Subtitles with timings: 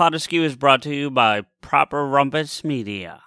[0.00, 3.20] Pot Askew is brought to you by Proper Rumpus Media.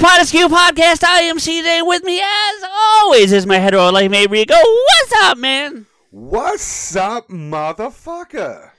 [0.00, 1.04] The Pot Askew podcast.
[1.04, 1.86] I am CJ.
[1.86, 4.54] With me, as always, is my hetero life mate Rico.
[4.54, 5.86] What's up, man?
[6.10, 8.70] What's up, motherfucker?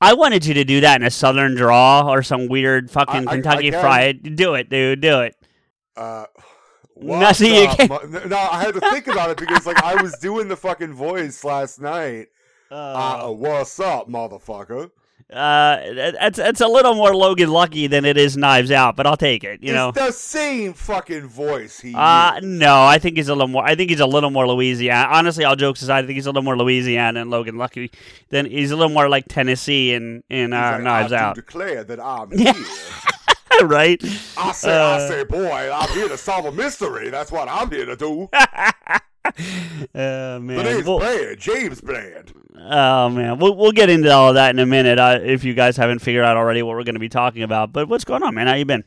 [0.00, 3.32] I wanted you to do that in a southern draw or some weird fucking I-
[3.32, 3.80] I- Kentucky I.
[3.80, 4.36] Fried.
[4.36, 5.00] Do it, dude.
[5.02, 5.36] Do it.
[5.96, 6.24] Uh,
[6.96, 10.00] No, what's you can't- mo- no, I had to think about it because like I
[10.02, 12.28] was doing the fucking voice last night.
[12.72, 14.92] Uh, Uh, what's up, motherfucker?
[15.32, 19.16] Uh, it's it's a little more Logan Lucky than it is Knives Out, but I'll
[19.16, 19.62] take it.
[19.62, 19.92] You know.
[19.92, 21.94] the same fucking voice he.
[21.94, 22.46] Uh, used.
[22.46, 23.64] no, I think he's a little more.
[23.64, 25.08] I think he's a little more Louisiana.
[25.12, 27.90] Honestly, all jokes aside, I think he's a little more Louisiana and Logan Lucky.
[28.30, 31.84] Than he's a little more like Tennessee in in uh, like, Knives I Out, declare
[31.84, 32.54] that I'm here.
[33.66, 34.02] right?
[34.38, 37.10] I say, Uh, I say, boy, I'm here to solve a mystery.
[37.10, 38.28] That's what I'm here to do.
[39.24, 42.32] The man, name's We'll- Brand, James Brand.
[42.58, 44.98] oh man, we'll we'll get into all of that in a minute.
[44.98, 47.72] Uh, if you guys haven't figured out already what we're going to be talking about,
[47.72, 48.46] but what's going on, man?
[48.46, 48.84] How you been?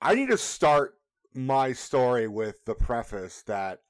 [0.00, 0.94] I need to start
[1.34, 3.80] my story with the preface that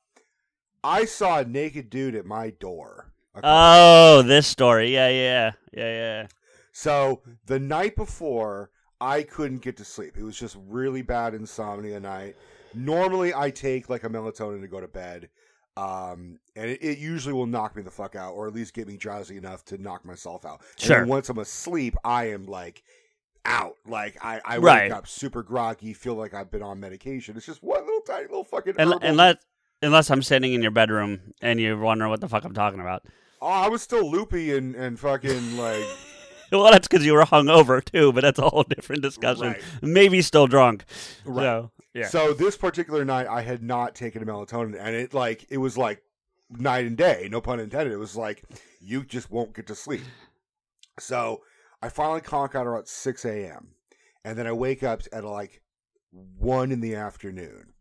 [0.85, 3.13] I saw a naked dude at my door.
[3.43, 4.93] Oh, this story.
[4.93, 6.27] Yeah, yeah, yeah, yeah.
[6.73, 10.17] so the night before, I couldn't get to sleep.
[10.19, 12.37] It was just really bad insomnia night.
[12.75, 15.29] Normally, I take like a melatonin to go to bed,
[15.77, 18.87] um, and it, it usually will knock me the fuck out, or at least get
[18.87, 20.61] me drowsy enough to knock myself out.
[20.77, 20.99] And Sure.
[20.99, 22.83] then once I'm asleep, I am like
[23.45, 23.77] out.
[23.87, 24.93] Like I, I wake Right.
[24.93, 27.37] up super groggy, feel like I've been on medication.
[27.37, 28.75] It's just one little tiny little fucking.
[28.79, 29.37] Herbal- unless
[29.81, 33.05] unless I'm sitting in your bedroom and you're wondering what the fuck I'm talking about.
[33.41, 35.85] Oh, I was still loopy and, and fucking like
[36.53, 39.47] Well, that's because you were hungover too, but that's a whole different discussion.
[39.49, 39.63] Right.
[39.81, 40.85] Maybe still drunk.
[41.25, 41.43] Right.
[41.43, 42.07] So, yeah.
[42.07, 45.77] So this particular night, I had not taken a melatonin, and it like it was
[45.77, 46.03] like
[46.51, 47.29] night and day.
[47.31, 47.93] No pun intended.
[47.93, 48.45] It was like
[48.81, 50.03] you just won't get to sleep.
[50.99, 51.43] So
[51.83, 53.75] I finally conk out around six a.m.
[54.25, 55.63] and then I wake up at like
[56.39, 57.73] one in the afternoon,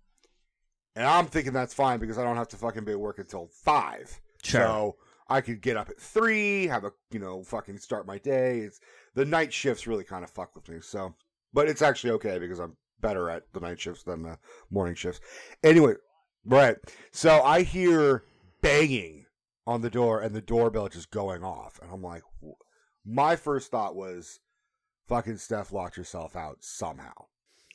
[0.95, 3.49] and I'm thinking that's fine because I don't have to fucking be at work until
[3.63, 4.19] five.
[4.43, 4.61] Sure.
[4.61, 4.95] So
[5.29, 8.59] I could get up at three, have a you know fucking start my day.
[8.59, 8.79] It's
[9.15, 10.79] the night shifts really kind of fuck with me.
[10.81, 11.15] So,
[11.53, 14.37] but it's actually okay because I'm better at the night shifts than the
[14.69, 15.19] morning shifts.
[15.63, 15.93] Anyway,
[16.45, 16.77] right.
[17.11, 18.23] So I hear
[18.61, 19.25] banging
[19.67, 22.23] on the door and the doorbell just going off, and I'm like,
[23.05, 24.39] my first thought was,
[25.07, 27.25] fucking Steph locked herself out somehow,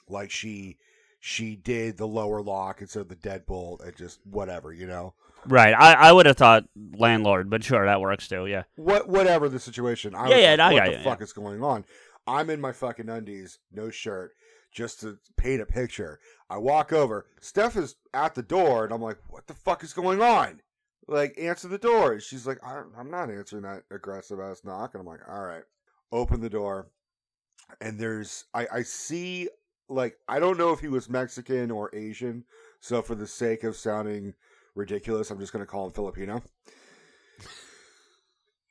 [0.08, 0.78] like she.
[1.18, 5.14] She did the lower lock instead of the deadbolt and just whatever, you know.
[5.46, 5.74] right.
[5.74, 6.66] I, I would have thought
[6.96, 8.46] landlord, but sure, that works too.
[8.46, 8.62] Yeah.
[8.76, 10.14] what whatever the situation.
[10.14, 11.84] I Yeah, was yeah, like, I what the fuck is going on?
[12.28, 14.32] I'm in my fucking undies, no shirt,
[14.76, 16.20] just to paint a picture.
[16.50, 17.26] I walk over.
[17.40, 20.60] Steph is at the door, and I'm like, "What the fuck is going on?"
[21.08, 22.12] Like, answer the door.
[22.12, 25.64] And she's like, "I'm not answering that aggressive ass knock." And I'm like, "All right."
[26.12, 26.88] Open the door,
[27.80, 29.48] and there's I I see
[29.88, 32.44] like I don't know if he was Mexican or Asian.
[32.80, 34.34] So for the sake of sounding
[34.74, 36.42] ridiculous, I'm just gonna call him Filipino.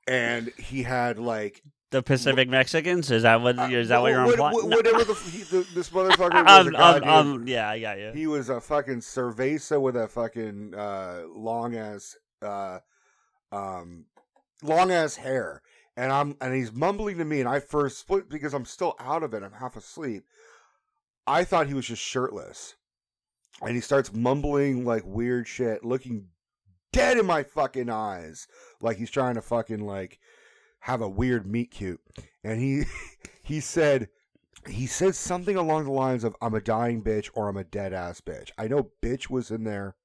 [0.07, 1.63] And he had like
[1.95, 3.09] The Pacific Mexicans?
[3.09, 4.53] Is that what is that what you're Uh, what, implying?
[4.55, 4.75] what- No.
[4.75, 6.67] whatever the, he, the this motherfucker was.
[6.67, 8.11] Um, a um, um, yeah, I got you.
[8.11, 12.79] he was a fucking cerveza with a fucking uh, long ass, uh,
[13.53, 14.07] um,
[14.61, 15.61] long ass hair,
[15.95, 19.23] and I'm and he's mumbling to me, and I first split because I'm still out
[19.23, 19.41] of it.
[19.41, 20.25] I'm half asleep.
[21.25, 22.75] I thought he was just shirtless,
[23.61, 26.27] and he starts mumbling like weird shit, looking
[26.91, 28.47] dead in my fucking eyes,
[28.81, 30.19] like he's trying to fucking like
[30.85, 31.99] have a weird meet cute,
[32.43, 32.83] and he
[33.43, 34.07] he said
[34.67, 37.91] he said something along the lines of "I'm a dying bitch" or "I'm a dead
[37.91, 39.95] ass bitch." I know "bitch" was in there.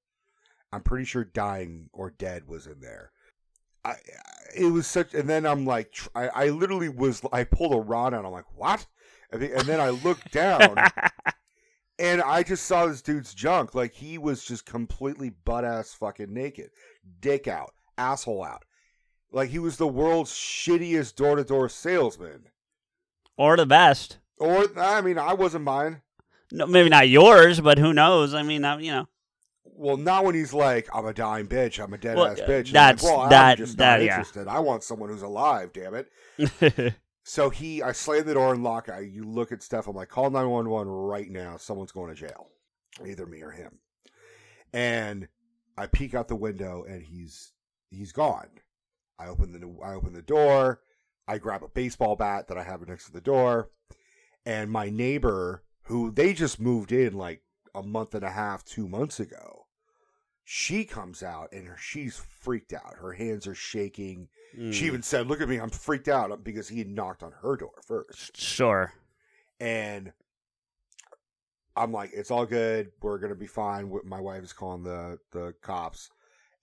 [0.72, 3.12] I'm pretty sure "dying" or "dead" was in there.
[3.84, 3.96] I
[4.56, 8.14] it was such, and then I'm like, I, I literally was, I pulled a rod
[8.14, 8.24] out.
[8.24, 8.86] I'm like, what?
[9.30, 10.76] And then- and then I looked down,
[11.98, 13.74] and I just saw this dude's junk.
[13.74, 16.70] Like he was just completely butt ass fucking naked,
[17.20, 18.64] dick out, asshole out.
[19.32, 22.48] Like he was the world's shittiest door to door salesman.
[23.36, 24.18] or the best.
[24.38, 26.00] Or I mean, I wasn't buying.
[26.52, 28.34] No, maybe not yours, but who knows?
[28.34, 29.06] I mean, uh, you know.
[29.64, 31.82] Well, not when he's like, "I'm a dying bitch.
[31.82, 34.16] I'm a dead Well, ass bitch." That's- like, well, that- I'm just that- not yeah.
[34.18, 34.48] interested.
[34.48, 35.72] I want someone who's alive.
[35.72, 36.94] Damn it.
[37.22, 38.88] So he, I slam the door and lock.
[38.88, 39.86] I, you look at Steph.
[39.86, 41.58] I'm like, call 911 right now.
[41.58, 42.48] Someone's going to jail,
[43.06, 43.78] either me or him.
[44.72, 45.28] And
[45.76, 47.52] I peek out the window, and he's
[47.90, 48.48] he's gone.
[49.20, 50.80] I open the I open the door.
[51.28, 53.70] I grab a baseball bat that I have next to the door,
[54.46, 57.42] and my neighbor, who they just moved in like
[57.74, 59.66] a month and a half, two months ago,
[60.44, 62.96] she comes out and she's freaked out.
[62.96, 64.28] Her hands are shaking.
[64.58, 64.72] Mm.
[64.72, 67.56] She even said, "Look at me, I'm freaked out because he had knocked on her
[67.56, 68.36] door first.
[68.36, 68.92] sure.
[69.60, 70.12] And
[71.76, 72.90] I'm like, "It's all good.
[73.00, 76.10] We're gonna be fine." My wife is calling the the cops,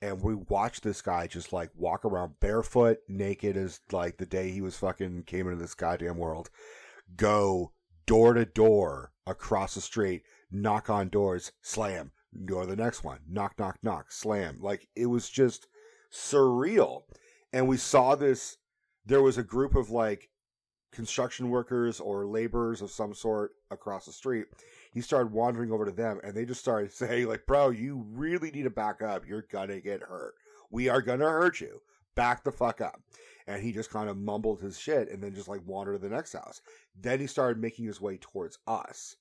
[0.02, 4.52] and we watched this guy just like walk around barefoot, naked as like the day
[4.52, 6.50] he was fucking came into this goddamn world,
[7.16, 7.72] go
[8.06, 12.12] door to door across the street, knock on doors, slam,
[12.48, 14.58] to the next one, knock, knock, knock, slam.
[14.62, 15.68] Like it was just
[16.12, 17.04] surreal.
[17.54, 18.58] And we saw this.
[19.06, 20.30] There was a group of like
[20.92, 24.46] construction workers or laborers of some sort across the street.
[24.98, 28.50] He started wandering over to them and they just started saying, like, bro, you really
[28.50, 29.28] need to back up.
[29.28, 30.34] You're gonna get hurt.
[30.72, 31.82] We are gonna hurt you.
[32.16, 33.00] Back the fuck up.
[33.46, 36.14] And he just kind of mumbled his shit and then just like wandered to the
[36.14, 36.62] next house.
[37.00, 39.18] Then he started making his way towards us.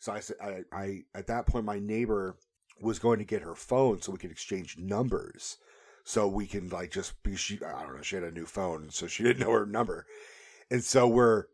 [0.00, 2.36] So I said, I, at that point, my neighbor
[2.80, 5.58] was going to get her phone so we could exchange numbers.
[6.02, 8.90] So we can like just be she I don't know she had a new phone
[8.90, 10.04] so she didn't know her number,
[10.70, 11.44] and so we're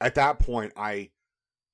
[0.00, 1.10] at that point I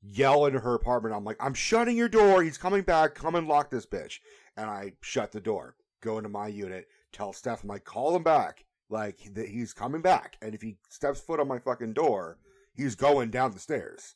[0.03, 1.15] yell into her apartment.
[1.15, 2.43] I'm like I'm shutting your door.
[2.43, 3.15] He's coming back.
[3.15, 4.19] Come and lock this bitch.
[4.57, 5.77] And I shut the door.
[6.01, 6.89] Go into my unit.
[7.13, 8.65] Tell Steph I'm like call him back.
[8.89, 10.37] Like that he's coming back.
[10.43, 12.39] And if he steps foot on my fucking door
[12.75, 14.15] he's going down the stairs.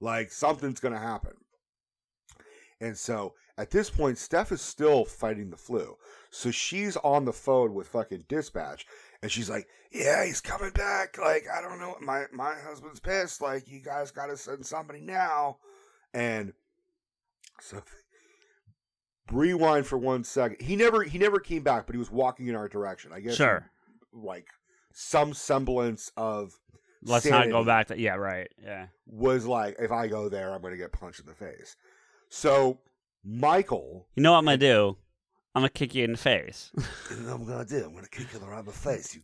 [0.00, 1.32] Like something's gonna happen.
[2.80, 5.96] And so at this point, Steph is still fighting the flu.
[6.30, 8.86] So she's on the phone with fucking dispatch
[9.22, 11.16] and she's like, Yeah, he's coming back.
[11.18, 11.96] Like, I don't know.
[12.00, 13.40] My my husband's pissed.
[13.40, 15.58] Like, you guys gotta send somebody now.
[16.14, 16.52] And
[17.60, 17.82] so
[19.30, 20.60] rewind for one second.
[20.60, 23.12] He never he never came back, but he was walking in our direction.
[23.12, 23.70] I guess Sure.
[24.12, 24.46] like
[24.92, 26.52] some semblance of
[27.04, 28.48] Let's not go back to yeah, right.
[28.62, 28.86] Yeah.
[29.06, 31.76] was like, if I go there, I'm gonna get punched in the face.
[32.28, 32.78] So
[33.24, 34.96] Michael You know what I'm gonna do?
[35.54, 36.70] I'm gonna kick you in the face.
[37.10, 37.84] You know what I'm gonna do?
[37.84, 39.20] I'm gonna kick you around the face, you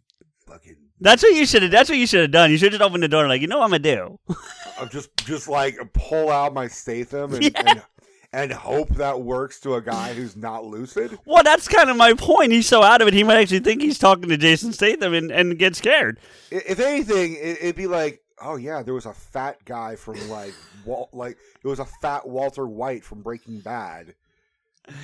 [0.46, 0.76] fucking.
[1.00, 1.70] That's what you should have.
[1.70, 2.50] That's what you should have done.
[2.50, 4.19] You should just open the door and like, you know what I'm gonna do.
[4.80, 7.62] I'm just, just like pull out my Statham and, Yeah.
[7.66, 7.82] and
[8.30, 11.19] and hope that works to a guy who's not lucid.
[11.25, 12.52] Well, that's kind of my point.
[12.52, 15.30] He's so out of it, he might actually think he's talking to Jason Statham and,
[15.30, 16.20] and get scared.
[16.50, 20.52] If anything, it, it'd be like, oh yeah, there was a fat guy from like,
[20.84, 24.14] Wal- like it was a fat Walter White from Breaking Bad.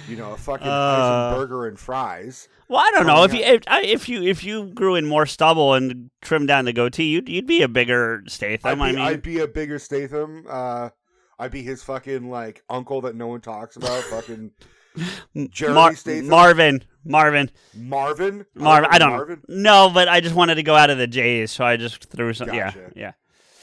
[0.08, 1.34] You know, a fucking Uh.
[1.34, 2.48] burger and fries.
[2.68, 5.26] Well, I don't Oh, know if you if, if you if you grew in more
[5.26, 8.78] stubble and trimmed down the goatee, you'd you'd be a bigger I'd Statham.
[8.78, 10.44] be, I mean, I'd be a bigger Statham.
[10.48, 10.90] Uh,
[11.38, 14.02] I'd be his fucking like uncle that no one talks about.
[14.04, 14.52] fucking
[15.50, 16.28] Jeremy Mar- Statham.
[16.28, 18.46] Marvin, Marvin, Marvin.
[18.54, 18.88] Marvin.
[18.92, 19.42] I don't Marvin.
[19.48, 22.04] know, No, but I just wanted to go out of the J's, so I just
[22.04, 22.46] threw some.
[22.48, 22.90] Gotcha.
[22.94, 23.12] Yeah,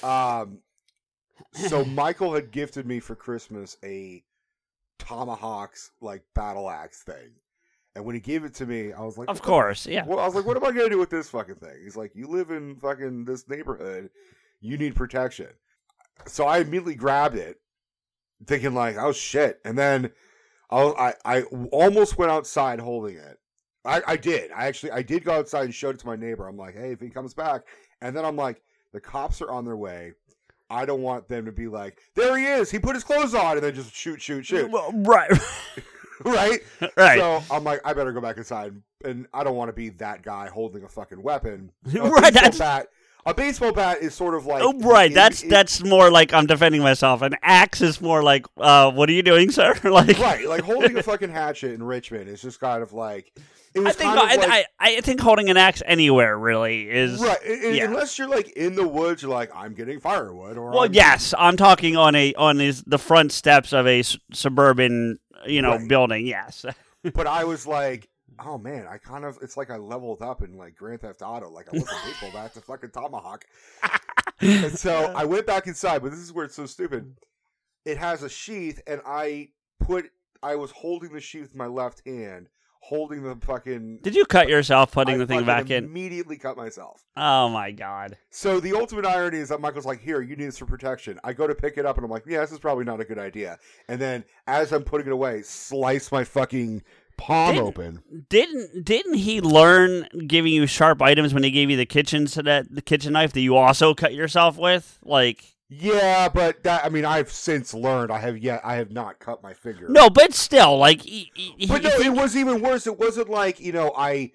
[0.04, 0.42] yeah.
[0.42, 0.60] Um,
[1.54, 4.24] so Michael had gifted me for Christmas a
[5.02, 7.32] tomahawks like battle axe thing,
[7.96, 10.06] and when he gave it to me, I was like, Of course, yeah.
[10.06, 11.76] Well, I was like, what am I gonna do with this fucking thing?
[11.84, 14.10] He's like, you live in fucking this neighborhood,
[14.60, 15.50] you need protection.
[16.28, 17.58] So I immediately grabbed it,
[18.46, 20.12] thinking like, oh shit, and then
[20.70, 21.42] I I, I
[21.72, 23.38] almost went outside holding it.
[23.84, 24.52] I, I did.
[24.52, 26.48] I actually I did go outside and showed it to my neighbor.
[26.48, 27.64] I'm like, hey, if he comes back,
[28.02, 28.62] and then I'm like,
[28.94, 30.14] the cops are on their way.
[30.72, 32.72] I don't want them to be like, there he is.
[32.72, 34.70] He put his clothes on, and then just shoot, shoot, shoot.
[34.72, 35.30] Well, right,
[36.26, 36.60] right?
[36.98, 37.20] right.
[37.20, 38.74] So I'm like, I better go back inside,
[39.04, 41.72] and I don't want to be that guy holding a fucking weapon.
[41.96, 42.88] A Right, that's- bat.
[43.24, 45.12] A baseball bat is sort of like oh, right.
[45.12, 47.22] in- That's in- that's more like I'm defending myself.
[47.22, 49.76] An axe is more like, uh, what are you doing, sir?
[49.84, 50.48] like, right.
[50.48, 53.44] Like holding a fucking hatchet in Richmond is just kind of like it
[53.78, 57.38] I think I, like, I, I think holding an axe anywhere really is right.
[57.46, 57.86] i- i- yeah.
[57.86, 61.34] Unless you're like in the woods, you're like I'm getting firewood or Well, I'm- yes,
[61.38, 65.78] I'm talking on a on his, the front steps of a s- suburban, you know,
[65.78, 65.88] Right.
[65.88, 66.28] building.
[66.28, 66.66] Yes,
[67.14, 68.08] But I was like.
[68.44, 71.50] Oh man, I kind of it's like I leveled up in like Grand Theft Auto.
[71.52, 73.46] Like I from baseball bat to fucking tomahawk.
[74.40, 77.16] And so I went back inside, but this is where it's so stupid.
[77.86, 79.50] It has a sheath, and I
[79.80, 80.10] put
[80.42, 82.48] I was holding the sheath with my left hand
[82.82, 84.00] holding the fucking.
[84.02, 85.86] Did you cut yourself putting I the thing back in?
[85.86, 87.04] Immediately cut myself.
[87.16, 88.18] Oh my god.
[88.30, 91.34] So the ultimate irony is that Michael's like, "Here, you need this for protection." I
[91.34, 93.20] go to pick it up, and I'm like, "Yeah, this is probably not a good
[93.20, 93.58] idea."
[93.88, 96.84] And then, as I'm putting it away, slice my fucking
[97.18, 98.04] palm Didn't- open.
[98.30, 102.42] Didn't didn't he learn giving you sharp items when he gave you the kitchen so
[102.42, 104.98] that the kitchen knife that you also cut yourself with?
[105.04, 108.12] Like Yeah, but that I mean, I've since learned.
[108.12, 108.60] I have yet.
[108.64, 109.88] I have not cut my finger.
[109.90, 112.86] no, but still, like he, he, but he- no, it was even worse.
[112.88, 114.32] It wasn't like you know, I.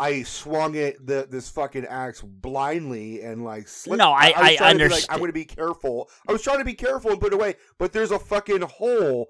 [0.00, 3.98] I swung it the this fucking axe blindly and like slipped.
[3.98, 5.06] No, I- I trying to like, understand.
[5.10, 6.08] I'm going to be careful.
[6.28, 9.26] I was trying to be careful and put it away, but there's a fucking hole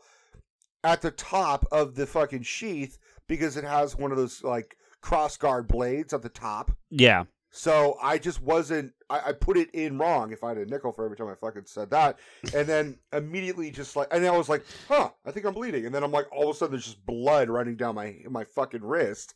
[0.84, 5.38] at the top of the fucking sheath because it has one of those like cross
[5.38, 6.70] guard blades at the top.
[6.90, 7.24] yeah.
[7.50, 8.92] So I just wasn't.
[9.08, 10.32] I, I put it in wrong.
[10.32, 12.18] If I had a nickel for every time I fucking said that,
[12.54, 15.94] and then immediately just like, and I was like, "Huh, I think I'm bleeding." And
[15.94, 18.82] then I'm like, all of a sudden, there's just blood running down my my fucking
[18.82, 19.34] wrist,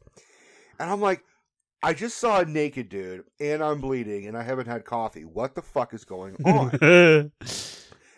[0.79, 1.25] and I'm like,
[1.83, 5.25] I just saw a naked dude, and I'm bleeding, and I haven't had coffee.
[5.25, 6.71] What the fuck is going on?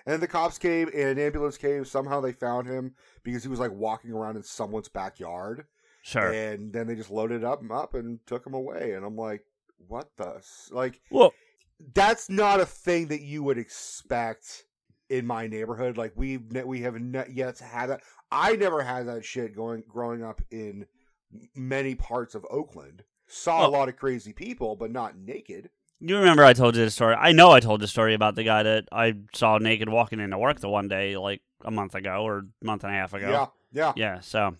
[0.06, 1.84] and the cops came, and an ambulance came.
[1.84, 5.66] Somehow they found him because he was like walking around in someone's backyard.
[6.02, 6.32] sure.
[6.32, 8.92] And then they just loaded up him up and took him away.
[8.92, 9.44] And I'm like,
[9.88, 10.42] what the?
[10.70, 11.32] Like, Well,
[11.94, 14.64] that's not a thing that you would expect
[15.08, 15.96] in my neighborhood.
[15.96, 18.02] Like, we've ne- we have not yet had that.
[18.30, 20.86] I never had that shit going growing up in
[21.54, 23.04] many parts of Oakland.
[23.26, 23.70] Saw a oh.
[23.70, 25.70] lot of crazy people, but not naked.
[26.00, 27.14] you remember I told you the story.
[27.14, 30.38] I know I told the story about the guy that I saw naked walking into
[30.38, 33.30] work the one day, like a month ago or month and a half ago.
[33.30, 33.92] Yeah, yeah.
[33.96, 34.20] Yeah.
[34.20, 34.56] So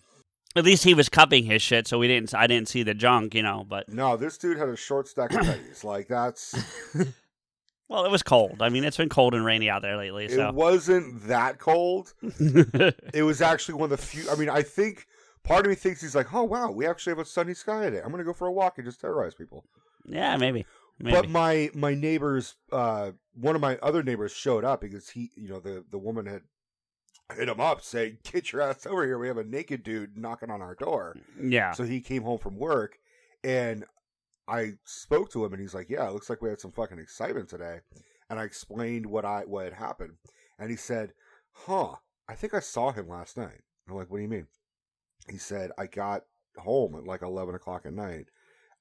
[0.55, 2.33] at least he was cupping his shit, so we didn't.
[2.33, 3.65] I didn't see the junk, you know.
[3.67, 5.83] But No, this dude had a short stack of pennies.
[5.83, 6.55] Like that's
[7.89, 8.61] well, it was cold.
[8.61, 10.25] I mean, it's been cold and rainy out there lately.
[10.25, 12.13] it wasn't that cold.
[12.21, 14.29] it was actually one of the few.
[14.29, 15.07] I mean, I think
[15.43, 18.01] part of me thinks he's like, oh wow, we actually have a sunny sky today.
[18.03, 19.65] I'm gonna go for a walk and just terrorize people.
[20.07, 20.65] yeah, maybe.
[20.99, 21.15] Maybe.
[21.15, 25.49] But my my neighbors, uh, one of my other neighbors showed up because he, you
[25.49, 26.43] know, the the woman had
[27.33, 29.17] hit him up saying, "Get your ass over here.
[29.17, 31.71] We have a naked dude knocking on our door." yeah.
[31.71, 32.99] So he came home from work,
[33.43, 33.85] and
[34.47, 36.99] I spoke to him, and he's like, "Yeah, it looks like we had some fucking
[36.99, 37.81] excitement today."
[38.29, 40.17] And I explained what I what had happened,
[40.59, 41.13] and he said,
[41.51, 41.95] "Huh,
[42.27, 44.47] I think I saw him last night." I'm like, "What do you mean?"
[45.29, 46.25] He said, "I got
[46.57, 48.27] home at like eleven o'clock at night,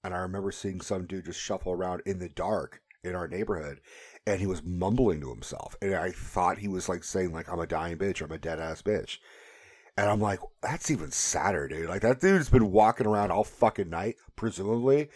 [0.03, 3.81] and I remember seeing some dude just shuffle around in the dark in our neighborhood."
[4.27, 7.61] And he was mumbling to himself, and I thought he was like saying, "Like I'm
[7.61, 9.19] a dying bitch, or I'm a dead ass bitch."
[9.97, 11.89] And I'm like, that's even sadder, dude.
[11.89, 15.09] Like that dude's been walking around all fucking night, presumably,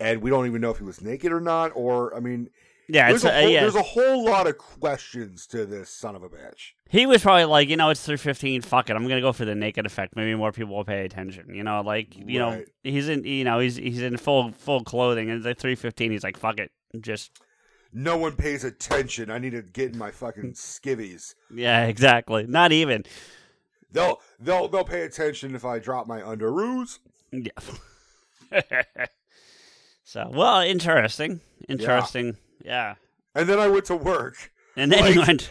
[0.00, 1.70] and we don't even know if he was naked or not.
[1.76, 2.50] Or I mean,
[2.88, 3.10] yeah.
[3.10, 3.60] there's, a uh, whole, yeah.
[3.60, 6.72] there's a whole lot of questions to this son of a bitch.
[6.88, 8.60] He was probably like, you know, it's three fifteen.
[8.60, 10.16] Fuck it, I'm gonna go for the naked effect.
[10.16, 11.54] Maybe more people will pay attention.
[11.54, 15.30] You know, like you know, he's in, you know, he's he's in full full clothing,
[15.30, 16.10] and it's like three fifteen.
[16.10, 16.72] He's like, fuck it,
[17.02, 17.30] just
[17.92, 19.30] No one pays attention.
[19.30, 21.34] I need to get in my fucking skivvies.
[21.54, 22.46] yeah, exactly.
[22.46, 23.04] Not even.
[23.92, 26.98] They'll they'll they'll pay attention if I drop my underoos.
[27.32, 27.50] Yeah.
[30.04, 32.36] so well, interesting, interesting.
[32.64, 32.94] Yeah.
[33.34, 34.52] And then I went to work.
[34.76, 35.50] And then he Like- went.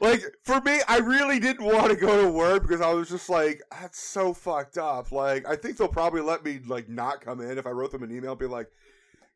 [0.00, 3.30] Like for me, I really didn't want to go to work because I was just
[3.30, 5.12] like, that's so fucked up.
[5.12, 8.02] Like I think they'll probably let me like not come in if I wrote them
[8.02, 8.68] an email, be like,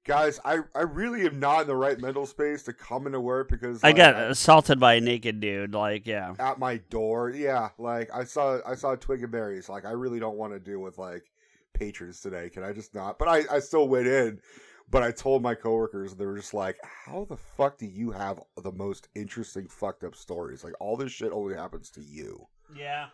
[0.08, 3.48] guys, I I really am not in the right mental space to come into work
[3.48, 5.74] because I like, got assaulted by a naked dude.
[5.74, 6.34] Like, yeah.
[6.40, 7.30] at my door.
[7.30, 9.68] Yeah, like I saw I saw twig and berries.
[9.68, 11.30] Like I really don't want to deal with like
[11.74, 12.50] patrons today.
[12.50, 13.18] Can I just not?
[13.18, 14.40] But I I still went in.
[14.90, 18.10] But I told my coworkers, and they were just like, "How the fuck do you
[18.10, 20.64] have the most interesting fucked up stories?
[20.64, 23.08] Like all this shit only happens to you." Yeah.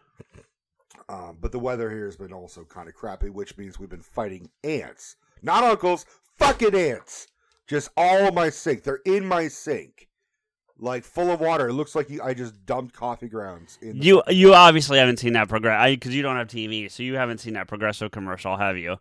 [1.08, 4.00] Um, but the weather here has been also kind of crappy, which means we've been
[4.00, 6.06] fighting ants, not uncles,
[6.38, 7.28] fucking ants.
[7.66, 8.82] Just all in my sink.
[8.82, 10.08] They're in my sink,
[10.78, 11.68] like full of water.
[11.68, 13.78] It looks like you, I just dumped coffee grounds.
[13.80, 14.58] In You you water.
[14.60, 17.68] obviously haven't seen that progress because you don't have TV, so you haven't seen that
[17.68, 18.96] progressive commercial, have you?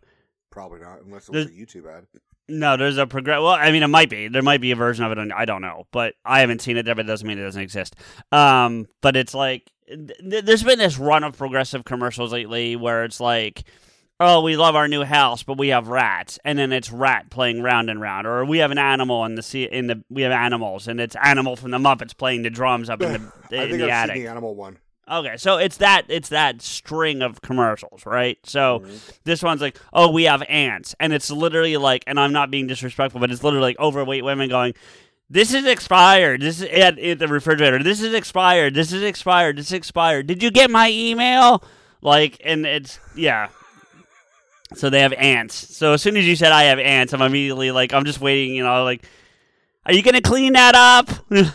[0.50, 2.06] probably not, unless it was a YouTube ad.
[2.48, 3.38] No, there's a progress.
[3.40, 4.28] Well, I mean, it might be.
[4.28, 5.18] There might be a version of it.
[5.18, 6.86] On, I don't know, but I haven't seen it.
[6.86, 7.96] But it doesn't mean it doesn't exist.
[8.30, 13.18] Um, but it's like th- there's been this run of progressive commercials lately where it's
[13.18, 13.64] like,
[14.20, 17.62] oh, we love our new house, but we have rats, and then it's rat playing
[17.62, 20.32] round and round, or we have an animal in the sea in the we have
[20.32, 23.18] animals, and it's animal from the Muppets playing the drums up in the
[23.58, 24.16] I in think the I've attic.
[24.16, 24.78] seen the animal one.
[25.10, 28.38] Okay, so it's that it's that string of commercials, right?
[28.44, 29.18] So Mhm.
[29.24, 32.66] this one's like, oh, we have ants, and it's literally like, and I'm not being
[32.66, 34.72] disrespectful, but it's literally like overweight women going,
[35.28, 36.40] "This is expired.
[36.40, 37.82] This is at, at the refrigerator.
[37.82, 38.74] This is expired.
[38.74, 39.58] This is expired.
[39.58, 40.26] This is expired.
[40.26, 41.62] Did you get my email?"
[42.00, 43.48] Like, and it's yeah,
[44.76, 45.54] So they have ants.
[45.76, 48.54] So as soon as you said I have ants, I'm immediately like, I'm just waiting.
[48.54, 49.06] You know, like,
[49.86, 51.10] are you gonna clean that up?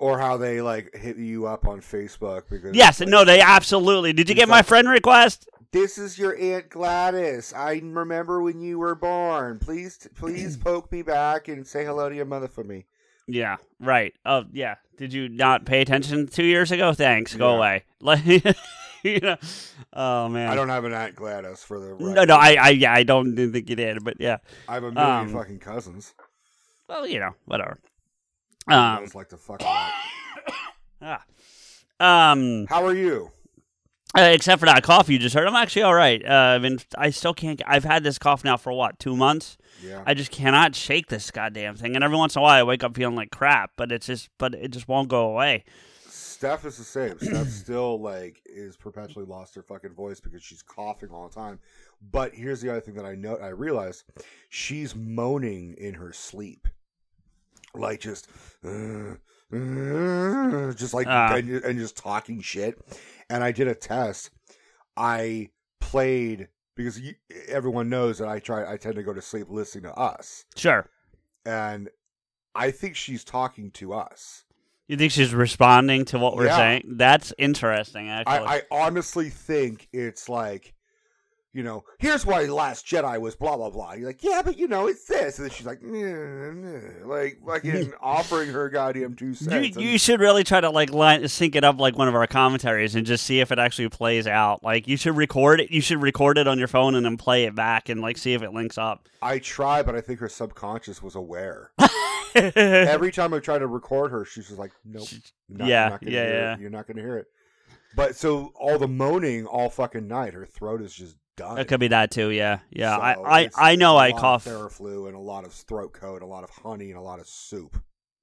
[0.00, 3.00] Or how they like hit you up on Facebook because yes.
[3.00, 3.24] like, No.
[3.24, 4.12] They absolutely.
[4.12, 5.48] Did you get my like- friend request?
[5.72, 7.52] This is your aunt Gladys.
[7.52, 9.58] I remember when you were born.
[9.58, 12.86] Please, please poke me back and say hello to your mother for me.
[13.26, 13.56] Yeah.
[13.80, 14.14] Right.
[14.24, 14.76] Oh yeah.
[14.98, 16.92] Did you not pay attention two years ago?
[16.92, 17.34] Thanks.
[17.34, 17.80] Go Yeah.
[18.00, 18.54] away.
[19.04, 19.36] You know.
[19.92, 20.48] Oh man.
[20.50, 21.94] I don't have an aunt Gladys for the.
[21.98, 24.38] No, no, I, I, yeah, I don't think you did, but yeah.
[24.68, 26.14] I have a million um, fucking cousins.
[26.88, 27.78] Well, you know, whatever.
[28.66, 29.62] I Um, just like to fuck
[31.00, 31.22] ah.
[32.00, 33.30] um, How are you?
[34.16, 36.24] uh, except for that cough you just heard, I'm actually all right.
[36.24, 37.60] Uh, I mean, I still can't.
[37.66, 39.56] I've had this cough now for what two months.
[39.82, 40.02] Yeah.
[40.06, 42.82] I just cannot shake this goddamn thing, and every once in a while I wake
[42.82, 45.64] up feeling like crap, but it's just, but it just won't go away.
[46.38, 47.18] Steph is the same.
[47.18, 51.58] Steph still like is perpetually lost her fucking voice because she's coughing all the time.
[52.12, 54.04] But here's the other thing that I know I realized
[54.48, 56.68] she's moaning in her sleep,
[57.74, 58.28] like just,
[58.64, 58.68] uh,
[59.52, 61.34] uh, just like Ah.
[61.34, 62.78] and, and just talking shit.
[63.28, 64.30] And I did a test.
[64.96, 65.48] I
[65.80, 67.14] played because you,
[67.48, 68.70] everyone knows that I try.
[68.72, 70.88] I tend to go to sleep listening to us, Sure.
[71.44, 71.88] and
[72.54, 74.44] I think she's talking to us.
[74.88, 76.56] You think she's responding to what we're Yeah.
[76.56, 76.82] saying?
[76.96, 78.38] That's interesting, actually.
[78.38, 80.74] I, I honestly think it's like,
[81.54, 83.92] you know, here's why Last Jedi was blah blah blah.
[83.94, 87.38] You're like, yeah, but you know, it's this, and then she's like, nah, nah, like
[87.44, 89.76] fucking offering her goddamn two you, cents.
[89.76, 92.26] and- you should really try to like line, sync it up like one of our
[92.26, 94.62] commentaries and just see if it actually plays out.
[94.62, 95.70] Like you should record it.
[95.70, 98.34] You should record it on your phone and then play it back and like see
[98.34, 99.08] if it links up.
[99.20, 101.72] I try, but I think her subconscious was aware.
[102.56, 105.08] Every time I try to record her, she's just like, nope,
[105.48, 106.54] not, Yeah, you're not gonna yeah, hear yeah.
[106.54, 106.60] It.
[106.60, 107.26] You're not gonna hear it.
[107.96, 111.58] But so all the moaning all fucking night, her throat is just done.
[111.58, 112.30] it could be that too.
[112.30, 112.96] Yeah, yeah.
[112.96, 114.44] So I, I, I know a I lot cough.
[114.44, 117.26] Theraflu and a lot of throat coat, a lot of honey, and a lot of
[117.26, 117.80] soup.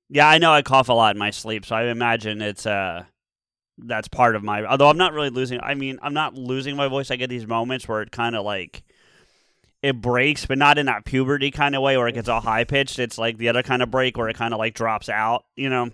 [0.09, 3.05] Yeah, I know I cough a lot in my sleep, so I imagine it's uh
[3.77, 4.63] that's part of my.
[4.65, 5.59] Although I'm not really losing.
[5.61, 7.11] I mean, I'm not losing my voice.
[7.11, 8.83] I get these moments where it kind of like
[9.85, 12.63] it breaks, but not in that puberty kind of way where it gets all high
[12.63, 12.99] pitched.
[12.99, 15.45] It's like the other kind of break where it kind of like drops out.
[15.55, 15.91] You know.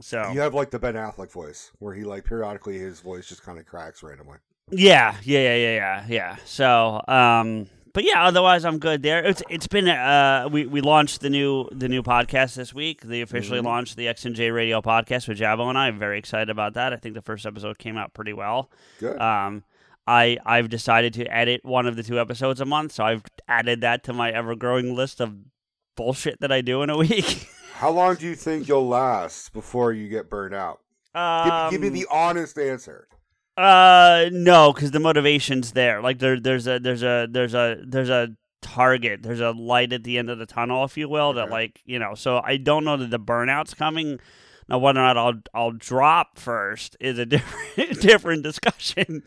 [0.00, 3.42] So You have like the Ben Affleck voice, where he like periodically his voice just
[3.42, 4.38] kind of cracks randomly.
[4.70, 6.36] Yeah, yeah, yeah, yeah, yeah, yeah.
[6.44, 9.22] So, um, but yeah, otherwise I'm good there.
[9.24, 13.02] It's it's been uh we, we launched the new the new podcast this week.
[13.02, 13.64] They officially Mhm.
[13.64, 15.88] launched the X and J Radio podcast with Jabo and I.
[15.88, 16.92] I'm very excited about that.
[16.92, 18.70] I think the first episode came out pretty well.
[18.98, 19.20] Good.
[19.20, 19.62] Um,
[20.06, 23.80] I I've decided to edit one of the two episodes a month, so I've added
[23.82, 25.34] that to my ever growing list of
[25.96, 27.48] bullshit that I do in a week.
[27.74, 30.80] How long do you think you'll last before you get burned out?
[31.14, 33.08] Give, um, give me the honest answer.
[33.56, 36.00] Uh, no, because the motivation's there.
[36.00, 38.28] Like there, there's a, there's a, there's a, there's a
[38.62, 39.22] target.
[39.22, 41.34] There's a light at the end of the tunnel, if you will.
[41.34, 41.52] That Okay.
[41.52, 42.14] like you know.
[42.14, 44.20] So I don't know that the burnout's coming.
[44.72, 49.22] Now, whether or not I'll I'll drop first is a different different discussion.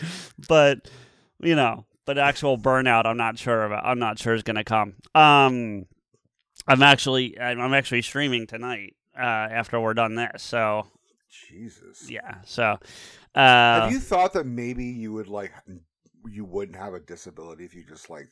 [0.50, 0.90] But
[1.40, 3.86] you know, but actual burnout, I'm not sure about.
[3.86, 4.96] I'm not sure is going to come.
[5.14, 5.86] Um,
[6.68, 8.96] I'm actually I'm I'm actually streaming tonight.
[9.18, 10.88] Uh, after we're done this, so
[11.50, 12.10] Jesus.
[12.10, 12.78] yeah, so.
[13.34, 15.54] Uh, have you thought that maybe you would like
[16.28, 18.28] you wouldn't have a disability if you just like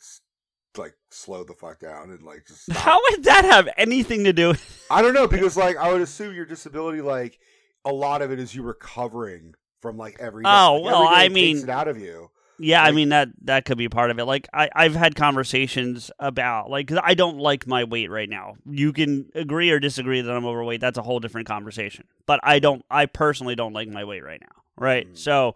[0.78, 2.78] like slow the fuck down and like just stop?
[2.78, 4.54] How would that have anything to do?
[4.90, 7.40] I don't know because like I would assume your disability like
[7.86, 11.58] a lot of it is you recovering from like every Oh, like, well, I mean-
[11.58, 12.30] it out of you.
[12.60, 14.26] Yeah, I mean that that could be part of it.
[14.26, 18.56] Like I I've had conversations about like 'cause I don't like my weight right now.
[18.70, 20.80] You can agree or disagree that I'm overweight.
[20.80, 22.06] That's a whole different conversation.
[22.28, 24.62] But I don't I personally don't like my weight right now.
[24.78, 25.12] Right?
[25.12, 25.18] Mm.
[25.18, 25.56] So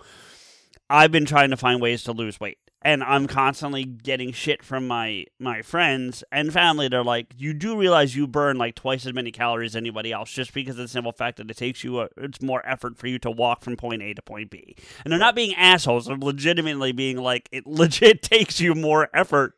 [0.90, 2.58] I've been trying to find ways to lose weight.
[2.84, 6.88] And I'm constantly getting shit from my my friends and family.
[6.88, 10.32] They're like, "You do realize you burn like twice as many calories as anybody else,
[10.32, 13.08] just because of the simple fact that it takes you a, it's more effort for
[13.08, 16.06] you to walk from point A to point B." And they're not being assholes.
[16.06, 19.56] They're legitimately being like, it legit takes you more effort.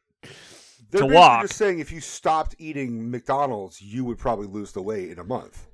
[0.91, 1.43] They're to walk.
[1.43, 5.23] just saying if you stopped eating McDonald's, you would probably lose the weight in a
[5.23, 5.67] month.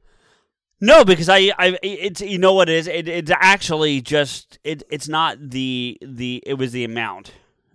[0.81, 2.87] No, because I, I, it's you know what it is.
[2.87, 4.83] It, it's actually just it.
[4.89, 6.43] It's not the the.
[6.45, 7.31] It was the amount.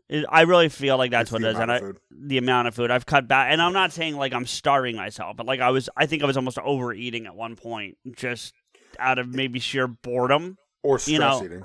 [0.09, 2.27] It, I really feel like that's It's what it is, and I, amount of food.
[2.29, 3.49] the amount of food I've cut back.
[3.51, 5.89] And I'm not saying like I'm starving myself, but like I was.
[5.97, 8.53] I think I was almost overeating at one point, just
[8.99, 10.59] out of maybe sheer boredom.
[10.83, 11.65] or stress you know, eating.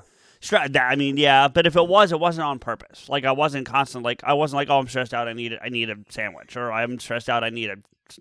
[0.52, 3.08] I mean, yeah, but if it was, it wasn't on purpose.
[3.08, 4.04] Like I wasn't constant.
[4.04, 5.28] Like I wasn't like, oh, I'm stressed out.
[5.28, 7.44] I need, a, I need a sandwich, or I'm stressed out.
[7.44, 7.76] I need a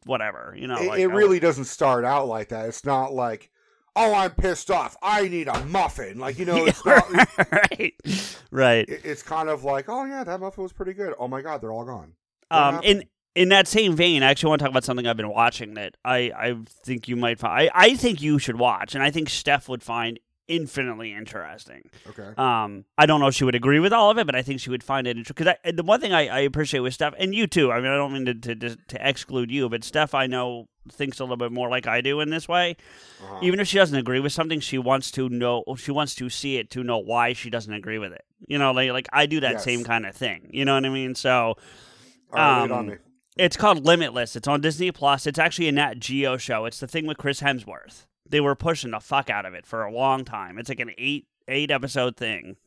[0.06, 0.56] whatever.
[0.58, 2.68] You know, it, like, it really doesn't start out like that.
[2.68, 3.50] It's not like
[3.98, 4.98] oh, I'm pissed off.
[5.02, 6.20] I need a muffin.
[6.20, 7.06] Like you know, it's not.
[7.52, 7.94] right,
[8.52, 8.90] right.
[8.90, 11.14] it- It's kind of like, oh yeah, that muffin was pretty good.
[11.20, 12.14] Oh my god, they're all gone.
[12.50, 13.02] What Um, happened?
[13.02, 13.04] in
[13.36, 15.96] in that same vein, I actually want to talk about something I've been watching that
[16.06, 17.70] I I think you might find.
[17.70, 21.90] I I think you should watch, and I think Steph would find infinitely interesting.
[22.08, 22.30] Okay.
[22.38, 24.60] Um, I don't know if she would agree with all of it, but I think
[24.60, 25.46] she would find it interesting.
[25.46, 27.72] Because the one thing I, I appreciate with Steph, and you too.
[27.72, 31.20] I mean, I don't mean to, to to exclude you, but Steph, I know thinks
[31.20, 32.78] a little bit more like I do in this way.
[33.24, 33.40] Uh-huh.
[33.42, 35.64] Even if she doesn't agree with something, she wants to know.
[35.78, 38.24] She wants to see it to know why she doesn't agree with it.
[38.48, 39.64] You know, like like I do that Yes.
[39.64, 40.50] same kind of thing.
[40.52, 41.16] You know what I mean?
[41.16, 41.32] So.
[41.32, 41.56] all
[42.34, 42.98] right, lay it on um.
[43.38, 44.38] It's called Limitless.
[44.38, 45.28] It's on Disney Plus.
[45.28, 46.64] It's actually a Nat Geo show.
[46.66, 48.06] It's the thing with Chris Hemsworth.
[48.30, 50.58] They were pushing the fuck out of it for a long time.
[50.58, 52.58] It's like an eight eight episode thing.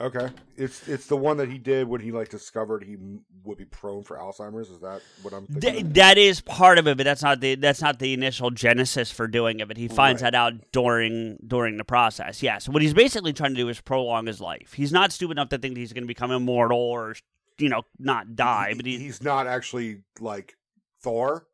[0.00, 2.96] Okay, it's it's the one that he did when he like discovered he
[3.44, 4.68] would be prone for Alzheimer's.
[4.68, 5.60] Is that what I'm thinking?
[5.72, 9.12] Th- that is part of it, but that's not the that's not the initial genesis
[9.12, 9.68] for doing it.
[9.68, 10.32] But he finds Right.
[10.32, 12.42] that out during during the process.
[12.42, 12.58] Yeah.
[12.58, 14.72] So what he's basically trying to do is prolong his life.
[14.72, 17.14] He's not stupid enough to think he's going to become immortal or
[17.58, 18.70] you know not die.
[18.70, 20.56] He- But he, he's not actually like
[21.02, 21.46] Thor.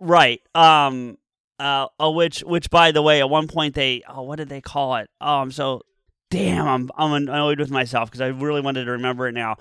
[0.00, 0.40] Right.
[0.54, 1.18] Um.
[1.58, 1.88] Uh.
[1.98, 4.96] oh, which, which, by the way, at one point they, oh, what did they call
[4.96, 5.08] it?
[5.20, 5.82] Oh, I'm so,
[6.30, 9.56] damn, I'm, I'm annoyed with myself because I really wanted to remember it now.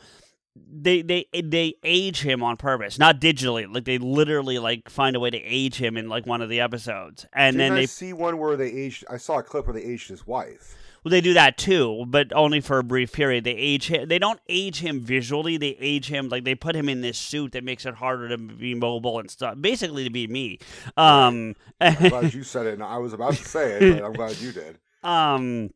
[0.56, 3.72] They, they, they age him on purpose, not digitally.
[3.74, 6.60] Like they literally like find a way to age him in like one of the
[6.60, 9.04] episodes, and Didn't then I they, see one where they aged?
[9.10, 10.76] I saw a clip where they aged his wife.
[11.04, 13.44] Well, they do that too, but only for a brief period.
[13.44, 14.08] They age him.
[14.08, 15.58] They don't age him visually.
[15.58, 18.38] They age him like they put him in this suit that makes it harder to
[18.38, 19.56] be mobile and stuff.
[19.60, 20.60] Basically, to be me.
[20.96, 21.56] Um.
[21.82, 24.40] I'm glad you said it, and I was about to say it, but I'm glad
[24.40, 24.80] you did.
[25.04, 25.72] Um,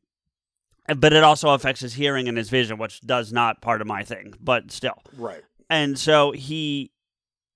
[0.95, 4.03] but it also affects his hearing and his vision, which does not part of my
[4.03, 5.01] thing, but still.
[5.17, 5.43] Right.
[5.69, 6.91] And so he,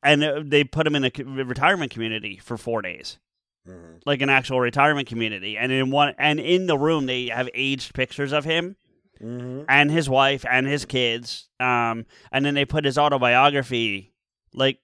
[0.04, 1.12] and uh, they put him in a
[1.46, 3.20] retirement community for four days,
[3.66, 5.58] hmm like an actual retirement community.
[5.58, 8.76] And in one, and in the room, they have aged pictures of him
[9.20, 11.50] hmm and his wife and his kids.
[11.60, 14.14] Um, and then they put his autobiography,
[14.54, 14.80] like.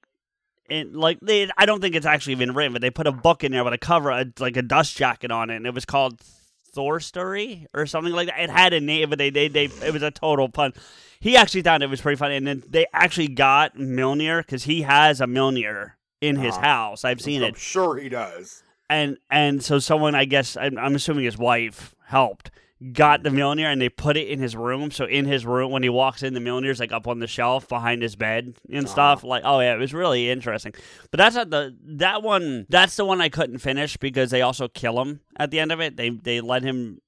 [0.70, 3.46] In, like they, I don't think it's actually been written, but they put a book
[3.46, 5.86] in there with a cover, a, like a dust jacket on it, and it was
[5.86, 8.38] called Thor Story or something like that.
[8.38, 10.74] It had a name, but they, they, they, it was a total pun.
[11.22, 14.82] He actually thought it was pretty funny, and then they actually got Mjolnir because he
[14.82, 16.66] has a Mjolnir in his Uh-huh.
[16.66, 17.06] house.
[17.06, 18.62] I've seen I'm it, sure he does.
[18.90, 22.52] And and so someone, I guess, I'm, I'm assuming his wife helped,
[22.94, 24.92] got the Mjolnir, and they put it in his room.
[24.92, 27.68] So in his room, when he walks in, the Mjolnir's like up on the shelf
[27.68, 28.88] behind his bed and Uh-huh.
[28.88, 29.24] stuff.
[29.26, 30.74] Like, oh yeah, it was really interesting.
[31.12, 32.66] But that's not the that one.
[32.70, 35.82] That's the one I couldn't finish because they also kill him at the end of
[35.82, 35.98] it.
[35.98, 37.02] They they let him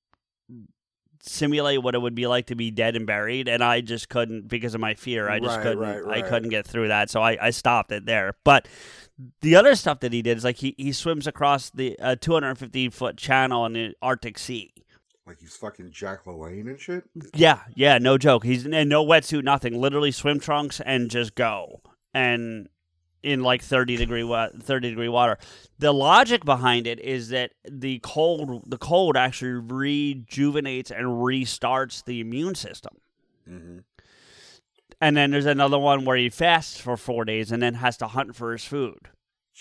[1.21, 4.47] simulate what it would be like to be dead and buried and i just couldn't
[4.47, 5.29] because of my fear.
[5.29, 8.05] I just Right, couldn't right, i couldn't get through that so I, I stopped it
[8.05, 8.36] there.
[8.43, 8.67] But
[9.41, 12.89] the other stuff that he did is like he, he swims across the uh, 250
[12.89, 14.71] foot channel in the arctic sea.
[15.27, 17.03] Like he's fucking Jack LaLanne and shit.
[17.36, 18.45] yeah yeah no joke.
[18.45, 19.79] He's in no wetsuit nothing.
[19.79, 21.82] Literally swim trunks and just go.
[22.13, 22.69] And
[23.23, 25.38] in like 30 degree wa- 30 degree water
[25.77, 32.19] the logic behind it is that the cold the cold actually rejuvenates and restarts the
[32.21, 32.93] immune system
[33.47, 33.79] hmm
[35.01, 38.08] and then there's another one where he fasts for four days and then has to
[38.08, 39.08] hunt for his food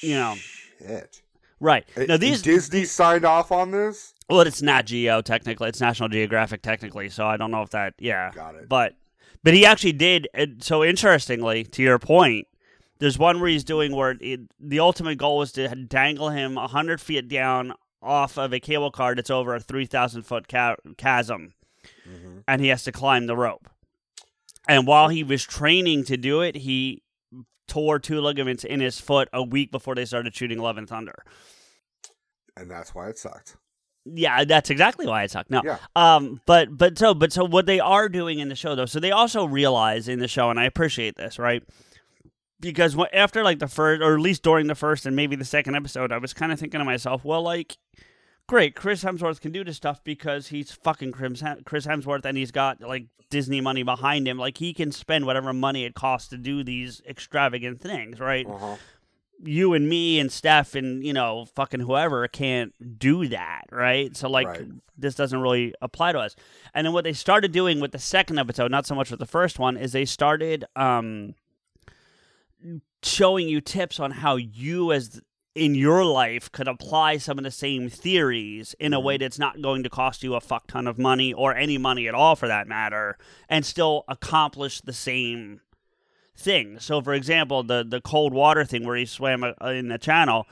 [0.01, 0.35] You know.
[0.81, 1.23] Shit.
[1.61, 4.15] right now these Disney signed off on this.
[4.29, 7.95] well it's Nat Geo technically it's national geographic technically so i don't know if that
[7.99, 8.69] yeah Got it.
[8.69, 8.95] but
[9.45, 10.29] but he actually did
[10.61, 12.47] so interestingly to your point
[13.01, 17.01] there's one where he's doing where it, the ultimate goal was to dangle him 100
[17.01, 21.53] feet down off of a cable car that's over a 3000 foot ca- chasm
[22.05, 23.69] hmm and he has to climb the rope
[24.69, 27.03] and while he was training to do it he
[27.67, 31.23] tore two ligaments in his foot a week before they started shooting love and thunder
[32.57, 33.57] And that's why it sucked.
[34.05, 35.79] yeah that's exactly why it sucked no Yeah.
[35.95, 39.01] Um, but but so but so what they are doing in the show though, so
[39.01, 41.63] they also realize in the show, and I appreciate this, right?
[42.61, 45.77] Because after like the first, or at least during the first and maybe the second
[45.77, 47.79] episode, I was kind of thinking to myself, well, like,
[48.49, 52.81] great, Chris Hemsworth can do this stuff because he's fucking Chris Hemsworth, and he's got
[52.81, 54.39] like Disney money behind him.
[54.39, 58.47] Like he can spend whatever money it costs to do these extravagant things, right?
[58.47, 58.77] Uh-huh.
[59.45, 64.17] you and me and Steph and you know fucking whoever can't do that, right?
[64.17, 64.67] So like Right.
[64.97, 66.35] this doesn't really apply to us.
[66.75, 69.27] And then what they started doing with the second episode, not so much with the
[69.27, 71.35] first one, is they started um
[73.03, 75.21] showing you tips on how you as
[75.55, 79.61] in your life could apply some of the same theories in a way that's not
[79.61, 82.47] going to cost you a fuck ton of money or any money at all for
[82.47, 83.17] that matter
[83.49, 85.61] and still accomplish the same
[86.37, 86.79] thing.
[86.79, 90.47] So, for example, the the cold water thing where he swam uh, in the channel,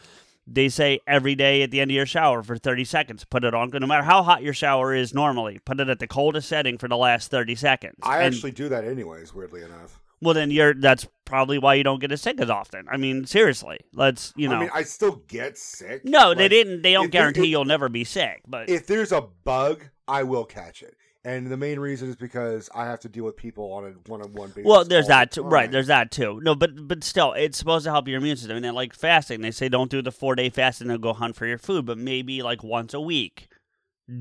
[0.48, 3.52] They say every day at the end of your shower for 30 seconds, put it
[3.54, 3.70] on.
[3.70, 6.88] No matter how hot your shower is normally, put it at the coldest setting for
[6.88, 7.96] the last 30 seconds.
[8.02, 9.34] I And- actually do that anyways.
[9.34, 10.74] Weirdly enough, well, then you're.
[10.74, 12.86] That's probably why you don't get as sick as often.
[12.90, 14.56] I mean, seriously, let's you know.
[14.56, 16.04] I mean, I still get sick.
[16.04, 16.82] no, they didn't.
[16.82, 20.44] They don't guarantee if- you'll never be sick, but If there's a bug, I will
[20.44, 20.96] catch it.
[21.24, 24.50] And the main reason is because I have to deal with people on a one-on-one
[24.50, 24.64] basis.
[24.64, 25.48] Well, there's that the too.
[25.48, 26.40] Right, there's that too.
[26.40, 28.54] No, but but still, it's supposed to help your immune system.
[28.54, 31.12] And then like fasting, they say don't do the four day fasting and then go
[31.12, 33.48] hunt for your food, but maybe like once a week,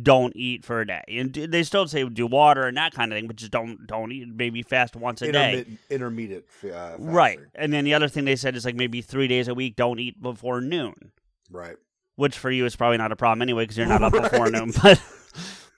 [0.01, 1.03] don't eat for a day.
[1.07, 4.11] And they still say do water and that kind of thing, but just don't don't
[4.11, 4.27] eat.
[4.27, 5.65] Maybe fast once a day.
[5.89, 6.47] intermediate.
[6.63, 7.39] Uh, Right.
[7.53, 9.99] And then the other thing they said is like maybe three days a week, don't
[9.99, 11.11] eat before noon.
[11.51, 11.75] Right.
[12.15, 14.71] which for you is probably not a problem anyway because you're not up before noon.
[14.81, 14.99] But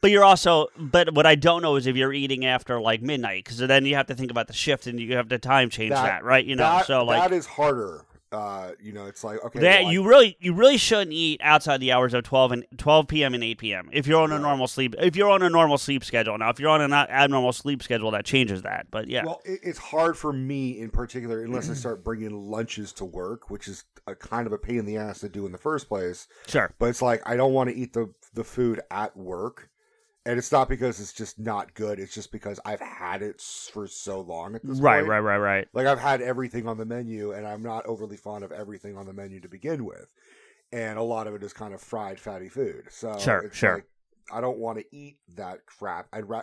[0.02, 3.44] but you're also but what I don't know is if you're eating after like midnight
[3.44, 5.90] because then you have to think about the shift and you have to time change
[5.92, 6.46] that, That- right?
[6.46, 8.06] You know, that, so like that is harder.
[8.32, 11.40] Uh, you know, it's like okay, that well, I- you really you really shouldn't eat
[11.42, 13.34] outside the hours of 12 and 12 p.m.
[13.34, 13.90] and 8 p.m.
[13.94, 16.38] if you're on a normal sleep if you're on a normal sleep schedule.
[16.38, 18.88] Now if you're on an abnormal sleep schedule that changes that.
[18.92, 19.26] But yeah.
[19.26, 23.50] Well, it, it's hard for me in particular unless I start bringing lunches to work,
[23.50, 25.88] which is a kind of a pain in the ass to do in the first
[25.88, 26.28] place.
[26.48, 26.74] sure.
[26.80, 29.70] But it's like I don't want to eat the the food at work,
[30.28, 32.00] and it's not because it's just not good.
[32.00, 35.10] It's just because I've had it for so long at this Right, point.
[35.10, 35.68] right, right, right.
[35.74, 39.06] Like I've had everything on the menu, and I'm not overly fond of everything on
[39.06, 40.14] the menu to begin with,
[40.72, 42.84] and a lot of it is kind of fried, fatty food.
[42.90, 43.76] So Sure, sure.
[43.76, 43.86] like,
[44.32, 46.08] I don't want to eat that crap.
[46.12, 46.42] I'd ra-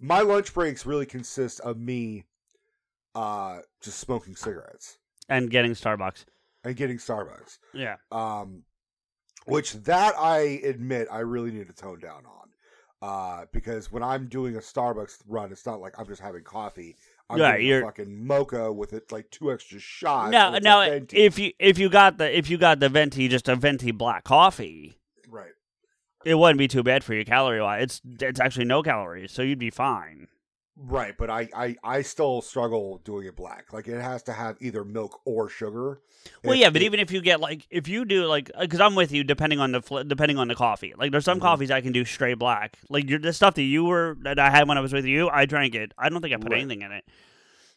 [0.00, 2.24] my lunch breaks really consist of me,
[3.14, 6.26] uh, just smoking cigarettes And getting Starbucks.
[6.64, 7.58] and getting Starbucks.
[7.74, 7.96] Yeah.
[8.12, 8.62] Um,
[9.46, 12.45] which that I admit I really need to tone down on.
[13.02, 16.96] Uh, because when I'm doing a Starbucks run, it's not like I'm just having coffee.
[17.28, 20.32] I'm Yeah, you're- a fucking mocha with it like two extra shots.
[20.32, 21.16] No, and it's a now, venti.
[21.18, 24.24] if you if you got the if you got the venti, just a venti black
[24.24, 24.96] coffee,
[25.28, 25.50] right,
[26.24, 27.82] it wouldn't be too bad for you calorie wise.
[27.82, 30.28] It's it's actually no calories, so you'd be fine.
[30.76, 33.72] Right, but I, I I still struggle doing it black.
[33.72, 36.00] Like it has to have either milk or sugar.
[36.42, 38.80] Well, If yeah, but it- even if you get like if you do like because
[38.80, 40.92] I'm with you, depending on the fl- depending on the coffee.
[40.96, 41.42] Like there's some Mhm.
[41.42, 42.76] coffees I can do straight black.
[42.88, 45.46] Like the stuff that you were that I had when I was with you, I
[45.46, 45.92] drank it.
[45.98, 46.60] I don't think I put Right.
[46.60, 47.04] anything in it.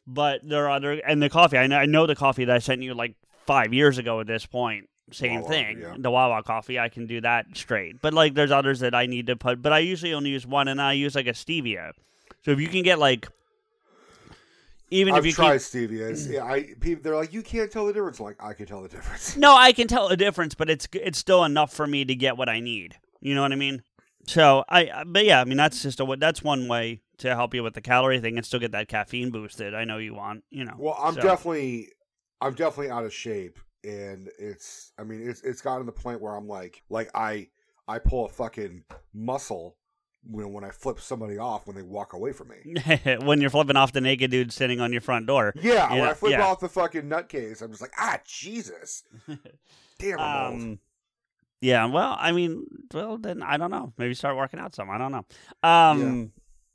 [0.07, 1.57] But there are other and the coffee.
[1.57, 4.19] I know I know the coffee that I sent you like five years ago.
[4.19, 5.79] At this point, same Wawa, thing.
[5.81, 5.95] yeah.
[5.97, 8.01] The Wawa coffee, I can do that straight.
[8.01, 9.61] But like there's others that I need to put.
[9.61, 11.91] But I usually only use one, and I use like a stevia.
[12.43, 13.27] So if you can get like.
[14.91, 17.71] Even I've if you tried keep, stevia, it's, yeah, I people they're like you can't
[17.71, 18.17] tell the difference.
[18.17, 19.37] I'm like I can tell the difference.
[19.37, 22.37] No, I can tell a difference, but it's it's still enough for me to get
[22.37, 22.97] what I need.
[23.21, 23.83] You know what I mean?
[24.25, 27.63] So I, but yeah, I mean that's just a that's one way to help you
[27.63, 29.73] with the calorie thing and still get that caffeine boosted.
[29.73, 30.75] I know you want, you know.
[30.77, 31.21] Well, I'm so.
[31.21, 31.89] definitely,
[32.41, 36.21] I'm definitely out of shape, and it's, I mean, it's it's gotten to the point
[36.21, 37.47] where I'm like, like I,
[37.87, 39.75] I pull a fucking muscle
[40.23, 42.75] when when I flip somebody off when they walk away from me.
[43.23, 45.53] when you're flipping off the naked dude sitting on your front door.
[45.61, 46.45] Yeah, when Yeah, I flip yeah.
[46.45, 49.03] off the fucking nutcase, I'm just like, ah, Jesus,
[49.99, 50.61] damn, I'm old.
[50.61, 50.79] Um,
[51.61, 53.91] yeah, well, I mean, well, then I don't know.
[53.97, 54.89] Maybe start working out some.
[54.89, 55.25] I don't know.
[55.61, 56.31] Um,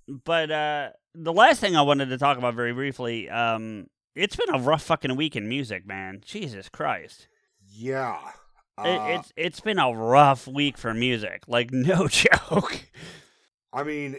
[0.09, 4.55] but uh, the last thing I wanted to talk about very briefly, um, it's been
[4.55, 6.21] a rough fucking week in music, man.
[6.25, 7.29] Jesus Christ.
[7.77, 8.19] Yeah,
[8.79, 12.85] It, uh, it's it's been a rough week for music, like no joke.
[13.75, 14.17] I mean,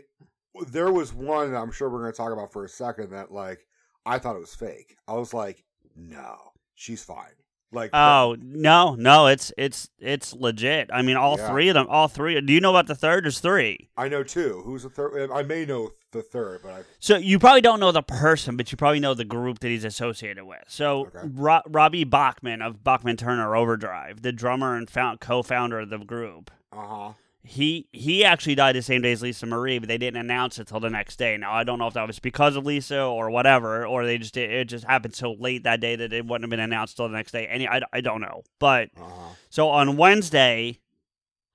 [0.70, 3.32] there was one that I'm sure we're going to talk about for a second that
[3.32, 3.66] like
[4.06, 4.98] I thought it was fake.
[5.08, 5.64] I was like,
[5.96, 6.36] no,
[6.76, 7.32] she's fine.
[7.72, 10.90] Like, Oh no, no, it's it's it's legit.
[10.94, 11.50] I mean, all Yeah.
[11.50, 12.40] three of them, all three.
[12.40, 13.26] Do you know about the third?
[13.26, 13.90] There's three.
[13.98, 14.62] I know two.
[14.64, 15.30] Who's the third?
[15.32, 18.72] I may know the third, but I So you probably don't know the person, but
[18.72, 20.64] you probably know the group that he's associated with.
[20.68, 21.28] So Okay.
[21.34, 26.52] Ro- Robbie Bachman of Bachman Turner Overdrive, the drummer and found- co-founder of the group,
[26.72, 27.14] uh huh.
[27.46, 30.68] He he actually died the same day as Lisa Marie, but they didn't announce it
[30.68, 31.38] till the next day.
[31.38, 34.36] Now I don't know if that was because of Lisa or whatever, or they just
[34.36, 37.16] it just happened so late that day that it wouldn't have been announced till the
[37.16, 37.46] next day.
[37.48, 39.30] Any I, I don't know, but Uh huh.
[39.50, 40.80] so on Wednesday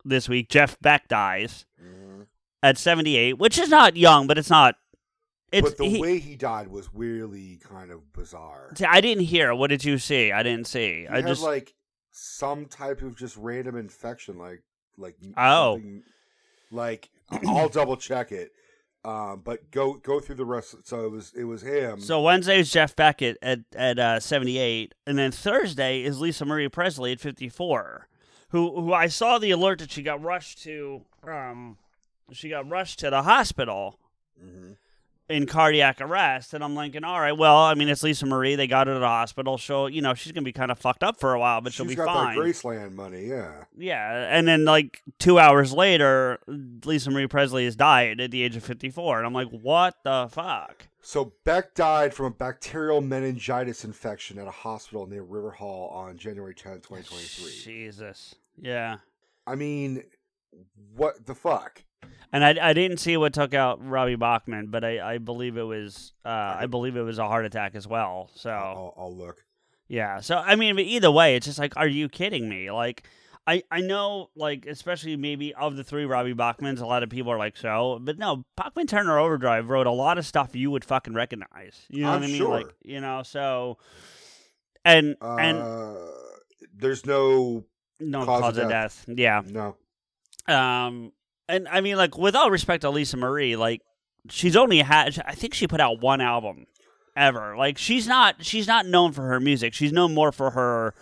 [0.05, 2.22] this week, Jeff Beck dies hmm
[2.62, 4.74] at 78, which is not young, but it's not.
[5.50, 8.70] It's But the he- way he died was really kind of bizarre.
[8.76, 9.55] See, I didn't hear.
[9.55, 10.31] What did you see?
[10.31, 11.00] I didn't see.
[11.00, 11.74] He I just like
[12.12, 14.62] some type of just random infection, like
[15.01, 15.81] like Oh.
[16.71, 17.11] like
[17.47, 18.53] I'll double check it.
[19.03, 20.77] Um, but go go through the rest.
[20.87, 22.01] So it was it was him.
[22.01, 26.69] so Wednesday is Jeff Beckett at at uh, 78, and then Thursday is Lisa Marie
[26.69, 28.09] Presley at 54,
[28.51, 31.79] who who I saw the alert that she got rushed to um
[32.33, 33.99] she got rushed to the hospital,
[34.39, 34.77] Mhm.
[35.31, 38.57] In cardiac arrest, and I'm thinking, all right, well, I mean, it's Lisa Marie.
[38.57, 39.57] They got her to the hospital.
[39.57, 41.87] She'll, you know, she's gonna be kind of fucked up for a while, but she'll
[41.87, 42.37] She's be got fine.
[42.37, 43.64] that Graceland money, yeah.
[43.79, 48.57] Yeah, and then like two hours later, Lisa Marie Presley has died at the age
[48.57, 50.88] of 54, and I'm like, what the fuck?
[51.01, 56.19] So Beck died from a bacterial meningitis infection at a hospital near River Hall on
[56.19, 57.53] January 10th, 2023.
[57.62, 58.35] Jesus.
[58.61, 58.99] Yeah.
[59.47, 60.03] I mean,
[60.95, 61.85] what the fuck?
[62.33, 65.65] And I, I didn't see what took out Robbie Bachman, but I, I believe it
[65.65, 66.29] was uh,
[66.61, 68.31] I believe it was a heart attack as well.
[68.35, 69.45] So I'll, I'll look.
[69.89, 72.71] yeah, so I mean, but either way, it's just like, are you kidding me?
[72.71, 73.03] Like,
[73.49, 77.33] I I know, like, especially maybe of the three Robbie Bachmans, a lot of people
[77.33, 80.85] are like, so, but no, Bachman Turner Overdrive wrote a lot of stuff you would
[80.85, 81.85] fucking recognize.
[81.89, 82.37] You know I'm what I mean?
[82.37, 82.49] sure.
[82.51, 83.79] Like, you know, so,
[84.85, 85.97] and and Uh,
[86.77, 87.65] there's no
[87.99, 89.05] no cause cause, of of death.
[89.09, 89.77] Yeah, no.
[90.47, 91.13] Um,
[91.51, 93.83] and I mean, like, with all respect to Lisa Marie, like,
[94.29, 96.67] she's only had, I think she put out one album
[97.17, 97.57] ever.
[97.57, 99.75] Like, she's not, she's not known for her music.
[99.75, 100.95] She's known more for her,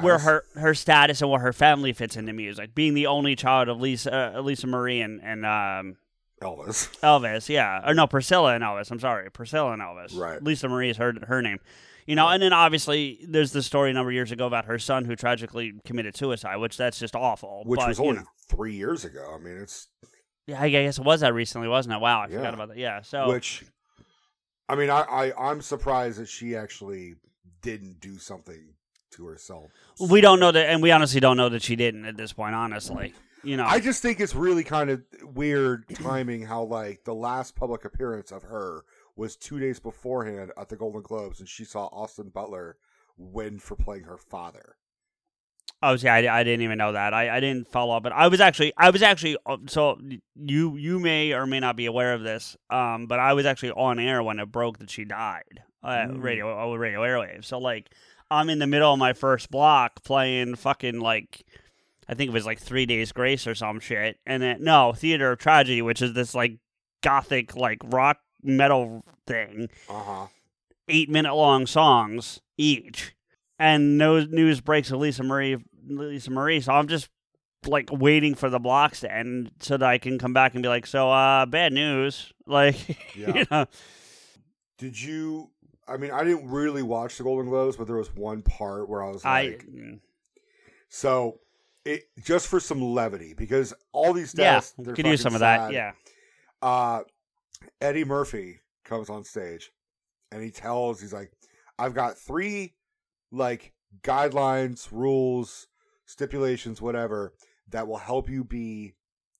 [0.00, 2.74] where her her status and where her family fits into music.
[2.74, 5.96] Being the only child of Lisa, uh, Lisa Marie and and um,
[6.40, 6.96] Elvis.
[7.00, 8.90] Elvis, yeah, or no, Priscilla and Elvis.
[8.92, 10.16] I'm sorry, Priscilla and Elvis.
[10.16, 10.40] Right.
[10.42, 11.58] Lisa Marie is her her name.
[12.06, 14.78] You know, and then obviously there's the story a number of years ago about her
[14.78, 17.62] son who tragically committed suicide, which that's just awful.
[17.66, 18.26] Which but, was you only know.
[18.48, 19.34] three years ago.
[19.34, 19.88] I mean, it's
[20.46, 22.00] Yeah, I guess it was that recently, wasn't it?
[22.00, 22.36] Wow, I Yeah.
[22.36, 22.76] forgot about that.
[22.78, 23.64] Yeah, so which.
[24.68, 27.14] I mean, I, I I'm surprised that she actually
[27.62, 28.74] didn't do something
[29.12, 29.70] to herself.
[30.10, 32.54] we don't know that, and we honestly don't know that she didn't at this point.
[32.54, 37.14] Honestly, you know, I just think it's really kind of weird timing how like the
[37.14, 38.82] last public appearance of her
[39.16, 42.76] was two days beforehand at the Golden Globes, and she saw Austin Butler
[43.16, 44.76] win for playing her father.
[45.82, 47.12] oh yeah, I, I didn't even know that.
[47.14, 49.98] I, I didn't follow up, but I was actually, I was actually, uh, so
[50.34, 53.72] you you may or may not be aware of this, um, but I was actually
[53.72, 56.22] on air when it broke that she died, uh, Mm.
[56.22, 57.46] radio radio airwaves.
[57.46, 57.90] So like,
[58.30, 61.44] I'm in the middle of my first block playing fucking like.
[62.08, 65.32] I think it was like Three Days Grace or some shit, and then no Theatre
[65.32, 66.58] of Tragedy, which is this like
[67.02, 70.26] gothic like rock metal thing, Uh huh.
[70.88, 73.14] eight minute long songs each.
[73.58, 75.56] And no news breaks of Lisa Marie
[75.88, 76.60] Lisa Marie.
[76.60, 77.08] So I'm just
[77.66, 80.68] like waiting for the blocks to end so that I can come back and be
[80.68, 82.32] like, So uh bad news.
[82.46, 82.76] Like
[83.16, 83.34] Yeah.
[83.34, 83.66] you know.
[84.78, 85.50] Did you?
[85.88, 89.02] I mean, I didn't really watch the Golden Globes, but there was one part where
[89.02, 89.66] I was I like,
[90.88, 91.40] so
[91.84, 95.40] it just for some levity because all these yeah, deaths they're could use some of
[95.40, 95.72] that.
[95.72, 95.92] Yeah.
[96.62, 97.00] uh,
[97.80, 99.70] Eddie Murphy comes on stage
[100.30, 101.32] and he tells, he's like,
[101.78, 102.74] I've got three
[103.32, 105.66] like guidelines, rules,
[106.06, 107.34] stipulations, whatever
[107.70, 108.94] that will help you be,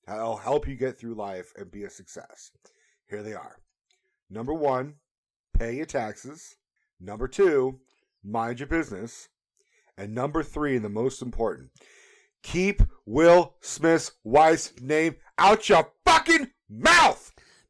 [0.05, 2.51] that'll help you get through life and be a success.
[3.09, 3.57] Here they are.
[4.29, 4.95] Number one,
[5.57, 6.57] pay your taxes.
[6.99, 7.79] Number two,
[8.23, 9.29] mind your business.
[9.97, 11.69] And number three, and the most important,
[12.43, 17.26] keep Will Smith's wife's name out your fucking mouth.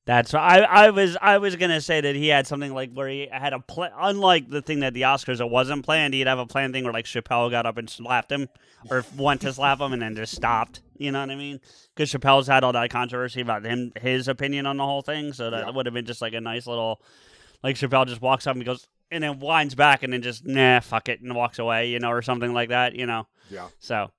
[0.08, 0.60] That's I.
[0.60, 1.18] I was.
[1.22, 3.92] I was gonna say that he had something like where he had a plan.
[4.00, 6.14] Unlike the thing that the Oscars, it wasn't planned.
[6.14, 8.48] He'd have a planned thing where like Chappelle got up and slapped him,
[8.90, 10.82] or went to slap him and then just stopped.
[10.98, 11.60] You know what I mean?
[11.94, 15.34] Because Chappelle's had all that controversy about him, his opinion on the whole thing.
[15.34, 15.72] So that Yeah.
[15.72, 17.02] would have been just like a nice little,
[17.62, 20.80] like Chappelle just walks up and goes and then winds back and then just nah,
[20.80, 21.90] fuck it, and walks away.
[21.90, 22.96] You know, or something like that.
[22.96, 23.28] You know.
[23.50, 23.68] Yeah.
[23.80, 24.12] So,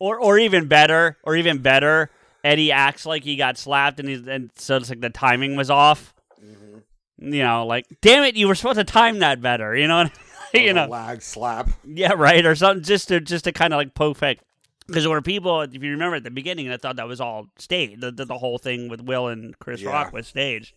[0.00, 2.10] or or even better, or even better,
[2.44, 5.70] Eddie acts like he got slapped, and he's and so it's like the timing was
[5.70, 6.14] off.
[6.42, 7.32] Mm-hmm.
[7.32, 9.76] You know, like damn it, you were supposed to time that better.
[9.76, 10.10] You know, I
[10.54, 10.62] mean?
[10.64, 11.70] you know, lag slap.
[11.84, 14.42] yeah, right, or something, just to just to kind of like perfect.
[14.86, 17.46] Because there were people, if you remember at the beginning, that thought that was all
[17.58, 18.00] staged.
[18.00, 19.90] The, the, the whole thing with Will and Chris Yeah.
[19.90, 20.74] Rock was staged.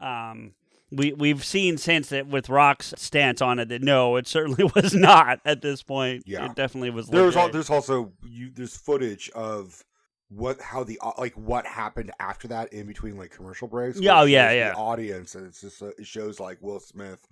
[0.00, 0.52] Um,
[0.90, 4.94] we we've seen since that with Rock's stance on it that no, it certainly was
[4.94, 6.22] not at this point.
[6.26, 6.46] Yeah.
[6.46, 7.08] it definitely was.
[7.08, 9.84] There's al- there's also you there's footage of
[10.34, 14.00] what how the like what happened after that in between like commercial breaks.
[14.00, 14.70] Yeah, oh, yeah, yeah.
[14.70, 17.26] The audience and it's just uh, it shows like Will Smith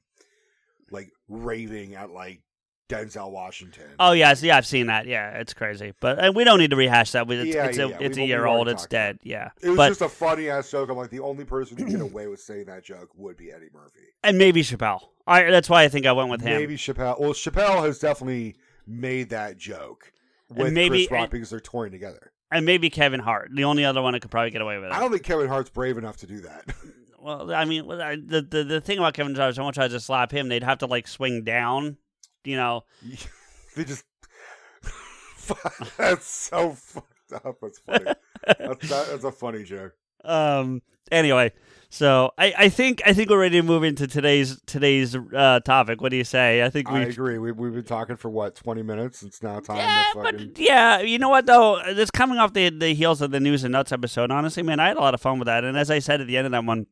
[0.90, 2.42] like raving at like
[2.88, 3.86] Denzel Washington.
[3.98, 5.06] Oh yes, yeah, I've seen that.
[5.06, 7.30] Yeah, it's crazy, but uh, we don't need to rehash that.
[7.30, 7.96] It's, Yeah, it's yeah, a yeah.
[8.00, 8.68] it's We've- a year old.
[8.68, 9.18] It's dead.
[9.22, 10.90] Yeah, it was but just a funny ass joke.
[10.90, 13.70] I'm like the only person who get away with saying that joke would be Eddie
[13.72, 14.00] Murphy.
[14.22, 15.00] and maybe Chappelle.
[15.26, 16.58] I that's why I think I went with him.
[16.60, 17.18] Maybe Chappelle.
[17.18, 20.12] Well, Chappelle has definitely made that joke
[20.50, 22.32] with And maybe- Chris Rock and- because they're touring together.
[22.52, 24.92] And maybe Kevin Hart, the only other one that could probably get away with it.
[24.92, 26.64] I don't think Kevin Hart's brave enough to do that.
[27.24, 30.32] Well, I mean, the the the thing about Kevin Hart is someone tries to slap
[30.32, 31.96] him, they'd have to like swing down.
[32.42, 32.84] You know,
[33.76, 34.04] they just
[35.96, 37.58] that's so fucked up.
[37.62, 38.06] That's funny.
[38.44, 39.92] that's, that, that's a funny joke.
[40.24, 40.82] Um.
[41.12, 41.52] Anyway,
[41.94, 46.00] so I, I think I think we're ready to move into today's today's uh, topic.
[46.00, 46.62] What do you say?
[46.64, 47.36] I think we I agree.
[47.36, 49.22] We, we've been talking for what twenty minutes.
[49.22, 50.48] It's now time Yeah, to fucking.
[50.54, 51.78] but yeah, you know what though?
[51.84, 54.30] It's coming off the the heels of the news and nuts episode.
[54.30, 55.64] Honestly, man, I had a lot of fun with that.
[55.64, 56.86] And as I said at the end of that one,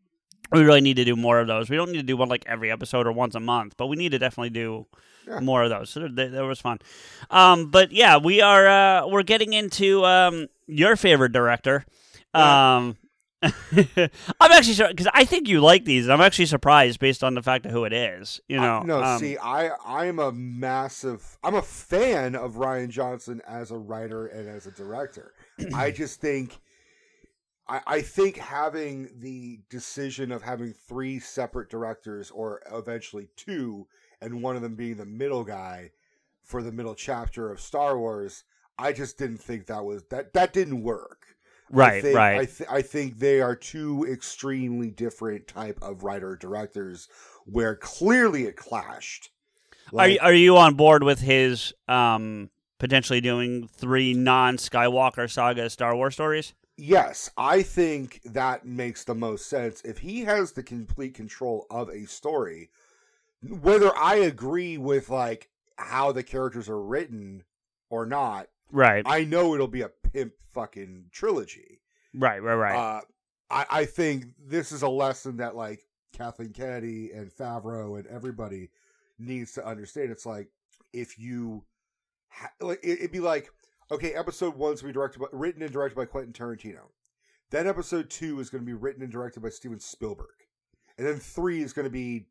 [0.52, 1.70] we really need to do more of those.
[1.70, 3.96] We don't need to do one like every episode or once a month, but we
[3.96, 4.86] need to definitely do
[5.26, 5.40] Yeah.
[5.40, 5.88] more of those.
[5.90, 6.78] So that, that was fun.
[7.30, 11.86] Um, but yeah, we are uh, we're getting into um, your favorite director.
[12.34, 12.76] Yeah.
[12.76, 12.96] Um,
[13.42, 16.04] I'm actually sure because I think you like these.
[16.04, 18.40] and I'm actually surprised based on the fact of who it is.
[18.48, 22.88] You know, I- no, um, see, I I'm a massive I'm a fan of Rian
[22.90, 25.32] Johnson as a writer and as a director.
[25.74, 26.58] I just think
[27.68, 33.86] I, I think having the decision of having three separate directors or eventually two
[34.20, 35.92] and one of them being the middle guy
[36.42, 38.44] for the middle chapter of Star Wars,
[38.78, 41.19] I just didn't think that was that that didn't work.
[41.72, 42.40] I right, think, right.
[42.40, 47.08] I, th- I think they are two extremely different type of writer directors
[47.46, 49.30] where clearly it clashed.
[49.96, 55.68] Are you, are you on board with his um, potentially doing three non Skywalker saga
[55.68, 56.54] Star Wars stories?
[56.80, 59.82] yes, I think that makes the most sense.
[59.82, 62.70] If he has the complete control of a story,
[63.42, 67.44] whether I agree with like how the characters are written
[67.90, 71.80] or not, Right, I know it'll be a pimp fucking trilogy.
[72.14, 72.76] right, right, right.
[72.76, 73.00] Uh,
[73.50, 75.80] I, I think this is a lesson that like
[76.12, 78.70] Kathleen Kennedy and Favreau and everybody
[79.18, 80.10] needs to understand.
[80.10, 80.48] It's like
[80.92, 81.64] if you
[82.28, 83.50] ha- like, it, it'd be like
[83.90, 86.90] okay, episode one's gonna be directed by, written and directed by Quentin Tarantino.
[87.50, 90.28] Then episode two is going to be written and directed by Steven Spielberg,
[90.96, 92.26] and then three is going to be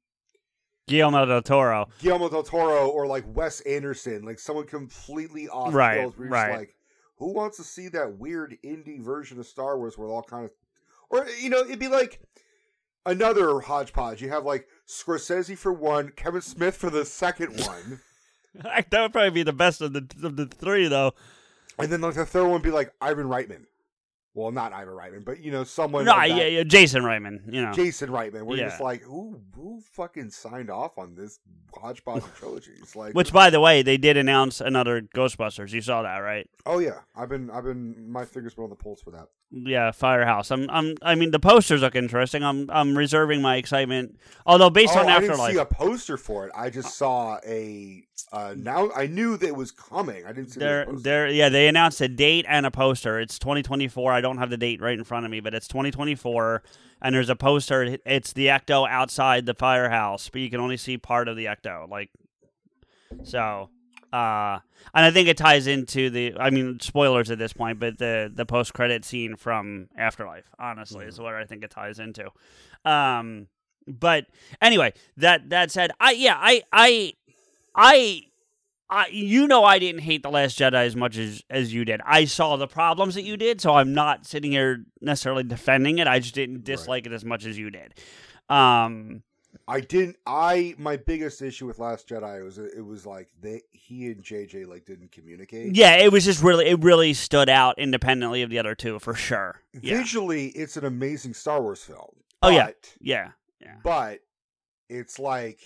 [0.89, 1.87] Guillermo del Toro.
[1.99, 6.17] Guillermo del Toro or like Wes Anderson, like someone completely off Right, kills.
[6.17, 6.57] Where right.
[6.57, 6.75] like,
[7.17, 10.51] who wants to see that weird indie version of Star Wars where all kind of,
[11.09, 12.21] or you know, it'd be like
[13.05, 14.21] another hodgepodge.
[14.21, 17.99] You have like Scorsese for one, Kevin Smith for the second one,
[18.53, 21.13] that would probably be the best of the of the three, though.
[21.77, 23.65] and then like the third one would be like Ivan Reitman.
[24.39, 26.05] Well, not Ivan Reitman, but you know, someone.
[26.05, 27.53] No, yeah, yeah, Jason Reitman.
[27.53, 28.43] You know, Jason Reitman.
[28.43, 28.69] We're Yeah.
[28.69, 31.39] just like, who who fucking signed off on this
[31.75, 32.93] hodgepodge of trilogies?
[32.95, 35.71] Like, which, by the way, they did announce another Ghostbusters.
[35.73, 36.49] You saw that, right?
[36.65, 39.27] oh yeah, I've been I've been my fingers been on the pulse for that.
[39.52, 40.52] Yeah, Firehouse.
[40.52, 40.95] I'm, I'm.
[41.02, 42.43] I mean, the posters look interesting.
[42.43, 44.20] I'm, I'm reserving my excitement.
[44.45, 46.52] Although, based oh, on I didn't Afterlife, see a poster for it.
[46.56, 48.04] I just saw a.
[48.32, 50.24] Uh, now I knew that it was coming.
[50.24, 51.04] I didn't see They're, the poster.
[51.04, 53.20] they're, yeah, they announced a date and a poster.
[53.20, 54.14] It's 2024.
[54.14, 56.62] I don't have the date right in front of me, but it's 2024.
[57.02, 57.97] And there's a poster.
[58.06, 61.89] It's the Ecto outside the firehouse, but you can only see part of the Ecto.
[61.89, 62.12] Like,
[63.24, 63.72] so,
[64.12, 64.60] uh,
[64.93, 66.36] and I think it ties into the.
[66.38, 70.49] I mean, spoilers at this point, but the the post credit scene from Afterlife.
[70.60, 72.30] Honestly, is what I think it ties into.
[72.86, 73.47] Um,
[73.88, 74.26] but
[74.62, 77.14] anyway, that that said, I yeah, I I
[77.76, 78.24] I
[78.89, 82.01] I, you know, I didn't hate the Last Jedi as much as as you did.
[82.05, 86.07] I saw the problems that you did, so I'm not sitting here necessarily defending it.
[86.07, 87.93] I just didn't dislike it as much as you did.
[88.49, 89.22] Um,
[89.70, 90.17] I didn't.
[90.26, 94.67] I my biggest issue with Last Jedi was it was like they he and JJ
[94.67, 95.76] like didn't communicate.
[95.76, 99.13] yeah, it was just really, it really stood out independently of the other two for
[99.13, 99.61] sure.
[99.80, 102.15] Yeah, Visually, it's an amazing Star Wars film.
[102.41, 102.72] Oh, yeah.
[102.99, 103.76] yeah, yeah.
[103.84, 104.22] but
[104.89, 105.59] it's like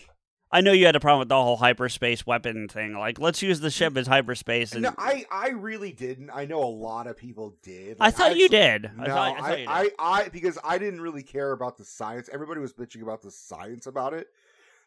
[0.53, 2.93] I know you had a problem with the whole hyperspace weapon thing.
[2.93, 4.71] Like, let's use the ship as hyperspace.
[4.73, 6.29] And no, I I really didn't.
[6.33, 7.97] I know a lot of people did.
[7.99, 8.91] I Like, thought you actually- did.
[8.95, 9.67] No, I thought, I, thought you did.
[9.67, 12.29] I, I, because I didn't really care about the science.
[12.31, 14.27] Everybody was bitching about the science about it,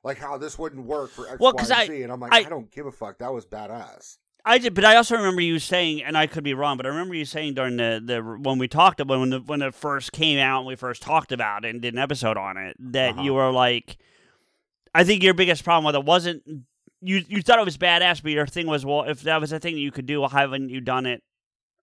[0.05, 2.03] like how this wouldn't work for X, Well, Y, and I- Z.
[2.03, 3.19] And I'm like, I- I, don't give a fuck.
[3.19, 4.19] That was badass.
[4.49, 6.91] I did, but I also remember you saying, and I could be wrong, but I
[6.91, 10.13] remember you saying during the, the when we talked about when the when it first
[10.13, 13.15] came out and we first talked about it and did an episode on it that
[13.15, 13.23] Uh-huh.
[13.23, 13.97] you were like,
[14.97, 16.43] I think your biggest problem with it wasn't
[17.03, 19.61] you you thought it was badass, but your thing was well, if that was a
[19.61, 21.23] thing that you could do, why haven't you done it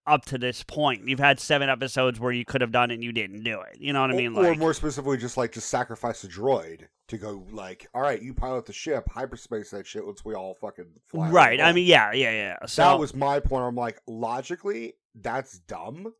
[0.06, 1.06] up to this point?
[1.06, 3.78] You've had seven episodes where you could have done it and you didn't do it.
[3.78, 4.36] You know what I mean?
[4.36, 8.20] or, or more specifically, just like just sacrifice a droid to go like, all right,
[8.20, 10.04] you pilot the ship, hyperspace that shit.
[10.04, 11.30] Once we all fucking fly.
[11.30, 11.60] right?
[11.60, 12.66] I mean, yeah, yeah, yeah.
[12.66, 13.64] So that was my point.
[13.64, 16.12] I'm like, logically, that's dumb.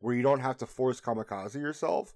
[0.00, 2.14] Where you don't have to force kamikaze yourself.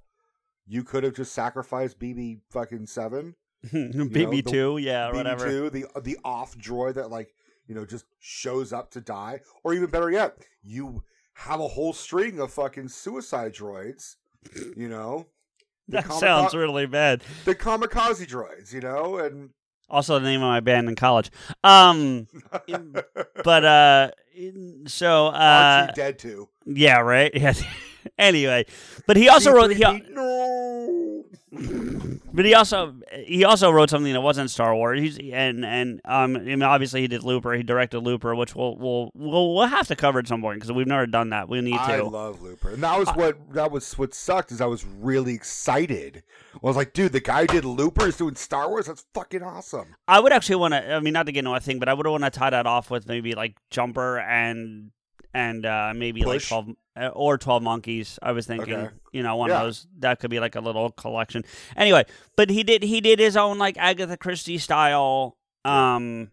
[0.66, 3.34] You could have just sacrificed BB fucking seven.
[3.66, 5.46] BB two, yeah, or whatever.
[5.48, 7.34] BB2, the the off droid that like
[7.66, 11.02] you know just shows up to die, or even better yet, you
[11.34, 14.16] have a whole string of fucking suicide droids.
[14.76, 15.26] You know,
[15.88, 17.22] That kamika- sounds really bad.
[17.44, 18.72] the kamikaze droids.
[18.72, 19.50] You know, and
[19.90, 21.30] Also, the name of my band in college.
[21.64, 22.28] Um,
[23.44, 24.10] but uh,
[24.86, 26.48] so uh, dead too.
[26.64, 27.32] yeah, right.
[27.40, 27.52] Yeah.
[28.16, 28.64] anyway,
[29.06, 29.70] but he also wrote.
[29.72, 31.24] He, C-3PO, no.
[32.38, 35.00] But he also he also wrote something that wasn't Star Wars.
[35.00, 37.52] He's and and um I mean obviously he did Looper.
[37.52, 40.70] He directed Looper, which we'll we'll we'll, we'll have to cover at some point because
[40.70, 41.48] we've never done that.
[41.48, 41.80] We need to.
[41.80, 45.34] I love Looper, and that was what that was what sucked is I was really
[45.34, 46.22] excited.
[46.54, 48.86] I was like, dude, the guy who did Looper is doing Star Wars.
[48.86, 49.96] That's fucking awesome.
[50.06, 50.94] I would actually want to.
[50.94, 52.68] I mean, not to get into a thing, but I would want to tie that
[52.68, 54.92] off with maybe like Jumper and
[55.34, 58.18] and uh maybe like twelve uh, or Twelve Monkeys.
[58.22, 58.94] I was thinking, Okay.
[59.12, 59.56] you know, one Yeah.
[59.58, 61.44] of those that could be like a little collection.
[61.76, 62.04] Anyway,
[62.36, 66.30] but he did he did his own like Agatha Christie style um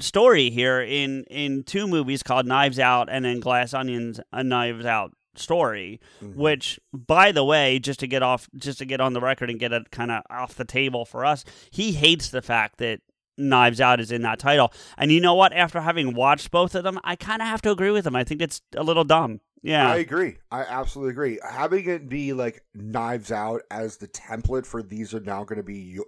[0.00, 4.84] story here in in two movies called Knives Out and then Glass Onions, a Knives
[4.84, 6.34] Out story Mhm.
[6.34, 9.60] which by the way just to get off just to get on the record and
[9.60, 13.00] get it kind of off the table for us he hates the fact that
[13.40, 16.84] knives out is in that title and you know what after having watched both of
[16.84, 19.40] them i kind of have to agree with him i think it's a little dumb
[19.62, 20.38] yeah I agree.
[20.50, 21.38] I absolutely agree.
[21.46, 25.62] Having it be like Knives Out as the template for these are now going to
[25.62, 25.98] be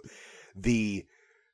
[0.56, 1.04] the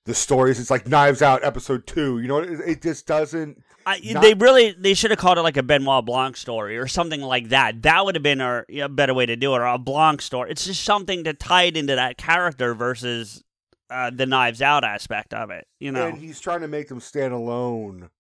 [0.04, 0.60] the stories.
[0.60, 2.20] It's like Knives Out episode two.
[2.20, 3.60] You know, it, it just doesn't.
[3.84, 6.86] I, not- they really they should have called it like a benoit blanc story or
[6.86, 9.66] something like that that would have been a, a better way to do it or
[9.66, 13.42] a blanc story it's just something to tie it into that character versus
[13.91, 17.01] uh, the knives out aspect of it you know And he's trying to make them
[17.01, 18.11] stand alone.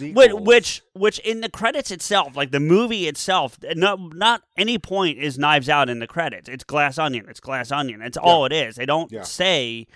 [0.00, 5.18] Which, which, which, in the credits itself, like the movie itself, not not any point
[5.18, 6.48] is Knives Out in the credits.
[6.48, 7.26] It's Glass Onion.
[7.28, 8.00] It's Glass Onion.
[8.00, 8.76] It's all it is.
[8.76, 9.22] They don't Yeah.
[9.24, 9.88] say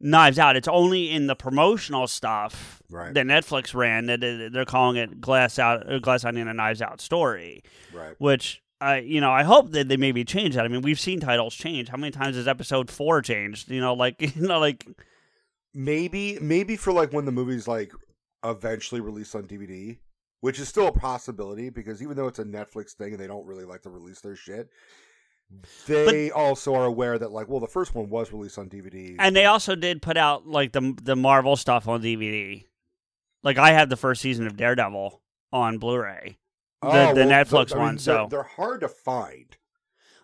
[0.00, 0.56] Knives Out.
[0.56, 3.14] It's only in the promotional stuff Right.
[3.14, 4.20] that Netflix ran that
[4.52, 7.62] they're calling it Glass Out, uh, Glass Onion, and Knives Out story.
[7.92, 8.16] right.
[8.18, 10.64] Which I, you know, I hope that they maybe change that.
[10.64, 11.88] I mean, we've seen titles change.
[11.88, 13.70] How many times has Episode Four changed?
[13.70, 14.86] You know, like you know, like
[15.74, 17.92] maybe maybe for like when the movie's like
[18.44, 19.98] eventually released on DVD,
[20.40, 23.46] which is still a possibility because even though it's a Netflix thing and they don't
[23.46, 24.70] really like to release their shit,
[25.86, 29.16] they also are aware that like well the first one was released on DVD.
[29.18, 32.64] And they also did put out like the the Marvel stuff on DVD.
[33.42, 35.20] Like I had the first season of Daredevil
[35.52, 36.38] on Blu-ray.
[36.82, 39.56] The- Oh, the well, Netflix I mean, one, they're, so- they're hard to find.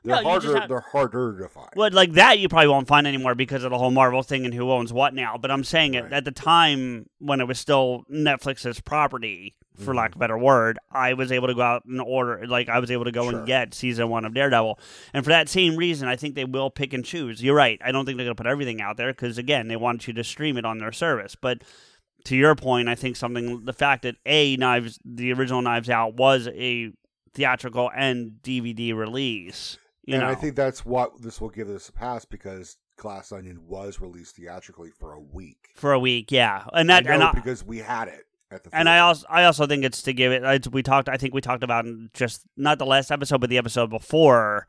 [0.05, 0.61] They're just harder.
[0.61, 1.69] have- They're harder to find.
[1.75, 4.55] Well, like that you probably won't find anymore because of the whole Marvel thing and
[4.55, 5.37] who owns what now.
[5.37, 9.97] But I'm saying it at the time when it was still Netflix's property, for Mhm.
[9.97, 12.47] lack of a better word, I was able to go out and order.
[12.47, 13.39] Like I was able to go Sure.
[13.39, 14.79] and get season one of Daredevil,
[15.13, 17.43] and for that same reason, I think they will pick and choose.
[17.43, 17.81] You're right.
[17.85, 20.15] I don't think they're going to put everything out there because again, they want you
[20.15, 21.35] to stream it on their service.
[21.35, 21.63] But
[22.27, 26.15] to your point, I think something the fact that a knives the original Knives Out
[26.15, 26.93] was a
[27.35, 29.79] theatrical and DVD release.
[30.05, 33.33] You and know, I think that's what this will give this a pass because Glass
[33.33, 35.69] Onion was released theatrically for a week.
[35.75, 38.71] for a week, yeah, and that and I, because we had it at the.
[38.75, 40.45] and I also I also think it's to give it.
[40.45, 41.09] I- We talked.
[41.09, 44.67] I think we talked about just not the last episode, but the episode before,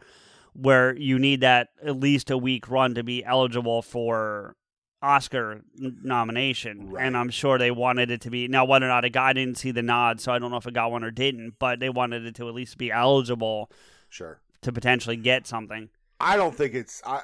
[0.53, 4.55] where you need that at least a week run to be eligible for
[5.01, 6.91] Oscar nomination.
[6.91, 7.05] Right.
[7.05, 9.25] And I'm sure they wanted it to be now whether or not it got.
[9.25, 11.55] I didn't see the nod, so I don't know if it got one or didn't.
[11.59, 13.71] But they wanted it to at least be eligible
[14.09, 14.41] sure.
[14.61, 15.89] to potentially get something.
[16.19, 17.01] I don't think it's.
[17.05, 17.21] I,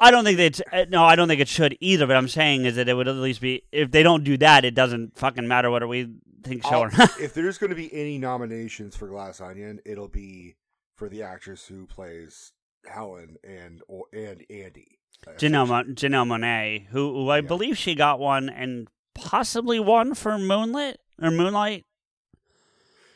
[0.00, 1.04] I don't think it's eh, no.
[1.04, 2.06] I don't think it should either.
[2.06, 4.64] But I'm saying is that it would at least be if they don't do that,
[4.64, 6.10] it doesn't fucking matter whether we
[6.42, 7.20] think so or not.
[7.20, 10.56] if there's going to be any nominations for Glass Onion, it'll be
[10.94, 12.52] for the actress who plays
[12.86, 14.98] Helen and or, and Andy.
[15.34, 17.40] Janelle, Mon- Janelle Monáe, who, who I Yeah.
[17.42, 21.84] believe she got one and possibly one for Moonlit or Moonlight.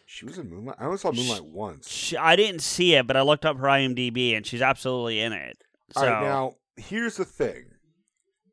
[0.06, 0.76] She was in Moonlight.
[0.80, 1.88] I only saw Moonlight once.
[1.88, 5.32] She, I didn't see it, but I looked up her IMDb and she's absolutely in
[5.32, 5.56] it.
[5.92, 7.66] So All right, now here's the thing.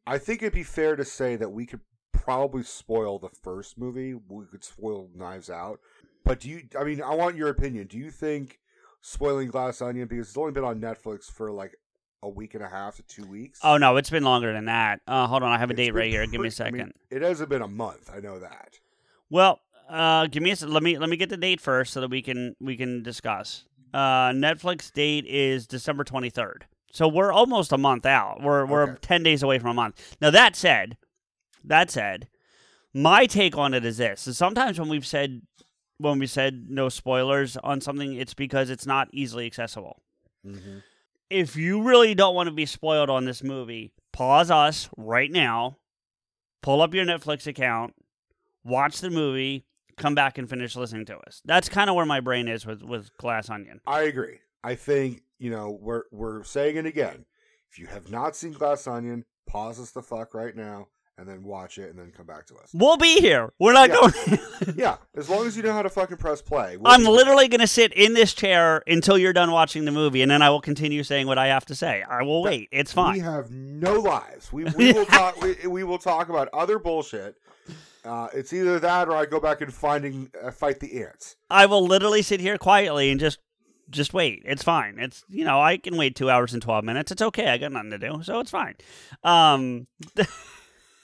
[0.06, 1.82] I think it'd be fair to say that we could
[2.14, 4.14] probably spoil the first movie.
[4.14, 5.80] We could spoil Knives Out.
[6.24, 6.62] But do you?
[6.80, 7.88] I mean, I want your opinion.
[7.88, 8.60] Do you think
[9.02, 11.74] spoiling Glass Onion because it's only been on Netflix for like
[12.24, 13.60] a week and a half to two weeks?
[13.64, 15.02] oh no, it's been longer than that.
[15.08, 16.26] Uh, hold on, I have a It's date right here.
[16.26, 16.94] Give me a pretty- I mean, second.
[17.12, 18.10] it hasn't been a month.
[18.14, 18.80] I know that.
[19.30, 19.60] Well,
[19.90, 22.22] uh, give me a let me let me get the date first so that we
[22.22, 23.66] can we can discuss.
[23.94, 28.42] Uh, Netflix date is December twenty third, so we're almost a month out.
[28.42, 30.18] We're we're ten days away from a month.
[30.22, 30.98] Now that said,
[31.64, 32.28] that said,
[32.94, 35.42] my take on it is this: is sometimes when we've said
[36.00, 40.02] when we said no spoilers on something, it's because it's not easily accessible.
[40.46, 40.80] Mm-hmm.
[41.30, 45.78] If you really don't want to be spoiled on this movie, pause us right now,
[46.62, 47.94] pull up your Netflix account,
[48.64, 49.66] watch the movie,
[49.98, 51.42] come back and finish listening to us.
[51.44, 53.82] That's kind of where my brain is with with Glass Onion.
[53.86, 54.40] I agree.
[54.64, 57.26] I think you know we're we're saying it again.
[57.70, 60.88] If you have not seen Glass Onion, pause us the fuck right now
[61.18, 62.70] and then watch it and then come back to us.
[62.74, 63.52] We'll be here.
[63.60, 63.96] We're not Yeah.
[63.96, 64.40] going.
[64.78, 66.78] yeah, as long as you know how to fucking press play.
[66.78, 70.22] We'll I'm literally going to sit in this chair until you're done watching the movie,
[70.22, 72.04] and then I will continue saying what I have to say.
[72.04, 72.70] I will wait.
[72.72, 73.14] It's fine.
[73.14, 74.54] We have no lives.
[74.54, 75.42] We, we will talk.
[75.42, 77.36] We, we will talk about other bullshit.
[78.06, 81.36] Uh, it's either that or I go back and finding uh, fight the ants.
[81.50, 83.40] I will literally sit here quietly and just
[83.90, 84.44] just wait.
[84.46, 84.98] It's fine.
[85.00, 87.12] It's you know I can wait two hours and twelve minutes.
[87.12, 87.50] It's okay.
[87.50, 88.76] I got nothing to do, so it's fine.
[89.24, 89.88] Um,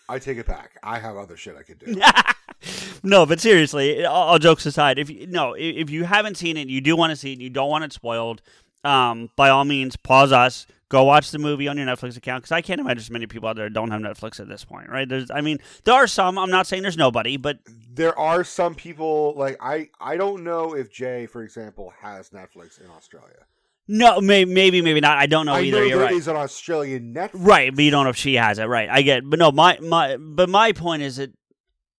[0.10, 0.80] I take it back.
[0.84, 2.00] I have other shit I could do.
[3.04, 6.68] no, but seriously, all, all jokes aside, if you no, if you haven't seen it,
[6.68, 8.42] you do want to see it, you don't want it spoiled.
[8.84, 10.68] Um, by all means, pause us.
[10.90, 13.50] Go watch the movie on your Netflix account because I can't imagine so many people
[13.50, 15.08] out there don't have Netflix at this point, right?
[15.08, 16.38] There's, I mean, there are some.
[16.38, 17.60] I'm not saying there's nobody, but
[17.92, 19.90] there are some people like I.
[20.00, 23.46] I don't know if Jay, for example, has Netflix in Australia.
[23.88, 25.18] No, may, maybe, maybe not.
[25.18, 25.80] I don't know I either.
[25.80, 26.14] know You're right.
[26.14, 27.32] is an Australian Netflix.
[27.34, 28.66] Right, but you don't know if she has it.
[28.66, 29.30] Right, I get.
[29.30, 30.18] But no, my my.
[30.18, 31.32] But my point is that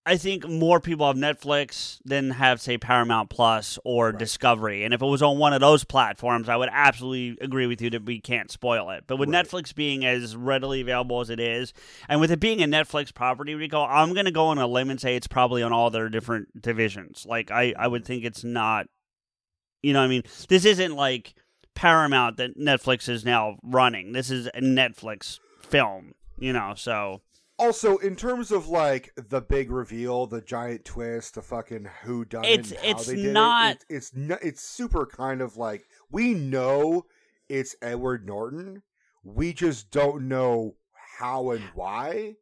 [0.07, 4.19] I think more people have Netflix than have say Paramount Plus or Right.
[4.19, 4.85] Discovery.
[4.85, 7.89] And if it was on one of those platforms, I would absolutely agree with you
[7.91, 9.05] that we can't spoil it.
[9.07, 9.47] But with Right.
[9.47, 11.73] Netflix being as readily available as it is,
[12.07, 14.91] and with it being a Netflix property, Rico, I'm going to go on a limb
[14.91, 17.25] and say it's probably on all their different divisions.
[17.27, 18.87] Like I, I would think it's not.
[19.83, 21.35] You know, what I mean, this isn't like
[21.75, 24.13] Paramount that Netflix is now running.
[24.13, 27.23] This is a Netflix film, you know, so
[27.59, 32.45] Also, in terms of like the big reveal, the giant twist, the fucking who done
[32.45, 34.13] It's- it, and how it's they did not- it, it's
[34.43, 37.07] it's super kind of like we know
[37.49, 38.83] it's Edward Norton,
[39.23, 40.75] we just don't know
[41.19, 42.37] how and why.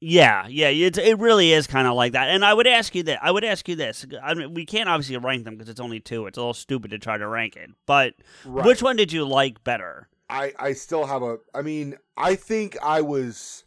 [0.00, 2.28] Yeah, yeah, it, it really is kind of like that.
[2.28, 3.18] And I would ask you that.
[3.22, 4.06] I would ask you this.
[4.22, 6.26] I mean, we can't obviously rank them because it's only two.
[6.26, 7.70] It's a little stupid to try to rank it.
[7.86, 8.64] But Right.
[8.66, 10.08] which one did you like better?
[10.28, 11.38] I I still have a.
[11.54, 13.64] I mean, I think I was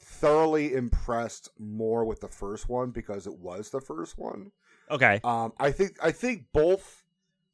[0.00, 4.52] thoroughly impressed more with the first one because it was the first one.
[4.90, 7.04] Okay, Um, I think I think both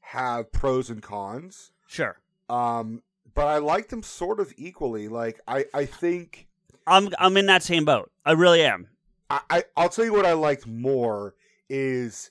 [0.00, 1.70] have pros and cons.
[1.86, 2.18] sure.
[2.48, 3.02] Um,
[3.34, 5.06] but I like them sort of equally.
[5.09, 6.47] Like I, I think
[6.89, 8.11] I'm I'm in that same boat.
[8.24, 8.89] I really am.
[9.30, 11.34] I, I I'll tell you what I liked more
[11.68, 12.30] is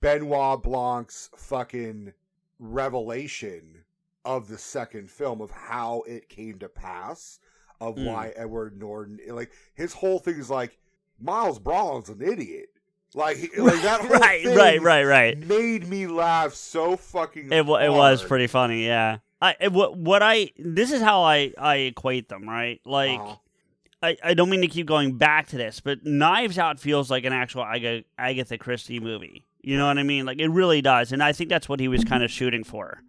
[0.00, 2.12] Benoit Blanc's fucking
[2.58, 3.78] revelation
[4.24, 7.38] of the second film of how it came to pass
[7.80, 8.06] of Mm.
[8.06, 10.78] why Edward Norton like his whole thing is like
[11.20, 12.68] Miles Bron's an idiot.
[13.14, 15.38] Like, he- like that whole right, thing right, right, right.
[15.38, 17.52] made me laugh so fucking.
[17.52, 18.86] It wa- it was pretty funny.
[18.86, 19.18] Yeah.
[19.40, 22.48] I it, what what I this is how I I equate them.
[22.48, 23.20] Right, like.
[23.20, 23.36] Uh-huh.
[24.02, 27.24] I, I don't mean to keep going back to this, but Knives Out feels like
[27.24, 29.44] an actual Aga- Agatha Christie movie.
[29.62, 30.26] You know what I mean?
[30.26, 33.02] Like it really does, and I think that's what he was kind of shooting for.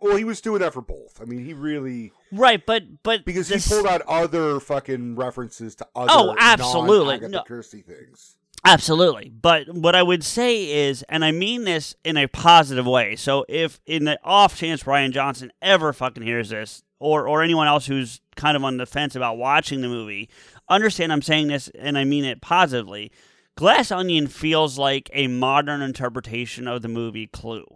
[0.00, 1.18] Well, he was doing that for both.
[1.22, 5.74] I mean, he really Right, but but because this- he pulled out other fucking references
[5.76, 7.06] to other Oh, absolutely.
[7.06, 7.42] non-Agatha No.
[7.44, 8.36] Christie things.
[8.64, 9.28] Absolutely.
[9.28, 13.14] But what I would say is, and I mean this in a positive way.
[13.14, 17.66] So if in the off chance Rian Johnson ever fucking hears this, or or anyone
[17.68, 20.30] else who's kind of on the fence about watching the movie,
[20.68, 23.12] understand I'm saying this and I mean it positively.
[23.56, 27.66] Glass Onion feels like a modern interpretation of the movie Clue.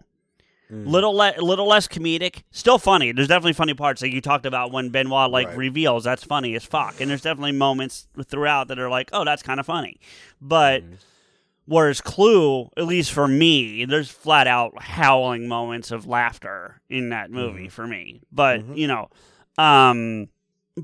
[0.70, 3.12] Little le- little less comedic, still funny.
[3.12, 5.56] There's definitely funny parts like you talked about when Benoit like Right.
[5.56, 6.04] reveals.
[6.04, 7.00] That's funny as fuck.
[7.00, 9.98] And there's definitely moments throughout that are like, oh, that's kind of funny.
[10.42, 10.82] But
[11.66, 17.30] whereas Clue, at least for me, there's flat out howling moments of laughter in that
[17.30, 18.20] movie for me.
[18.30, 18.76] But Mhm.
[18.76, 19.08] you know,
[19.56, 20.28] um,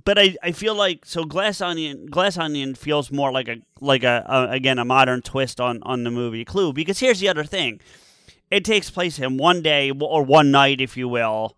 [0.04, 4.02] but I, I feel like so Glass Onion Glass Onion feels more like a like
[4.02, 7.44] a, a again a modern twist on on the movie Clue because here's the other
[7.44, 7.80] thing
[8.54, 11.56] it takes place in one day or one night, if you will,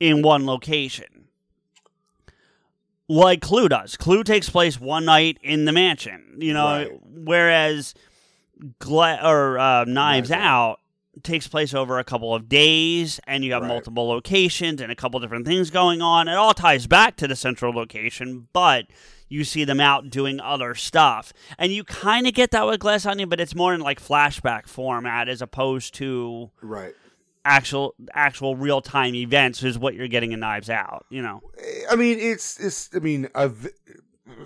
[0.00, 1.28] in one location.
[3.08, 3.96] Like Clue does.
[3.96, 6.90] Clue takes place one night in the mansion, you know, Right.
[7.02, 7.94] whereas
[8.80, 10.40] Gla- or uh, Knives Out.
[10.42, 10.80] Out
[11.22, 13.68] takes place over a couple of days and you have Right.
[13.68, 16.26] multiple locations and a couple different things going on.
[16.28, 18.86] It all ties back to the central location, but
[19.28, 21.32] you see them out doing other stuff.
[21.58, 24.66] And you kind of get that with Glass Onion, but it's more in like flashback
[24.68, 26.94] format as opposed to Right.
[27.44, 31.40] actual actual real time events is what you're getting in Knives Out, you know.
[31.58, 32.90] Eh, I mean, it's it's.
[32.94, 33.68] I mean, v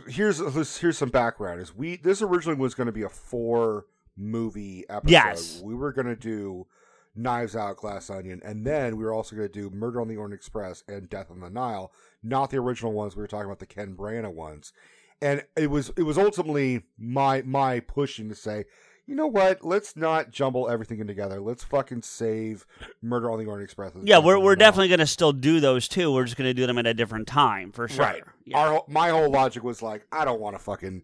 [0.09, 0.39] here's
[0.79, 1.61] here's some background.
[1.61, 5.11] Is we this originally was going to be a four movie episode.
[5.11, 5.61] Yes.
[5.65, 6.67] we were going to do
[7.15, 10.17] Knives Out, Glass Onion, and then we were also going to do Murder on the
[10.17, 11.93] Orient Express and Death on the Nile.
[12.23, 13.17] Not the original ones.
[13.17, 14.73] We were talking about the Ken Branagh ones,
[15.21, 18.65] and it was it was ultimately my my pushing to say,
[19.07, 19.65] you know what?
[19.65, 21.41] Let's not jumble everything in together.
[21.41, 22.65] Let's fucking save
[23.03, 23.93] Murder on the Orient Express.
[24.03, 26.13] Yeah, we're we're definitely gonna still do those too.
[26.13, 28.05] We're just gonna do them at a different time for sure.
[28.05, 28.23] Right.
[28.45, 28.59] Yeah.
[28.59, 31.03] Our my whole logic was like, I don't want to fucking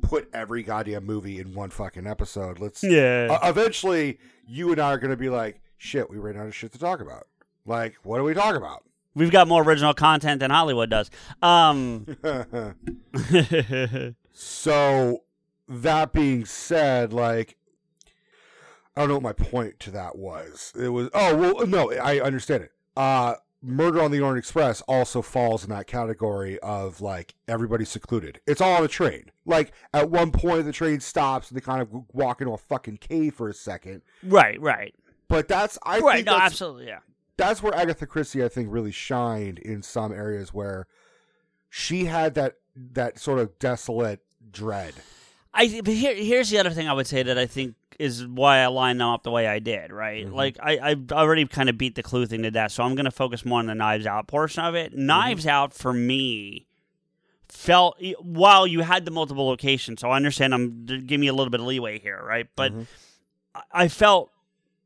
[0.00, 2.58] put every goddamn movie in one fucking episode.
[2.58, 2.82] Let's.
[2.82, 3.28] yeah.
[3.30, 6.54] Uh, eventually, you and I are going to be like, shit, we ran out of
[6.54, 7.26] shit to talk about.
[7.66, 8.84] Like, what do we talk about?
[9.14, 11.10] We've got more original content than Hollywood does.
[11.42, 12.06] Um.
[14.32, 15.22] so,
[15.68, 17.56] that being said, like,
[18.96, 20.72] I don't know what my point to that was.
[20.78, 22.72] It was, oh, well, no, I understand it.
[22.96, 28.40] Uh, Murder on the Orient Express also falls in that category of like everybody's secluded.
[28.46, 29.30] It's all on a train.
[29.44, 32.98] Like at one point the train stops and they kind of walk into a fucking
[32.98, 34.02] cave for a second.
[34.22, 34.60] right.
[34.60, 34.94] Right.
[35.28, 36.14] But that's I right.
[36.16, 36.32] think No.
[36.38, 36.86] that's, Absolutely.
[36.86, 37.00] Yeah.
[37.36, 40.86] that's where Agatha Christie I think really shined in some areas where
[41.68, 42.54] she had that
[42.92, 44.94] that sort of desolate dread.
[45.52, 48.58] I but here here's the other thing I would say that I think is why
[48.58, 50.26] I lined them up the way I did, right?
[50.26, 50.32] Mhm.
[50.34, 53.10] Like I I've already kind of beat the clue thing to death, so I'm gonna
[53.10, 54.94] focus more on the Knives Out portion of it.
[54.96, 56.66] Knives Out for me
[57.48, 61.50] felt while you had the multiple locations, so I understand I'm give me a little
[61.50, 62.46] bit of leeway here, right?
[62.56, 62.86] But Mhm.
[63.54, 64.30] I- I felt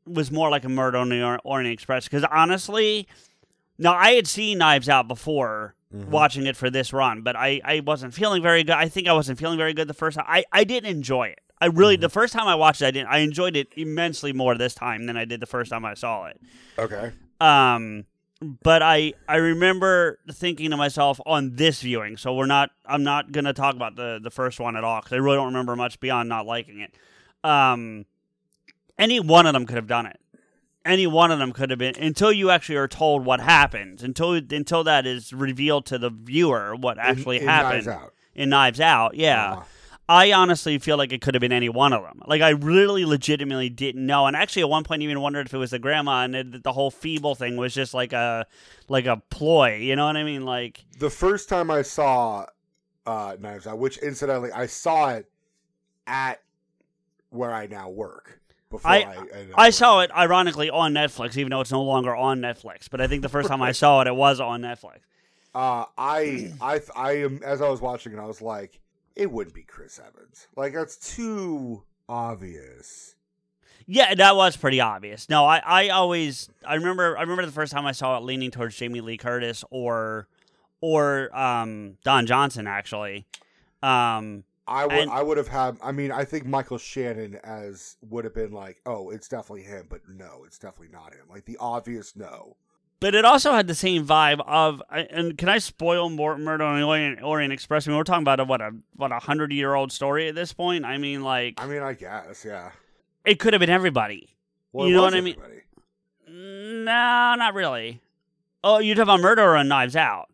[0.07, 3.07] was more like a murder on the Orient Express because honestly,
[3.77, 6.07] now I had seen Knives Out before Mhm.
[6.09, 8.75] watching it for this run, but I, I wasn't feeling very good.
[8.75, 10.25] I think I wasn't feeling very good the first time.
[10.27, 11.39] I, I didn't enjoy it.
[11.61, 13.07] I really the first time I watched it, I didn't.
[13.07, 16.25] I enjoyed it immensely more this time than I did the first time I saw
[16.25, 16.41] it.
[16.77, 17.13] Okay.
[17.39, 18.03] Um,
[18.61, 22.17] but I I remember thinking to myself on this viewing.
[22.17, 22.71] So we're not.
[22.85, 25.47] I'm not gonna talk about the the first one at all because I really don't
[25.47, 26.93] remember much beyond not liking it.
[27.49, 28.05] Um,
[28.99, 30.19] any one of them could have done it.
[30.85, 34.03] Any one of them could have been until you actually are told what happens.
[34.03, 38.13] Until until that is revealed to the viewer what actually In- in happened Knives Out.
[38.35, 39.15] in Knives Out.
[39.15, 39.53] Yeah.
[39.53, 39.63] Uh,
[40.07, 42.21] I honestly feel like it could have been any one of them.
[42.27, 45.57] Like I really legitimately didn't know, and actually at one point even wondered if it
[45.57, 48.45] was the grandma, and it, the whole feeble thing was just like a
[48.87, 49.77] like a ploy.
[49.77, 50.45] You know what I mean?
[50.45, 52.45] Like the first time I saw
[53.07, 55.27] uh, Knives Out, which incidentally I saw it
[56.05, 56.39] at
[57.31, 58.41] where I now work.
[58.69, 62.15] Before I, I- ended I saw it ironically on Netflix, even though it's no longer
[62.15, 62.89] on Netflix.
[62.89, 64.99] But I think the first time I saw it, it was on Netflix.
[65.53, 68.79] Uh, I, I, I am as I was watching it, I was like,
[69.15, 70.47] it wouldn't be Chris Evans.
[70.55, 73.15] Like that's too obvious.
[73.87, 75.29] Yeah, that was pretty obvious.
[75.29, 78.51] No, I, I always I remember I remember the first time I saw it leaning
[78.51, 80.27] towards Jamie Lee Curtis or
[80.81, 83.25] or um, Don Johnson actually.
[83.83, 85.77] Um, I would, And- I would have had.
[85.83, 89.85] I mean, I think Michael Shannon as would have been like, oh, it's definitely him,
[89.89, 91.25] but no, it's definitely not him.
[91.29, 92.57] Like the obvious no.
[93.01, 96.79] But it also had the same vibe of, and can I spoil Mor- Murder on
[96.79, 97.85] the Orient, Orient Express?
[97.87, 100.33] I mean, we're talking about a what a what a hundred year old story at
[100.35, 100.85] this point.
[100.85, 102.71] I mean, like I mean, I guess, yeah.
[103.25, 104.29] it could have been everybody.
[104.71, 105.35] Well, You know what I mean?
[106.27, 108.01] No, not really.
[108.63, 110.29] Oh, you're talking about Murder or Knives Out,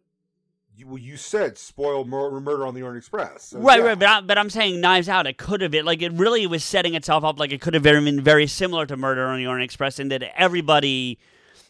[0.81, 3.79] You, well, you said spoil mur- murder on the Orient Express, So, right?
[3.79, 3.85] yeah.
[3.85, 5.27] Right, but I, but I'm saying Knives Out.
[5.27, 7.83] It could have been like it really was setting itself up like it could have
[7.83, 11.19] very- been very similar to Murder on the Orient Express in that everybody,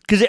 [0.07, 0.23] because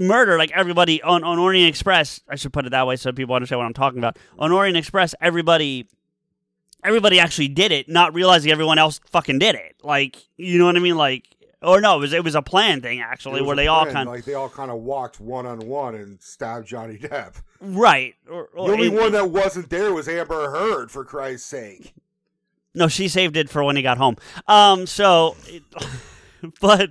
[0.00, 2.20] murder like everybody on on Orient Express.
[2.28, 4.18] I should put it that way so people understand what I'm talking about.
[4.38, 5.86] On Orient Express, everybody.
[6.84, 9.74] Everybody actually did it, not realizing everyone else fucking did it.
[9.82, 10.96] Like, you know what I mean?
[10.96, 14.08] Like, or no, it was it was a plan thing actually, where they all kind
[14.08, 17.34] like they all kind of walked one on one and stabbed Johnny Depp.
[17.60, 18.14] right.
[18.30, 21.94] Or, The only it- one that wasn't there was Amber Heard, for Christ's sake.
[22.74, 24.16] No, she saved it for when he got home.
[24.46, 25.62] Um, so, it-
[26.60, 26.90] but,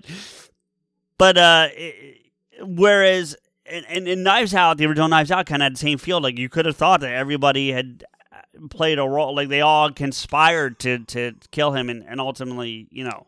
[1.18, 2.22] but, uh, it-
[2.64, 3.36] whereas,
[3.68, 6.20] and, and, and Knives Out, the original Knives Out kind of had the same feel.
[6.20, 8.04] Like, you could have thought that everybody had
[8.34, 8.38] uh,
[8.70, 13.04] played a role, like, they all conspired to, to kill him and, and ultimately, you
[13.04, 13.28] know.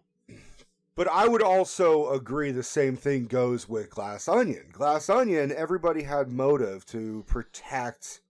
[0.97, 4.65] But I would also agree the same thing goes with Glass Onion.
[4.71, 8.21] Glass Onion, everybody had motive to protect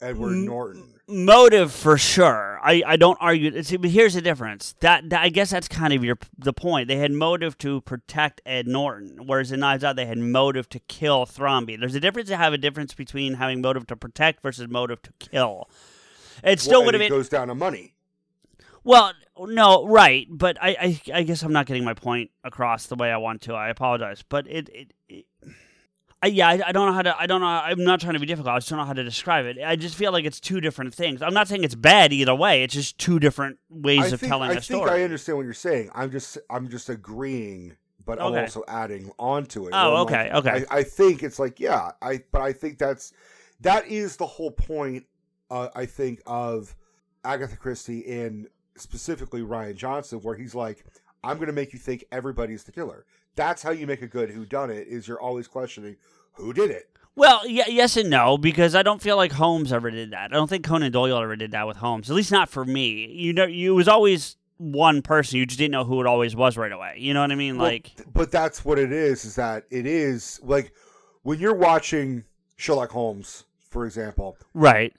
[0.00, 0.44] Edward Mm.
[0.44, 0.94] Norton.
[1.08, 2.58] Motive for sure.
[2.62, 3.62] I, I don't argue.
[3.62, 4.74] See, but here's the difference.
[4.80, 6.88] That, that I guess that's kind of your the point.
[6.88, 10.80] They had motive to protect Ed Norton, whereas in Knives Out they had motive to
[10.80, 11.78] kill Thrombey.
[11.80, 15.12] There's a difference to have a difference between having motive to protect versus motive to
[15.18, 15.68] kill.
[16.44, 17.94] It still Well, would have it been goes down to money.
[18.84, 22.96] Well, no, right, but I, I I guess I'm not getting my point across the
[22.96, 23.54] way I want to.
[23.54, 25.26] I apologize, but it, it, it
[26.22, 27.18] I, yeah, I, I don't know how to.
[27.18, 27.46] I don't know.
[27.46, 28.54] I'm not trying to be difficult.
[28.54, 29.58] I just don't know how to describe it.
[29.64, 31.20] I just feel like it's two different things.
[31.20, 32.62] I'm not saying it's bad either way.
[32.62, 34.82] It's just two different ways I of think, telling I a story.
[34.82, 35.90] I think I understand what you're saying.
[35.94, 37.76] I'm just I'm just agreeing,
[38.06, 39.70] but I'm also adding on to it.
[39.72, 40.64] Oh, okay, like- okay.
[40.70, 43.12] I, I think it's like yeah, I but I think that's
[43.60, 45.06] that is the whole point.
[45.50, 46.74] Uh, I think of
[47.24, 48.46] Agatha Christie in
[48.76, 50.84] specifically Rian Johnson, where he's like,
[51.24, 53.04] "I'm going to make you think everybody's the killer."
[53.34, 54.86] That's how you make a good who done it.
[54.88, 55.96] Is you're always questioning
[56.34, 56.88] who did it.
[57.14, 60.32] Well, yeah, yes and no, because I don't feel like Holmes ever did that.
[60.32, 62.08] I don't think Conan Doyle ever did that with Holmes.
[62.08, 63.06] At least not for me.
[63.12, 65.38] You know, you was always one person.
[65.38, 66.96] You just didn't know who it always was right away.
[66.98, 67.58] You know what I mean?
[67.58, 69.26] Well, Like, but that's what it is.
[69.26, 70.72] Is that it is like
[71.22, 72.24] when you're watching
[72.56, 74.94] Sherlock Holmes, for example, right?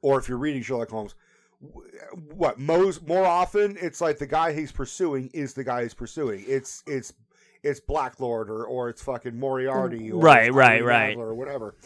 [0.00, 1.14] or if you're reading Sherlock Holmes,
[2.34, 6.44] what most more often it's like the guy he's pursuing is the guy he's pursuing.
[6.46, 7.12] It's it's
[7.62, 11.16] it's Black Lord or or it's fucking Moriarty or Right, right, right.
[11.16, 11.76] Or whatever.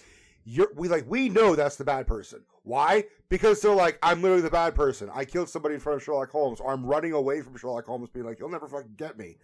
[0.45, 2.43] You're, we like we know that's the bad person.
[2.62, 3.05] Why?
[3.29, 5.11] Because they're like, I'm literally the bad person.
[5.12, 8.09] I killed somebody in front of Sherlock Holmes, or I'm running away from Sherlock Holmes,
[8.11, 9.37] being like, you'll never fucking get me.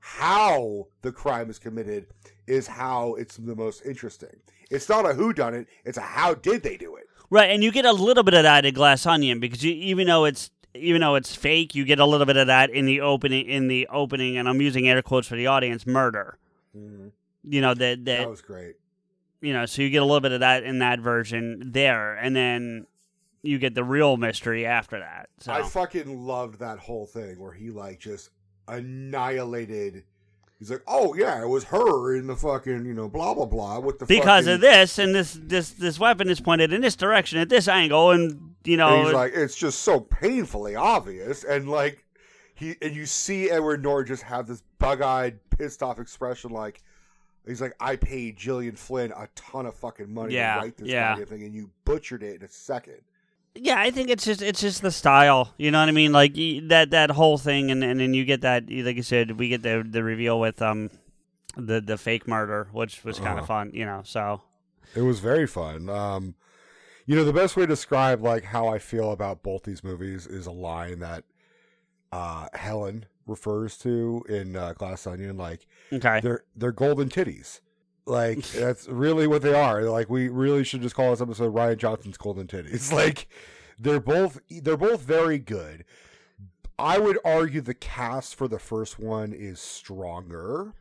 [0.00, 2.08] How the crime is committed
[2.46, 4.36] is how it's the most interesting.
[4.70, 7.06] It's not a who done it; it's a how did they do it.
[7.30, 10.06] Right, and you get a little bit of that in Glass Onion because you, even
[10.06, 13.00] though it's even though it's fake, you get a little bit of that in the
[13.00, 13.46] opening.
[13.46, 15.86] In the opening, and I'm using air quotes for the audience.
[15.86, 16.38] Murder.
[16.76, 17.08] Mm-hmm.
[17.48, 18.76] You know that that That was great.
[19.40, 22.34] you know, so you get a little bit of that in that version there, and
[22.34, 22.86] then
[23.42, 25.28] you get the real mystery after that.
[25.40, 28.30] So I fucking loved that whole thing where he like just
[28.68, 30.04] annihilated.
[30.58, 33.80] He's like, oh yeah, it was her in the fucking you know blah blah blah
[33.80, 36.96] with the because fucking, of this, and this this this weapon is pointed in this
[36.96, 41.44] direction at this angle, and you know, And he's like, it's just so painfully obvious,
[41.44, 42.04] and like
[42.54, 46.82] he and you see Edward Norton just have this bug-eyed, pissed off expression, like
[47.46, 50.88] he's like, I paid Gillian Flynn a ton of fucking money Yeah, to write this
[50.88, 51.16] yeah.
[51.16, 53.00] thing, and you butchered it in a second.
[53.54, 55.54] Yeah, I think it's just it's just the style.
[55.58, 56.12] You know what I mean?
[56.12, 56.34] Like
[56.68, 59.62] that that whole thing, and and then you get that, like you said, we get
[59.62, 60.90] the the reveal with um
[61.56, 63.46] the the fake murder, which was kind of Uh-huh.
[63.64, 63.70] fun.
[63.74, 64.42] You know, so
[64.94, 65.88] It was very fun.
[65.88, 66.34] Um,
[67.06, 70.26] you know, the best way to describe like how I feel about both these movies
[70.26, 71.24] is a line that
[72.12, 75.36] uh, Helen refers to in uh, Glass Onion.
[75.36, 77.60] Like okay, they're they're golden titties.
[78.06, 79.82] Like that's really what they are.
[79.84, 82.92] Like we really should just call this episode Rian Johnson's golden titties.
[83.04, 83.28] Like
[83.78, 85.84] they're both they're both very good.
[86.78, 90.74] I would argue the cast for the first one is stronger.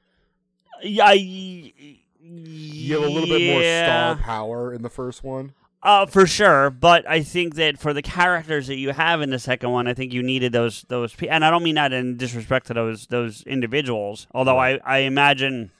[0.81, 5.53] yeah, I, You have a little bit more star power in the first one.
[5.83, 9.39] Uh, for sure, but I think that for the characters that you have in the
[9.39, 12.67] second one, I think you needed those those, and I don't mean that in disrespect
[12.67, 14.25] to those those individuals.
[14.31, 15.71] Although I I imagine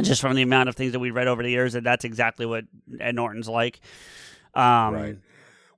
[0.00, 2.46] just from the amount of things that we've read over the years that that's exactly
[2.46, 2.64] what
[2.98, 3.80] Ed Norton's like.
[4.54, 5.18] Um, right.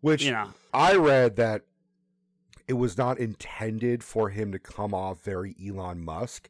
[0.01, 1.63] Which You know, I read that
[2.69, 6.49] it was not intended for him to come off very Elon Musk.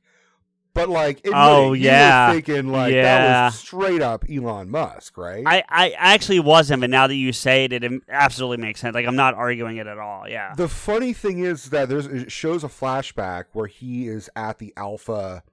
[0.74, 2.32] But like, admit Oh, it, you yeah.
[2.32, 5.44] thinking like that was straight up Elon Musk, right?
[5.46, 8.92] I I actually wasn't, but now that you say it, it absolutely makes sense.
[8.92, 10.28] Like I'm not arguing it at all.
[10.28, 10.52] Yeah.
[10.56, 14.72] the funny thing is that there's it shows a flashback where he is at the
[14.76, 15.44] Alpha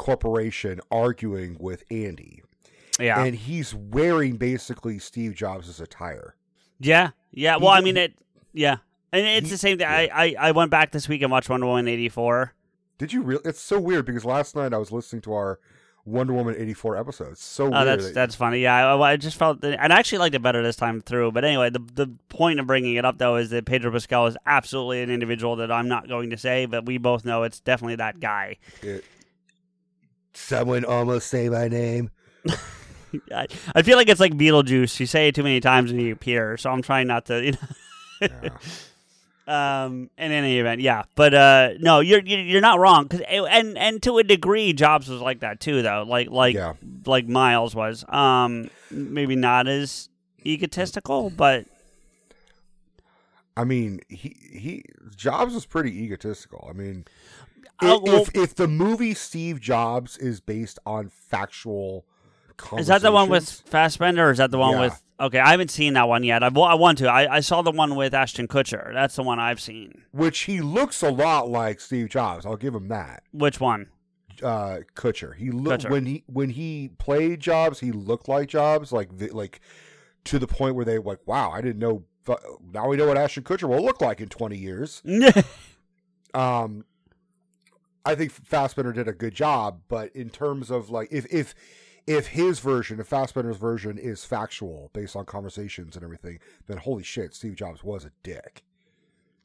[0.00, 2.42] Corporation arguing with Andy,
[2.98, 3.22] Yeah.
[3.22, 6.34] and he's wearing basically Steve Jobs' attire.
[6.78, 7.56] Yeah, yeah.
[7.56, 8.14] Well, I mean it.
[8.54, 8.78] Yeah,
[9.12, 9.86] and it's He- the same thing.
[9.86, 10.08] yeah.
[10.14, 12.54] I, I I went back this week and watched Wonder Woman eighty four.
[12.96, 13.42] Did you really?
[13.44, 15.60] It's so weird because last night I was listening to our
[16.06, 17.32] Wonder Woman eighty four episode.
[17.32, 17.86] It's so Oh, weird.
[17.86, 18.60] that's that- that's funny.
[18.60, 21.32] Yeah, I, I just felt that, and I actually liked it better this time through.
[21.32, 24.36] But anyway, the the point of bringing it up though is that Pedro Pascal is
[24.46, 27.96] absolutely an individual that I'm not going to say, but we both know it's definitely
[27.96, 28.56] that guy.
[28.82, 29.04] It-
[30.50, 32.10] Someone almost say my name.
[33.32, 34.98] I, I feel like it's like Beetlejuice.
[34.98, 36.56] You say it too many times and you appear.
[36.56, 37.56] So I'm trying not to.
[38.20, 38.50] You know.
[39.48, 39.84] Yeah.
[39.84, 43.08] Um, in any event, yeah, but uh, no, you're you're not wrong.
[43.08, 46.04] Cause and and to a degree, Jobs was like that too, though.
[46.06, 46.74] Like like Yeah.
[47.06, 48.04] like Miles was.
[48.08, 50.08] Um, maybe not as
[50.44, 51.64] egotistical, but
[53.56, 54.84] I mean, he he
[55.16, 56.66] Jobs was pretty egotistical.
[56.68, 57.06] I mean,
[57.82, 62.04] if, if the movie Steve Jobs is based on factual,
[62.76, 64.80] is that the one with Fassbender, or is that the one Yeah.
[64.80, 65.02] with?
[65.18, 66.42] Okay, I haven't seen that one yet.
[66.42, 67.06] I I want to.
[67.08, 68.92] I, I saw the one with Ashton Kutcher.
[68.94, 70.02] That's the one I've seen.
[70.12, 72.46] which he looks a lot like Steve Jobs.
[72.46, 73.22] I'll give him that.
[73.32, 73.88] Which one?
[74.42, 75.36] Uh, Kutcher.
[75.36, 79.60] He looked when he when he played Jobs, he looked like Jobs, like the, like
[80.24, 82.04] to the point where they like, wow, I didn't know.
[82.72, 85.02] Now we know what Ashton Kutcher will look like in twenty years.
[86.32, 86.84] Um,
[88.04, 91.54] I think Fassbender did a good job, but in terms of like if if
[92.06, 97.02] if his version, if Fassbender's version is factual based on conversations and everything, then holy
[97.02, 98.64] shit, Steve Jobs was a dick.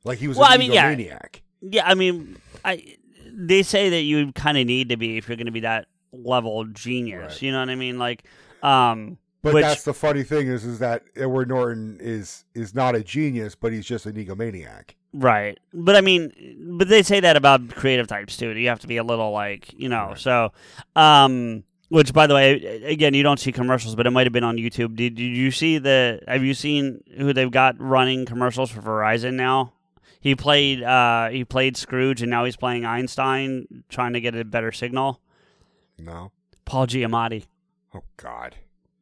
[0.03, 1.19] Like he was Well, an I mean, yeah.
[1.61, 2.95] Yeah, I mean, I
[3.27, 5.87] they say that you kind of need to be if you're going to be that
[6.11, 7.33] level genius.
[7.33, 7.41] Right.
[7.41, 7.97] You know what I mean?
[7.99, 8.23] Like,
[8.63, 12.95] um, But Which- that's the funny thing is, is that Edward Norton is is not
[12.95, 14.95] a genius, but he's just an egomaniac.
[15.13, 15.59] Right.
[15.71, 16.31] But I mean,
[16.79, 18.49] but they say that about creative types too.
[18.57, 20.17] You have to be a little like, you know, Right.
[20.17, 20.51] so,
[20.95, 22.53] um, which by the way,
[22.85, 24.95] again, you don't see commercials, but it might have been on YouTube.
[24.95, 29.35] Did, did you see the, have you seen who they've got running commercials for Verizon
[29.35, 29.73] now?
[30.21, 34.43] He played, uh, he played Scrooge and now he's playing Einstein trying to get a
[34.43, 35.21] better signal.
[35.99, 36.31] No.
[36.65, 37.45] Paul Giamatti.
[37.93, 38.55] Oh God.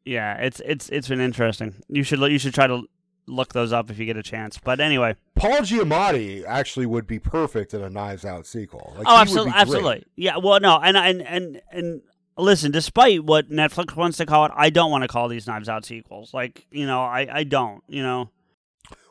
[0.04, 1.76] Yeah, it's, it's, it's been interesting.
[1.88, 2.82] You should, you should try to
[3.26, 4.58] look those up if you get a chance.
[4.62, 5.16] But anyway.
[5.34, 8.94] Paul Giamatti actually would be perfect in a Knives Out sequel.
[8.96, 10.04] Like, oh, absolutely, absolutely.
[10.16, 10.36] Yeah.
[10.38, 12.02] Well, no, and and and and
[12.36, 15.68] listen, despite what Netflix wants to call it, I don't want to call these Knives
[15.68, 16.34] Out sequels.
[16.34, 17.82] Like, you know, I I don't.
[17.88, 18.30] You know.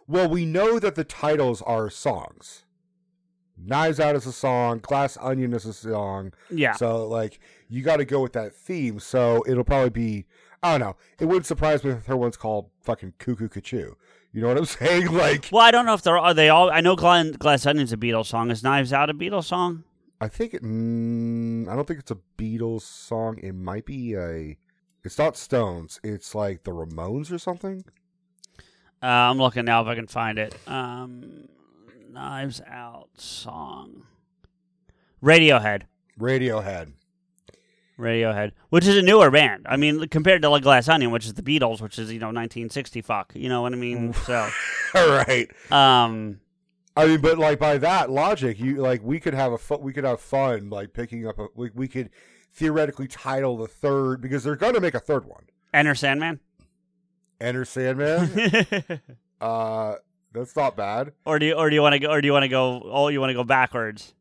[0.08, 2.66] Well, we know that the titles are songs.
[3.58, 4.80] Knives Out is a song.
[4.80, 6.34] Glass Onion is a song.
[6.50, 6.74] Yeah.
[6.74, 7.40] So like
[7.70, 9.00] you got to go with that theme.
[9.00, 10.26] So it'll probably be
[10.64, 10.96] I don't know.
[11.20, 13.96] It wouldn't surprise me if her one's called fucking Cuckoo Cachoo.
[14.32, 15.12] You know what I'm saying?
[15.12, 16.72] Like Well, I don't know if they're are they all.
[16.72, 18.50] I know Glenn, Glass Onion's a Beatles song.
[18.50, 19.84] Is Knives Out a Beatles song?
[20.22, 23.38] I think it, mm, I don't think it's a Beatles song.
[23.44, 24.58] It might be a.
[25.04, 26.00] It's not Stones.
[26.02, 27.84] It's like the Ramones or something.
[29.02, 30.56] Uh, I'm looking now if I can find it.
[30.66, 31.50] Um,
[32.10, 34.04] Knives Out song.
[35.22, 35.84] Radiohead.
[36.18, 36.94] Radiohead.
[38.00, 39.66] Radiohead, which is a newer band.
[39.70, 42.28] I mean, compared to like Glass Onion, which is the Beatles, which is you know
[42.28, 43.32] 1960 fuck.
[43.36, 44.14] You know what I mean?
[44.14, 44.50] So,
[44.96, 45.48] All right.
[45.72, 46.40] um,
[46.96, 49.94] I mean, but like by that logic, you like we could have a fu- we
[49.94, 52.10] could have fun like picking up a we, we could
[52.52, 55.44] theoretically title the third because they're going to make a third one.
[55.74, 56.40] Enter Sandman.
[57.42, 59.02] Enter Sandman.
[59.42, 59.96] uh,
[60.32, 61.14] that's not bad.
[61.26, 62.82] or do you or do you want to go or do you want to go
[62.86, 64.14] oh you want to go backwards?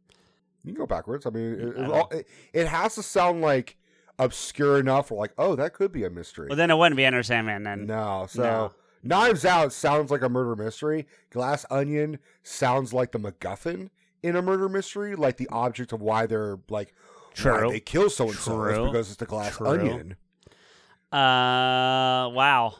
[0.65, 1.27] You can go backwards.
[1.27, 3.77] I mean, it, it, all- it, it has to sound like
[4.19, 5.11] obscure enough.
[5.11, 6.49] Or like, oh, that could be a mystery.
[6.49, 7.65] Well, then it wouldn't be Enter Sandman.
[7.65, 8.73] Then no, so No.
[9.03, 11.07] Knives Out sounds like a murder mystery.
[11.31, 13.91] Glass Onion sounds like the MacGuffin
[14.23, 16.95] in a murder mystery, like the object of why they're like
[17.35, 17.67] True.
[17.67, 19.67] why they kill so and so because it's the glass True.
[19.71, 20.17] onion.
[21.11, 22.75] uh, wow.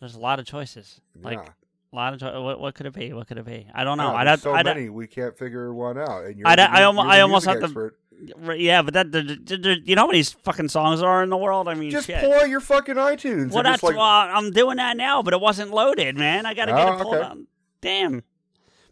[0.00, 1.00] There's a lot of choices.
[1.20, 1.50] Like yeah.
[1.96, 3.12] A lot of cho- what what could it be?
[3.12, 3.66] What could it be?
[3.74, 4.10] I don't know.
[4.12, 6.24] Yeah, I'd have, so I'd, many we can't figure one out.
[6.26, 7.98] And you're I'd- the I mu- almo- you're I almost have to- expert.
[8.36, 11.28] Right, yeah, but that there- there- you know how many fucking songs there are in
[11.28, 11.68] the world?
[11.68, 12.18] I mean, Just shit.
[12.20, 13.52] pull your fucking iTunes.
[13.52, 16.46] well, that's like, well, I'm doing that now, but it wasn't loaded, man.
[16.46, 17.40] I gotta get Oh, it pulled okay.
[17.82, 18.22] Damn.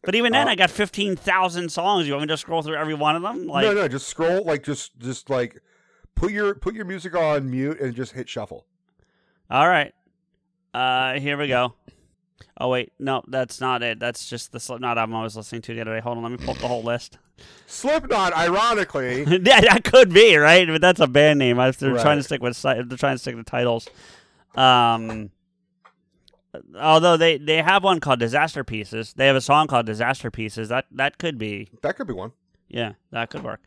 [0.03, 2.07] But even then, Uh, I got fifteen thousand songs.
[2.07, 3.47] You want me to scroll through every one of them?
[3.47, 4.45] Like, no, no, just scroll.
[4.45, 5.63] Like, just, just like,
[6.15, 8.67] put your put your music on mute and just hit shuffle.
[9.51, 9.95] All right.
[10.75, 11.73] Uh, here we go.
[12.59, 13.99] Oh wait, no, that's not it.
[13.99, 16.01] That's just the Slipknot album I was listening to the other day.
[16.01, 17.19] Hold on, let me pull up the whole list.
[17.67, 21.59] Slipknot, ironically, yeah, that could be right, but that's a band name.
[21.59, 23.89] I- They're trying to stick with they're trying to stick to titles.
[24.55, 25.31] Um,
[26.79, 29.15] although they they have one called Disaster Pieces.
[29.15, 30.69] They have a song called Disaster Pieces.
[30.69, 32.31] That that could be that could be one.
[32.69, 33.61] yeah, that could work.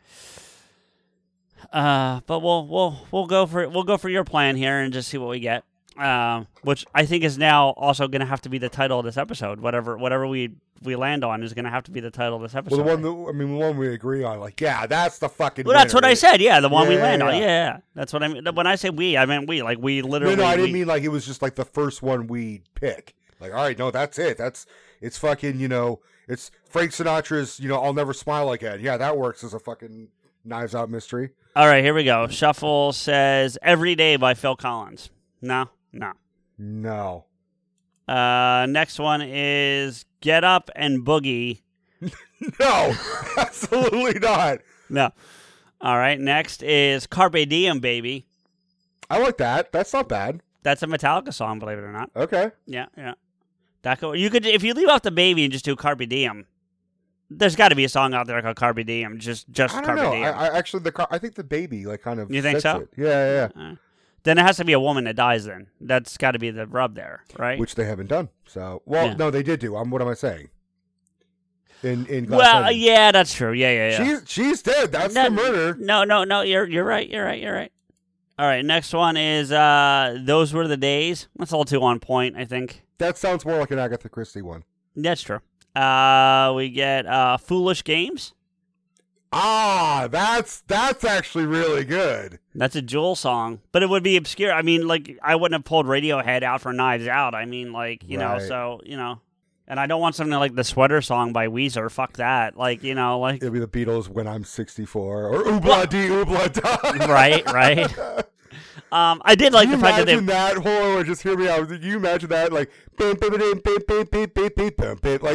[1.74, 5.10] Uh, but we'll we'll we'll go for we'll go for your plan here and just
[5.10, 5.66] see what we get.
[6.00, 9.06] Um, which I think is now also going to have to be the title of
[9.06, 9.60] this episode.
[9.60, 10.52] Whatever whatever we
[10.84, 12.78] we land on is going to have to be the title of this episode.
[12.86, 15.28] Well, the one that I mean, the one we agree on, like, yeah, that's the
[15.30, 15.66] fucking.
[15.66, 16.06] Well, that's what.
[16.06, 16.40] I said.
[16.40, 17.34] Yeah, the one Yeah, we land on.
[17.34, 17.40] yeah.
[17.40, 18.46] Yeah, yeah, that's what I mean.
[18.54, 19.64] When I say we, I meant we.
[19.64, 20.36] Like we No, literally.
[20.36, 23.16] no, I didn't we- mean like it was just like the first one we pick.
[23.40, 24.38] Like, all right, no, that's it.
[24.38, 24.66] That's
[25.02, 25.60] it's fucking.
[25.60, 27.60] You know, it's Frank Sinatra's.
[27.60, 28.80] You know, I'll never smile again.
[28.82, 30.10] Yeah, that works as a fucking
[30.46, 31.32] Knives Out mystery.
[31.56, 32.28] All right, here we go.
[32.28, 35.10] Shuffle says "Every Day" by Phil Collins.
[35.42, 36.14] No, no.
[36.60, 37.26] No,
[38.08, 41.62] Uh, next one is "Get Up and Boogie."
[42.60, 42.94] no,
[43.38, 44.60] absolutely not.
[44.90, 45.12] No.
[45.82, 46.20] All right.
[46.20, 48.26] Next is "Carpe Diem, Baby."
[49.10, 49.72] I like that.
[49.72, 50.42] That's not bad.
[50.64, 52.10] That's a Metallica song, believe it or not.
[52.16, 52.52] Okay.
[52.66, 53.14] Yeah, yeah.
[53.84, 56.46] That could, you could if you leave off the baby and just do Carpe Diem.
[57.30, 59.20] There's got to be a song out there called Carpe Diem.
[59.20, 60.12] Just just I don't Carpe know.
[60.12, 60.24] Diem.
[60.26, 62.80] I, I actually the I think the baby like kind of You think so?
[62.80, 62.90] it.
[62.98, 63.76] Yeah, yeah, yeah.
[64.28, 65.46] Then it has to be a woman that dies.
[65.46, 67.58] Then that's got to be the rub there, right?
[67.58, 68.28] Which they haven't done.
[68.46, 69.14] So, well, Yeah.
[69.14, 69.78] no, they did do.
[69.78, 70.50] Um, what am I saying?
[71.82, 72.82] In in Glass well, Onion.
[72.82, 73.54] yeah, that's true.
[73.54, 73.98] Yeah, yeah, yeah.
[74.20, 74.92] she's she's dead.
[74.92, 75.78] That's No, the murder.
[75.80, 76.42] No, no, no.
[76.42, 77.08] You're you're right.
[77.10, 77.42] You're right.
[77.42, 77.72] You're right.
[78.38, 78.66] All right.
[78.66, 82.36] Next one is uh, "Those Were the Days." That's all too on point.
[82.36, 84.64] I think That sounds more like an Agatha Christie one.
[84.96, 85.40] that's true.
[85.76, 88.34] Uh, we get uh, "Foolish Games."
[89.32, 92.40] Ah, that's that's actually really good.
[92.56, 94.54] That's a Jewel song, but it would be obscure.
[94.54, 97.36] I mean, like I wouldn't have pulled Radiohead out for Knives Out.
[97.36, 98.40] I mean, like you right.
[98.40, 99.20] know, so you know,
[99.68, 101.92] and I don't want something like the Sweater Song by Weezer.
[101.92, 102.58] Fuck that.
[102.58, 106.54] Like you know, like it'll be the Beatles when I'm 64 or Oobla Dee Oobla
[106.54, 107.06] Da.
[107.14, 108.26] right, right.
[108.90, 111.04] Um, I did like the fact that they imagine that horror.
[111.04, 111.68] Just hear me out.
[111.68, 113.20] Can you imagine that like like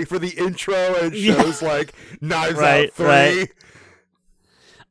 [0.08, 1.68] for the intro and shows yeah.
[1.68, 3.06] like Knives right, Out three.
[3.06, 3.52] Right.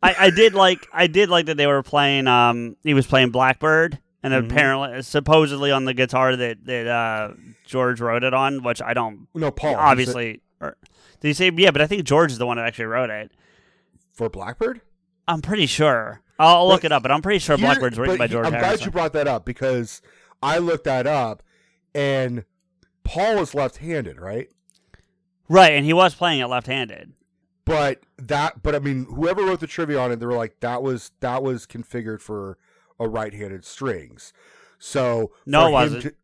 [0.03, 2.27] I, I did like I did like that they were playing.
[2.27, 4.45] Um, he was playing Blackbird, and Mhm.
[4.51, 7.33] apparently, supposedly on the guitar that that uh,
[7.65, 9.75] George wrote it on, which I don't No, Paul.
[9.75, 10.41] obviously.
[10.59, 10.75] Or,
[11.19, 11.71] did he say yeah?
[11.71, 13.31] But I think George is the one that actually wrote it.
[14.13, 14.81] for Blackbird.
[15.27, 16.21] I'm pretty sure.
[16.39, 18.53] I'll look But it up, but I'm pretty sure Here- Blackbird's written by George I'm
[18.53, 18.77] Harrison.
[18.77, 20.01] glad you brought that up because
[20.43, 21.43] I looked that up,
[21.95, 22.43] and
[23.03, 24.49] Paul is left-handed, right?
[25.47, 27.13] Right, and he was playing it left-handed.
[27.71, 30.83] But that, but I mean, whoever wrote the trivia on it, they were like, that
[30.83, 32.57] was that was configured for
[32.99, 34.33] a right-handed strings.
[34.77, 36.01] So No, it wasn't.
[36.03, 36.15] to-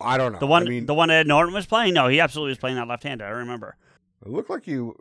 [0.00, 0.38] I don't know.
[0.38, 1.94] The one, I mean, the one that Norton was playing.
[1.94, 3.24] No, he absolutely was playing that left-handed.
[3.24, 3.76] I remember.
[4.24, 4.96] it looked like you.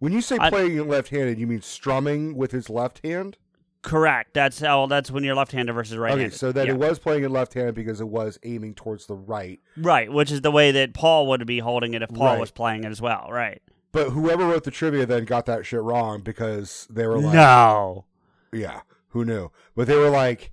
[0.00, 3.36] When you say I- playing it left-handed, you mean strumming with his left hand?
[3.82, 4.34] Correct.
[4.34, 4.86] That's how.
[4.86, 6.26] That's when you're left-handed versus right-handed.
[6.28, 6.72] Okay, so that Yeah.
[6.72, 9.60] it was playing it left-handed because it was aiming towards the right.
[9.76, 12.40] right, which is the way that Paul would be holding it if Paul Right.
[12.40, 13.28] was playing it as well.
[13.30, 13.62] Right.
[13.92, 18.04] But whoever wrote the trivia then got that shit wrong because they were like, no.
[18.52, 19.50] Yeah, who knew?
[19.74, 20.52] But they were like,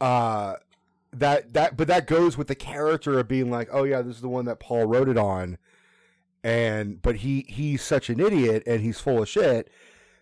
[0.00, 0.54] uh,
[1.12, 4.22] that that, but that goes with the character of being like, oh yeah, this is
[4.22, 5.58] the one that Paul wrote it on,
[6.42, 9.70] and but he he's such an idiot and he's full of shit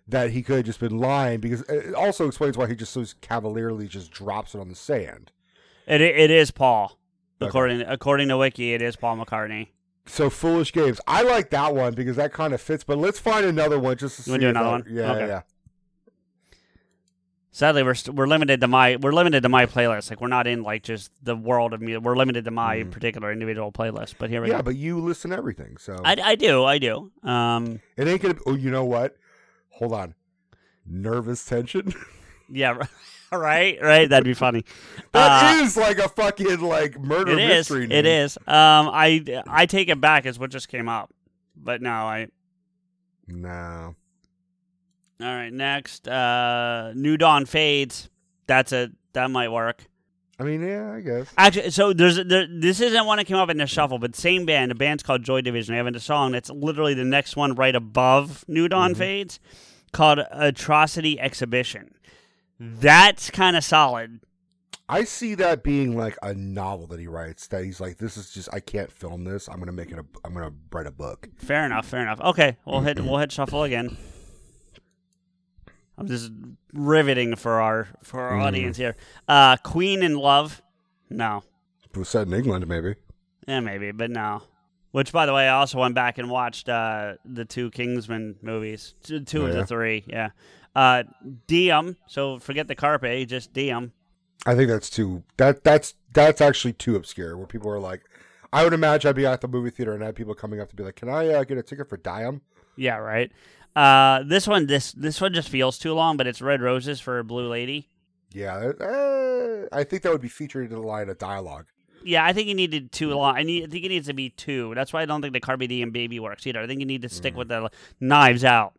[0.06, 3.04] that he could have just been lying because it also explains why he just so
[3.20, 5.32] cavalierly just drops it on the sand.
[5.86, 6.98] It it is Paul.
[7.40, 7.48] Okay.
[7.48, 9.68] According according to Wiki, it is Paul McCartney.
[10.06, 11.00] So foolish games.
[11.06, 12.82] I like that one because that kind of fits.
[12.84, 14.30] But let's find another one just to You see.
[14.32, 14.84] wanna do another one?
[14.90, 15.26] Yeah, Okay.
[15.28, 15.42] yeah.
[17.52, 20.08] Sadly, we're st- we're limited to my we're limited to my playlist.
[20.10, 22.04] Like we're not in like just the world of music.
[22.04, 22.90] We're limited to my Mhm.
[22.92, 24.14] particular individual playlist.
[24.18, 24.62] But here we Yeah, go.
[24.62, 27.10] but you listen to everything, so I, I do I do.
[27.24, 27.80] Um.
[27.96, 28.36] it ain't gonna.
[28.46, 29.16] Oh, you know what?
[29.70, 30.14] Hold on.
[30.86, 31.92] Nervous tension.
[32.52, 32.78] Yeah.
[33.38, 33.78] Right.
[33.80, 34.08] Right.
[34.08, 34.64] That'd be funny.
[35.12, 37.48] That Uh, is like a fucking like murder It is.
[37.70, 37.84] mystery.
[37.84, 38.06] It name.
[38.06, 38.36] is.
[38.38, 38.90] Um.
[38.92, 40.26] I I take it back.
[40.26, 41.10] Is what just came up.
[41.56, 41.90] But no.
[41.90, 42.26] I.
[43.28, 43.94] No.
[45.20, 45.52] All right.
[45.52, 46.08] Next.
[46.08, 46.92] Uh.
[46.94, 48.08] New Dawn fades.
[48.46, 49.84] That's a that might work.
[50.38, 51.28] I mean, yeah, I guess.
[51.36, 54.46] Actually, so there's there, this isn't one that came up in the shuffle, but same
[54.46, 54.70] band.
[54.70, 55.74] The band's called Joy Division.
[55.74, 58.96] They have a song that's literally the next one right above New Dawn Mhm.
[58.96, 59.38] Fades,
[59.92, 61.90] called Atrocity Exhibition.
[62.60, 64.20] That's kind of solid.
[64.88, 67.46] I see that being like a novel that he writes.
[67.46, 69.48] That he's like, this is just I can't film this.
[69.48, 69.98] I'm gonna make it.
[69.98, 71.28] A, I'm gonna write a book.
[71.36, 71.86] Fair enough.
[71.86, 72.20] Fair enough.
[72.20, 73.96] Okay, we'll hit we'll hit shuffle again.
[75.96, 76.32] I'm just
[76.72, 78.42] riveting for our for our Mhm.
[78.44, 78.96] audience here.
[79.28, 80.62] Uh, Queen in Love.
[81.10, 81.42] No.
[81.84, 82.94] It was set in England, maybe.
[83.46, 84.42] Yeah, maybe, but no.
[84.92, 88.94] Which, by the way, I also went back and watched uh, the two Kingsman movies,
[89.02, 89.60] two, two Oh, of yeah?
[89.60, 90.04] the three.
[90.06, 90.30] Yeah,
[90.74, 91.04] uh,
[91.46, 91.96] Diem.
[92.06, 93.92] So forget the Carpe, just Diem.
[94.46, 95.22] I think that's too.
[95.36, 97.36] That that's that's actually too obscure.
[97.36, 98.02] Where people are like,
[98.52, 100.70] I would imagine I'd be at the movie theater and I had people coming up
[100.70, 102.40] to be like, "Can I uh, get a ticket for Diem?"
[102.76, 103.30] Yeah, right.
[103.76, 107.18] Uh, this one, this this one just feels too long, but it's Red Roses for
[107.18, 107.88] a Blue Lady.
[108.32, 111.66] Yeah, uh, I think that would be featured in the line of dialogue.
[112.02, 113.36] Yeah, I think you needed two long.
[113.36, 113.64] I need.
[113.64, 114.72] I think it needs to be two.
[114.74, 116.60] That's why I don't think the Carpe Diem Baby works either.
[116.60, 117.38] I think you need to stick Mm.
[117.38, 118.72] with the Knives Out,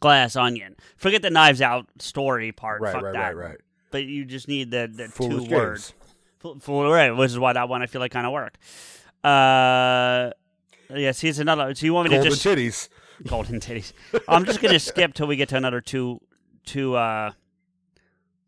[0.00, 0.76] Glass Onion.
[0.96, 2.80] Forget the Knives Out story part.
[2.80, 3.36] Right, Fuck right, that.
[3.36, 3.58] right, right.
[3.90, 5.94] But you just need the, the two Foolish words.
[6.42, 6.56] games.
[6.56, 8.58] F- Full, right, which is why that one I feel like kind of worked.
[9.24, 10.30] Uh,
[10.94, 11.74] yeah, see, it's another.
[11.74, 12.88] So you want me Golden to just titties.
[13.26, 13.92] golden titties?
[14.28, 16.20] I'm just gonna skip till we get to another two,
[16.64, 17.32] two uh,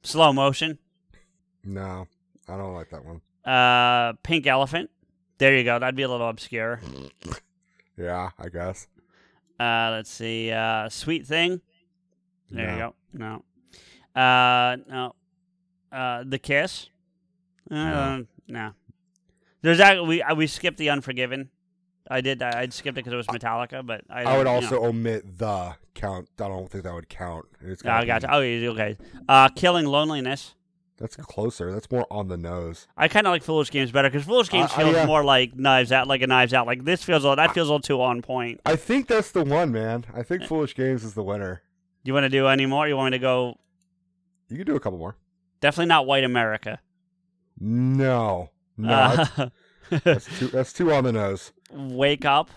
[0.03, 0.79] slow motion.
[1.65, 2.07] No,
[2.49, 3.21] I don't like that one.
[3.45, 4.91] Uh, pink elephant.
[5.39, 5.79] There you go.
[5.79, 6.81] That'd be a little obscure.
[8.01, 8.87] Yeah, I guess.
[9.59, 10.51] Uh, let's see.
[10.53, 11.61] Uh, sweet thing.
[12.51, 12.73] There No.
[12.73, 13.43] you go.
[14.15, 14.21] No.
[14.21, 15.15] Uh, no.
[15.91, 16.89] Uh, the kiss.
[17.71, 18.27] Uh, No.
[18.49, 18.71] no.
[19.63, 21.51] There's that we uh, we skipped the Unforgiven.
[22.11, 22.43] I did.
[22.43, 24.23] I, I skipped it because it was Metallica, but I.
[24.23, 24.87] I would also know.
[24.87, 26.29] omit the count.
[26.41, 27.47] I don't think that would count.
[27.61, 28.69] It's Oh, I gotta you.
[28.69, 28.97] Oh, okay.
[29.29, 30.55] Uh, killing loneliness.
[30.99, 31.73] That's closer.
[31.73, 32.89] That's more on the nose.
[32.97, 35.07] I kind of like Foolish Games better because Foolish Games Uh, feels yeah.
[35.07, 36.67] more like Knives Out, like a Knives Out.
[36.67, 38.61] Like this feels a- that feels a little too on point.
[38.67, 40.05] I think that's the one, man.
[40.13, 40.47] I think Eh.
[40.47, 41.63] Foolish Games is the winner.
[42.05, 42.89] Do you want to do any more?
[42.89, 43.59] You want me to go?
[44.49, 45.17] You can do a couple more.
[45.61, 46.81] Definitely not White America.
[47.61, 49.49] No, no, Uh,
[49.91, 50.47] that's, that's too.
[50.49, 51.53] That's too on the nose.
[51.73, 52.51] Wake up.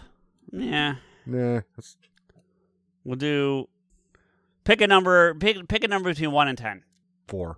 [0.51, 0.95] Yeah.
[1.25, 1.97] Nah, that's
[3.03, 3.67] We'll do
[4.63, 6.83] pick a number pick pick a number between one and ten.
[7.27, 7.57] four.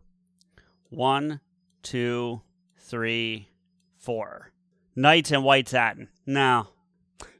[0.96, 1.40] One,
[1.82, 2.42] two,
[2.78, 3.50] three,
[3.98, 4.52] four.
[4.96, 6.10] Nights in white satin.
[6.26, 6.68] No.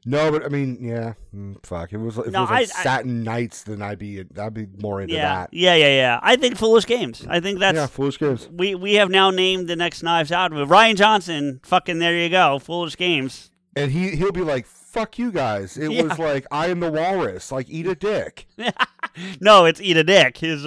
[0.06, 1.88] No, but I mean, yeah, mm, fuck.
[1.92, 4.22] If it was if No, it was like I- I- Satin Nights, then I'd be
[4.38, 5.50] I'd be more into yeah, that.
[5.54, 6.20] yeah, yeah, yeah.
[6.22, 7.24] I think foolish games.
[7.28, 8.48] I think that's yeah, foolish games.
[8.52, 11.60] we we have now named the next Knives Out with Rian Johnson.
[11.64, 12.58] Fucking there you go.
[12.58, 13.50] Foolish games.
[13.76, 16.02] And he he'll be like, "Fuck you guys." It Yeah.
[16.02, 17.50] was like I am the walrus.
[17.50, 18.46] Like eat a dick,
[19.40, 20.36] no, it's eat a dick.
[20.38, 20.66] His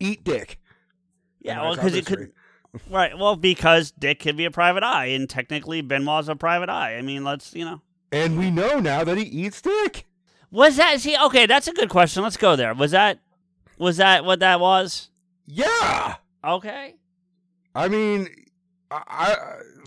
[0.00, 0.58] eat dick.
[1.42, 2.32] Yeah, well, because it could.
[2.88, 3.18] Right.
[3.18, 6.96] Well, because Dick could be a private eye, and technically Benoit's a private eye.
[6.96, 7.82] I mean, let's you know.
[8.10, 10.06] And we know now that he eats dick.
[10.50, 11.14] Was that see?
[11.14, 12.22] Okay, that's a good question.
[12.22, 12.72] Let's go there.
[12.72, 13.18] Was that
[13.76, 15.10] was that what that was?
[15.44, 16.16] Yeah.
[16.42, 16.94] Okay.
[17.74, 18.28] I mean,
[18.90, 19.36] I, I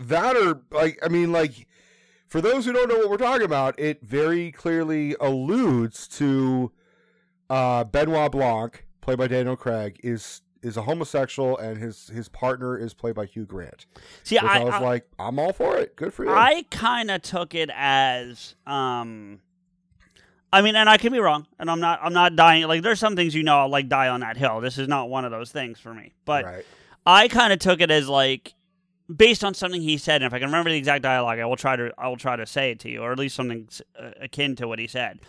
[0.04, 1.66] that or like I mean like
[2.28, 6.72] for those who don't know what we're talking about, it very clearly alludes to
[7.48, 12.76] uh, Benoit Blanc, played by Daniel Craig, is is a homosexual, and his his partner
[12.76, 13.86] is played by Hugh Grant.
[14.22, 15.96] See, I I, was I, like, I'm all for it.
[15.96, 16.30] Good for you.
[16.30, 19.40] I kind of took it as um.
[20.52, 22.00] I mean, and I can be wrong, and I'm not.
[22.02, 22.66] I'm not dying.
[22.66, 24.60] Like, there's some things you know, I'll like die on that hill.
[24.60, 26.14] This is not one of those things for me.
[26.24, 26.64] But right.
[27.04, 28.54] I kind of took it as like
[29.14, 30.22] based on something he said.
[30.22, 31.92] And if I can remember the exact dialogue, I will try to.
[31.98, 33.68] I will try to say it to you, or at least something
[34.00, 35.20] uh, akin to what he said.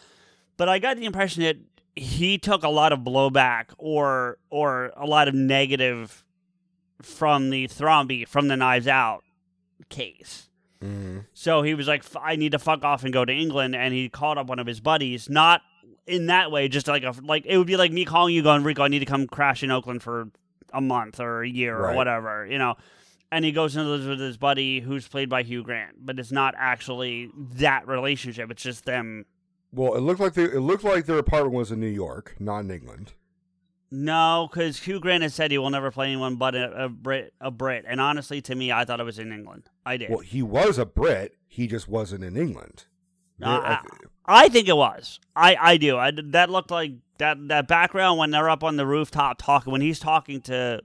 [0.55, 1.57] But I got the impression that
[1.97, 6.23] he took a lot of blowback or or a lot of negative
[7.01, 9.23] from the Thrombey from the Knives Out
[9.89, 10.49] case.
[10.83, 11.25] Mhm.
[11.33, 13.75] So he was like, I need to fuck off and go to England.
[13.75, 15.61] And he called up one of his buddies, not
[16.05, 18.63] in that way, just like a, like it would be like me calling you going,
[18.63, 20.29] Rico, I need to come crash in Oakland for
[20.73, 22.75] a month or a year or whatever, you know.
[23.31, 26.31] And he goes into this with his buddy who's played by Hugh Grant, but it's
[26.31, 28.49] not actually that relationship.
[28.51, 29.25] It's just them.
[29.71, 32.59] Well, it looked like they, it looked like their apartment was in New York, not
[32.59, 33.13] in England.
[33.89, 37.33] No, because Hugh Grant has said he will never play anyone but a, a Brit.
[37.39, 39.69] A Brit, and honestly, to me, I thought it was in England.
[39.85, 40.09] I did.
[40.09, 41.35] Well, he was a Brit.
[41.47, 42.85] He just wasn't in England.
[43.41, 43.79] Uh, I
[44.25, 45.19] I- think it was.
[45.35, 45.97] I, I do.
[45.97, 49.71] I, that looked like that that background when they're up on the rooftop talking.
[49.71, 50.81] When he's talking to,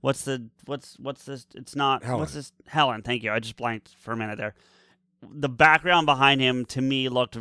[0.00, 1.46] what's the what's what's this?
[1.54, 2.20] It's not Helen.
[2.20, 2.52] what's this?
[2.66, 3.02] Helen.
[3.02, 3.32] Thank you.
[3.32, 4.54] I just blanked for a minute there.
[5.28, 7.36] The background behind him to me looked.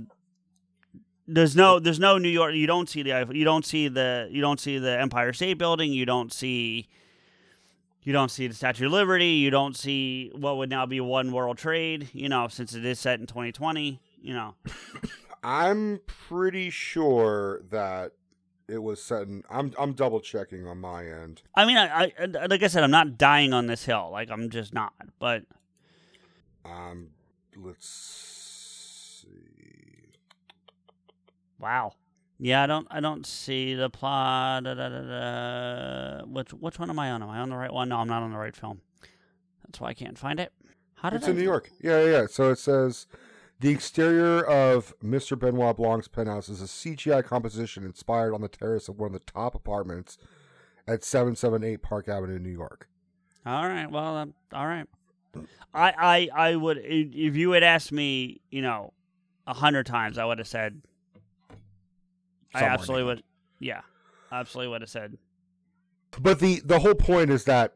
[1.28, 2.54] There's no there's no New York.
[2.54, 5.58] You don't see the Eiffel- you don't see the you don't see the Empire State
[5.58, 5.92] Building.
[5.92, 6.88] You don't see.
[8.04, 9.30] You don't see the Statue of Liberty.
[9.30, 12.10] You don't see what would now be One World Trade.
[12.14, 14.00] You know, since it is set in 2020.
[14.22, 14.56] You know.
[15.44, 18.12] I'm pretty sure that
[18.68, 19.44] it was set in.
[19.50, 21.42] I'm I'm double checking on my end.
[21.56, 24.10] I mean, I, I like I said, I'm not dying on this hill.
[24.12, 24.94] Like I'm just not.
[25.20, 25.44] But
[26.64, 27.10] Um,
[27.56, 29.30] let's see.
[31.60, 31.94] Wow,
[32.38, 34.64] yeah, I don't, I don't see the plot.
[34.66, 36.26] Da, da, da, da.
[36.26, 37.24] Which, which one am I on?
[37.24, 37.90] Am I on the right one?
[37.90, 38.82] No, I'm not on the right film.
[39.66, 40.52] That's why I can't find it.
[40.96, 41.32] How did It's I?
[41.32, 41.72] in New York.
[41.82, 42.12] Yeah, yeah.
[42.12, 42.26] yeah.
[42.30, 43.08] So it says
[43.60, 45.40] the exterior of Mr.
[45.40, 49.32] Benoit Blanc's penthouse is a CGI composition inspired on the terrace of one of the
[49.32, 50.18] top apartments
[50.88, 52.90] at 778 Park Avenue, New York.
[53.46, 53.90] All right.
[53.90, 54.88] Well, um, all right.
[55.74, 58.94] I, I, I would if you had asked me, you know,
[59.48, 60.82] a hundred times, I would have said.
[62.56, 63.24] I absolutely would.
[63.60, 63.82] Yeah,
[64.32, 65.18] absolutely would have said.
[66.20, 67.74] But the the whole point is that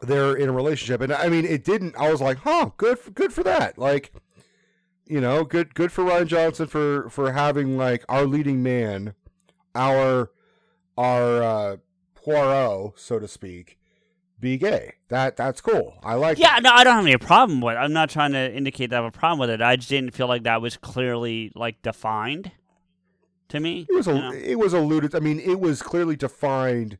[0.00, 1.96] they're in a relationship, and I mean, it didn't.
[1.96, 3.78] I was like, huh, good, for, good for that.
[3.78, 4.12] Like,
[5.06, 9.14] you know, good, good for Rian Johnson for for having like our leading man,
[9.74, 10.30] our
[10.96, 11.76] our uh,
[12.14, 13.78] Poirot, so to speak,
[14.38, 14.94] be gay.
[15.08, 15.98] That that's cool.
[16.02, 16.38] I like.
[16.38, 17.74] Yeah, no, I don't have any problem with.
[17.74, 17.78] it.
[17.78, 19.62] I'm not trying to indicate that I have a problem with it.
[19.62, 22.52] I just didn't feel like that was clearly like defined
[23.48, 23.86] to me.
[23.88, 24.32] It was a, you know?
[24.32, 25.14] it was alluded.
[25.14, 26.98] I mean, it was clearly defined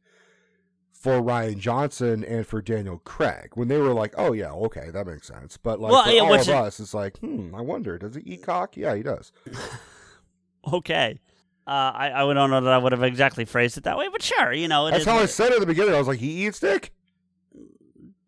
[0.93, 5.07] for Rian Johnson and for Daniel Craig when they were like, "Oh yeah, okay, that
[5.07, 7.61] makes sense." But like Well, for yeah, all of it- us, it's like, hmm, I
[7.61, 8.77] wonder, does he eat cock?
[8.77, 9.31] Yeah, he does.
[10.73, 11.21] okay.
[11.67, 14.23] Uh, I I don't know that I would have exactly phrased it that way, but
[14.23, 15.95] sure, you know, it That's is how I said it at the beginning.
[15.95, 16.93] I was like, he eats dick.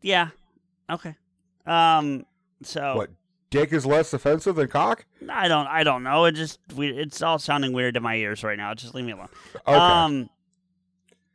[0.02, 0.28] Yeah.
[0.90, 1.16] Okay.
[1.66, 2.26] Um.
[2.62, 3.10] So What?
[3.50, 5.04] Dick is less offensive than cock.
[5.28, 5.66] I don't.
[5.66, 6.24] I don't know.
[6.24, 6.58] It just.
[6.76, 8.72] We, it's all sounding weird to my ears right now.
[8.74, 9.28] Just leave me alone.
[9.66, 9.76] Okay.
[9.76, 10.30] Um.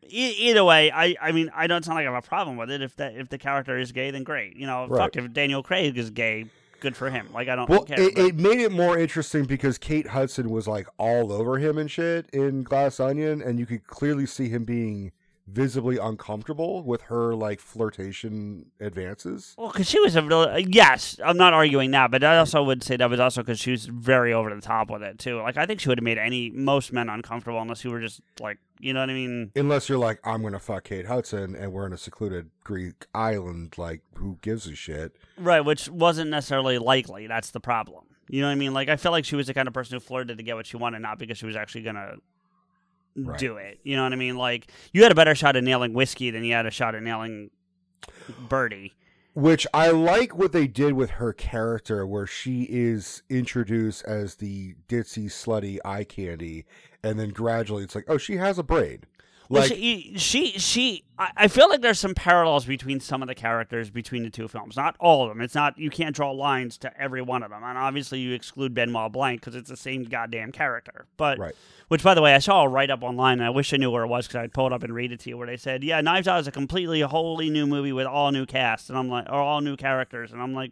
[0.07, 1.15] E- either way, I.
[1.21, 2.81] I mean, I don't sound like I have a problem with it.
[2.81, 4.55] If that if the character is gay, then great.
[4.55, 5.01] You know, Right.
[5.13, 5.15] fuck.
[5.17, 6.45] If Daniel Craig is gay,
[6.79, 7.27] good for him.
[7.33, 7.99] Like I don't well, care.
[7.99, 11.77] it, but- it made it more interesting because Kate Hudson was like all over him
[11.77, 15.11] and shit in Glass Onion, and you could clearly see him being
[15.47, 19.53] visibly uncomfortable with her like flirtation advances.
[19.57, 20.39] Well, because she was a real.
[20.39, 23.59] uh, yes, I'm not arguing that, but I also would say that was also because
[23.59, 25.39] she was very over the top with it too.
[25.41, 28.21] Like I think she would have made any most men uncomfortable unless you were just
[28.39, 29.51] like, you know what I mean?
[29.55, 33.77] Unless you're like, I'm gonna fuck Kate Hudson, and we're in a secluded Greek island.
[33.77, 35.15] Like, who gives a shit?
[35.37, 37.27] Right, which wasn't necessarily likely.
[37.27, 38.05] That's the problem.
[38.27, 38.73] You know what I mean?
[38.73, 40.65] Like I felt like she was the kind of person who flirted to get what
[40.65, 42.15] she wanted, not because she was actually gonna
[43.15, 43.39] Right.
[43.39, 43.79] do it.
[43.83, 44.37] You know what I mean?
[44.37, 47.03] Like you had a better shot at nailing whiskey than you had a shot at
[47.03, 47.49] nailing
[48.49, 48.93] Birdie.
[49.33, 54.75] Which I like what they did with her character, where she is introduced as the
[54.87, 56.65] ditzy, slutty eye candy,
[57.03, 59.05] and then gradually it's like, oh, she has a braid.
[59.47, 63.27] Well, Like, she, she, she, I I feel like there's some parallels between some of
[63.27, 64.75] the characters between the two films.
[64.75, 65.39] Not all of them.
[65.41, 68.73] It's not you can't draw lines to every one of them, and obviously you exclude
[68.73, 71.05] Benoit Blanc because it's the same goddamn character.
[71.17, 71.53] But Right.
[71.89, 73.91] which, by the way, I saw a write up online, and I wish I knew
[73.91, 75.57] where it was because I'd pull it up and read it to you, where they
[75.57, 78.97] said, "Yeah, Knives Out is a completely wholly new movie with all new cast," and
[78.97, 80.71] I'm like, or all new characters, and I'm like,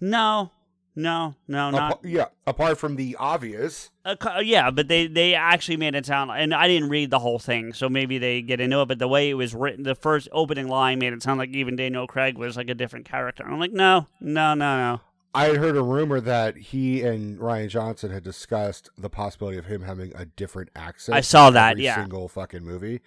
[0.00, 0.50] no,
[0.98, 5.76] no, no, not apa- yeah, apart from the obvious, uh, yeah, but they they actually
[5.76, 8.80] made it sound, and I didn't read the whole thing, so maybe they get into
[8.80, 8.86] it.
[8.86, 11.76] But the way it was written, the first opening line made it sound like even
[11.76, 13.44] Daniel Craig was like a different character.
[13.46, 15.00] I'm like, no, no, no, no.
[15.34, 19.66] I had heard a rumor that he and Rian Johnson had discussed the possibility of
[19.66, 21.16] him having a different accent.
[21.16, 21.94] I saw that, every yeah.
[21.94, 23.02] single fucking movie.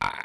[0.00, 0.24] I,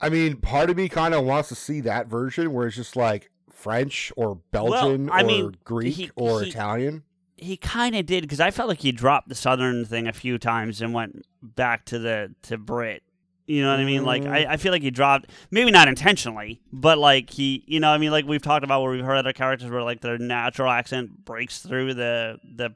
[0.00, 2.94] I mean, part of me kind of wants to see that version where it's just
[2.94, 7.02] like French or Belgian I or mean, Greek he- or he- Italian.
[7.36, 10.36] He kind of did because I felt like he dropped the Southern thing a few
[10.38, 13.02] times and went back to the to Brit.
[13.46, 14.04] You know what I mean?
[14.04, 14.30] Like Mm.
[14.30, 17.98] I, I feel like he dropped maybe not intentionally, but like he, you know, I
[17.98, 21.24] mean, like we've talked about where we've heard other characters where like their natural accent
[21.24, 22.74] breaks through the the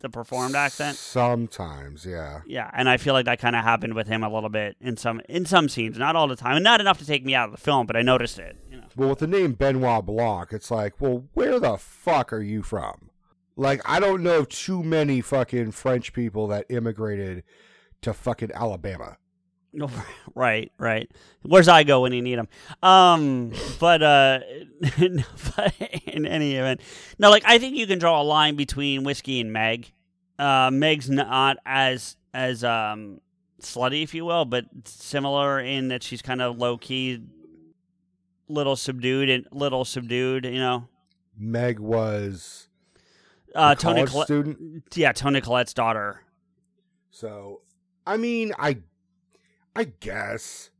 [0.00, 0.96] the performed accent.
[0.96, 2.40] Sometimes, yeah.
[2.46, 4.96] Yeah, and I feel like that kind of happened with him a little bit in
[4.96, 7.46] some in some scenes, not all the time, and not enough to take me out
[7.50, 8.56] of the film, but I noticed it.
[8.96, 13.10] Well, with the name Benoit Blanc, it's like, well, where the fuck are you from?
[13.56, 17.44] Like, I don't know too many fucking French people that immigrated
[18.02, 19.16] to fucking Alabama.
[20.34, 21.10] Right, right.
[21.42, 22.48] Where's I go when you need him?
[22.82, 24.40] Um, but uh,
[25.56, 25.74] but
[26.06, 26.80] in any event,
[27.18, 29.92] no, like I think you can draw a line between whiskey and Meg.
[30.38, 33.20] Uh, Meg's not as as um
[33.60, 37.22] slutty, if you will, but similar in that she's kind of low key,
[38.52, 40.44] little subdued and little subdued.
[40.44, 40.88] You know,
[41.36, 42.68] Meg was
[43.54, 44.84] uh, Toni Collette, student.
[44.94, 46.22] yeah, Toni Collette's daughter.
[47.10, 47.60] So,
[48.06, 48.78] I mean, I,
[49.76, 50.70] I guess,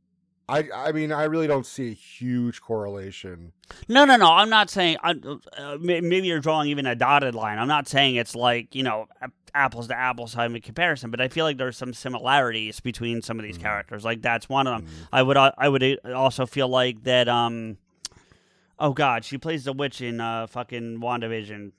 [0.53, 3.53] I, I mean, I really don't see a huge correlation.
[3.87, 4.31] No, no, no.
[4.31, 4.97] I'm not saying.
[5.03, 5.15] I,
[5.57, 7.57] uh, maybe you're drawing even a dotted line.
[7.59, 9.07] I'm not saying it's like you know
[9.55, 13.39] apples to apples type of comparison, but I feel like there's some similarities between some
[13.39, 13.61] of these Mhm.
[13.61, 14.03] characters.
[14.05, 14.89] Like that's one of them.
[14.91, 15.07] Mm.
[15.11, 15.37] I would.
[15.37, 17.27] uh, I would uh, also feel like that.
[17.27, 17.77] Um.
[18.79, 21.71] Oh God, she plays the witch in uh fucking WandaVision,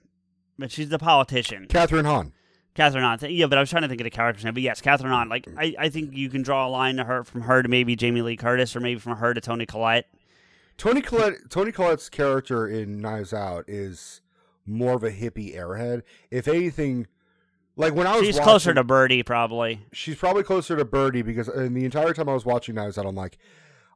[0.59, 1.67] but she's the politician.
[1.69, 2.33] Kathryn Hahn.
[2.75, 3.19] Kathryn Hahn.
[3.31, 4.55] Yeah, but I was trying to think of the character's name.
[4.55, 5.29] But yes, Kathryn Hahn.
[5.29, 7.95] Like I, I think you can draw a line to her from her to maybe
[7.97, 10.07] Jamie Lee Curtis, or maybe from her to Toni Collette.
[10.77, 14.21] Toni Collette, Toni Collette's character in Knives Out is
[14.67, 16.03] more of a hippie airhead.
[16.33, 17.07] If anything,
[17.77, 19.87] like when I was She's watching, closer to Birdie, probably.
[19.93, 23.07] she's probably closer to Birdie because in the entire time I was watching Knives Out,
[23.07, 23.39] I'm like,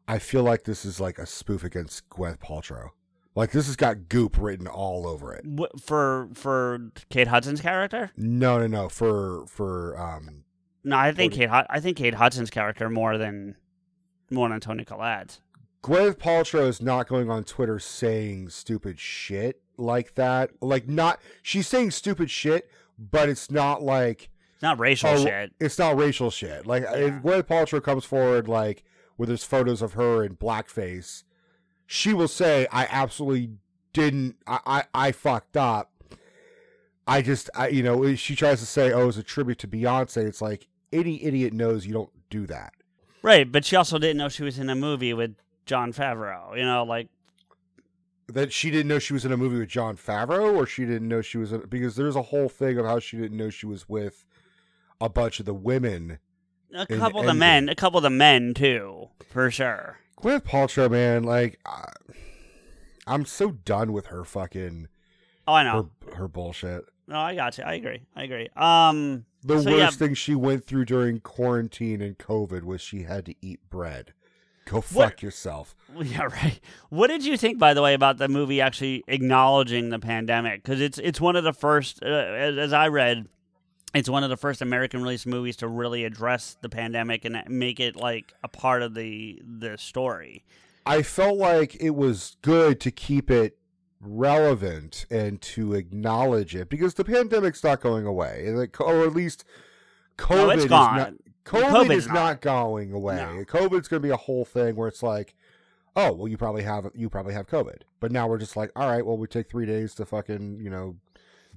[0.07, 2.91] I feel like this is like a spoof against Gwyneth Paltrow.
[3.39, 5.44] Like this has got goop written all over it.
[5.47, 8.10] Wh- for for Kate Hudson's character?
[8.16, 8.89] No, no, no.
[8.89, 10.43] For for um,
[10.82, 11.48] No, I think Kate.
[11.48, 13.55] I think Kate Hudson's character more than
[14.31, 15.40] more than Toni Collette's.
[15.85, 20.51] Gwyneth Paltrow is not going on Twitter saying stupid shit like that.
[20.60, 25.52] Like not she's saying stupid shit, but it's not like It's not racial Oh, shit.
[25.60, 26.66] it's not racial shit.
[26.66, 26.94] Like Yeah.
[26.97, 28.82] if Gwyneth Paltrow comes forward like
[29.16, 31.23] with there's photos of her in blackface,
[31.89, 33.51] she will say, "I absolutely
[33.93, 34.36] didn't.
[34.47, 35.90] I I, I fucked up.
[37.06, 40.27] I just I you know she tries to say, oh, it's a tribute to Beyonce.
[40.27, 42.74] It's like any idiot knows you don't do that.
[43.23, 45.35] Right, but she also didn't know she was in a movie with
[45.65, 46.56] Jon Favreau.
[46.56, 47.09] You know, like
[48.28, 51.09] That she didn't know she was in a movie with Jon Favreau, or she didn't
[51.09, 53.66] know she was in, because there's a whole thing of how she didn't know she
[53.66, 54.27] was with
[55.01, 56.19] a bunch of the women.
[56.74, 59.98] a couple of the men, a couple of the men too, for sure.
[60.20, 61.85] Gwyneth Paltrow, man, like I,
[63.07, 64.89] I'm so done with her fucking
[65.47, 65.90] Oh, I know.
[66.07, 66.85] her her bullshit.
[67.07, 67.65] No, I got you.
[67.65, 68.03] I agree.
[68.15, 68.49] I agree.
[68.55, 69.90] Um, The So, worst yeah.
[69.90, 74.12] thing she went through during quarantine and COVID was she had to eat bread.
[74.66, 75.74] Go fuck What- yourself.
[76.03, 76.61] Yeah, right.
[76.90, 80.62] What did you think, by the way, about the movie actually acknowledging the pandemic?
[80.62, 83.27] Because it's it's one of the first, uh, as, as I read,
[83.94, 87.81] it's one of the first American released movies to really address the pandemic and make
[87.81, 90.44] it like a part of the the story.
[90.85, 93.59] I felt like it was good to keep it
[94.01, 99.44] relevant and to acknowledge it because the pandemic's not going away, like, or at least
[100.16, 101.12] COVID no, it's is not.
[101.44, 102.15] COVID COVID's is not.
[102.15, 102.40] not.
[102.40, 103.16] going away.
[103.16, 103.44] No.
[103.44, 105.35] COVID's going to be a whole thing where it's like,
[105.97, 108.89] oh, well, you probably have you probably have COVID, but now we're just like, all
[108.89, 110.97] right, well, we take three days to fucking you know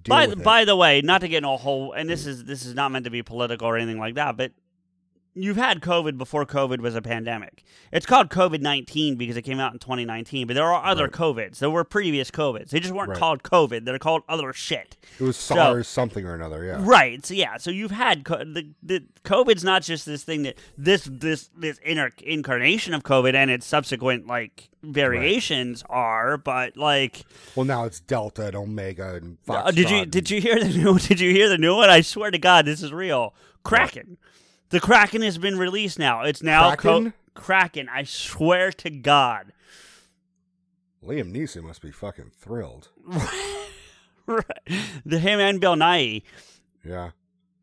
[0.10, 0.44] by it.
[0.44, 2.92] by the way, not to get in a whole, and this is this is not
[2.92, 4.52] meant to be political or anything like that, but
[5.34, 7.64] you've had COVID before COVID was a pandemic.
[7.94, 11.14] It's called COVID nineteen because it came out in 2019, but there are other Right.
[11.14, 11.60] COVIDs.
[11.60, 12.70] There were previous COVIDs.
[12.72, 13.18] They just weren't Right.
[13.18, 13.86] called COVID.
[13.86, 14.98] They're called other shit.
[15.20, 16.66] it was SARS something or another.
[16.66, 16.80] Yeah.
[16.82, 17.26] Right.
[17.26, 17.56] So yeah.
[17.58, 21.80] So you've had co- the the COVID's not just this thing that this this this
[21.86, 27.24] inner incarnation of COVID and its subsequent like variations are, but like
[27.56, 29.66] Well, now it's Delta and Omega and Foxtrot.
[29.68, 31.90] uh, did you and- did you hear the new did you hear the new one?
[31.90, 33.34] I swear to God, this is real.
[33.64, 34.18] Kraken.
[34.70, 36.24] The Kraken has been released now.
[36.24, 37.14] It's now co- Kraken?
[37.34, 37.90] Kraken.
[37.90, 39.54] I swear to God.
[41.06, 42.90] Liam Neeson must be fucking thrilled.
[44.28, 44.46] Right.
[45.06, 46.22] the him and Bill Nye.
[46.86, 47.10] Yeah.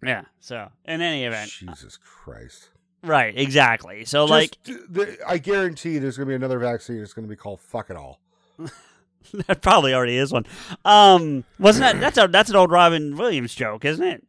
[0.02, 0.24] Yeah.
[0.40, 2.70] So in any event, Jesus Christ.
[3.02, 3.36] Right?
[3.36, 4.04] Exactly.
[4.04, 7.00] So Just, like the, I guarantee there's gonna be another vaccine.
[7.00, 8.20] It's gonna be called "fuck it all."
[9.46, 10.46] that probably already is one.
[10.84, 14.24] Um, wasn't that that's a that's an old Robin Williams joke, isn't it?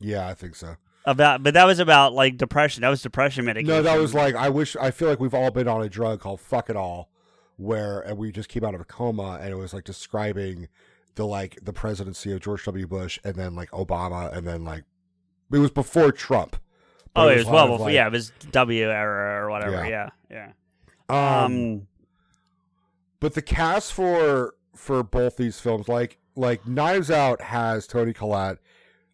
[0.00, 0.76] Yeah, I think so.
[1.06, 2.82] About but that was about like depression.
[2.82, 3.74] That was depression medication.
[3.76, 4.76] No, that was like I wish.
[4.76, 7.10] I feel like we've all been on a drug called "fuck it all,"
[7.56, 10.68] where and we just came out of a coma, and it was like describing
[11.14, 12.86] the like the presidency of George W.
[12.86, 14.84] Bush, and then like Obama, and then like
[15.52, 16.56] it was before Trump.
[17.16, 17.86] Oh, it was well before.
[17.86, 19.86] like- yeah, it was W era or whatever.
[19.86, 20.10] Yeah.
[20.30, 20.52] Yeah,
[21.08, 21.44] yeah.
[21.44, 21.86] Um, Um,
[23.20, 28.58] but the cast for for both these films, like like Knives Out, has Toni Collette,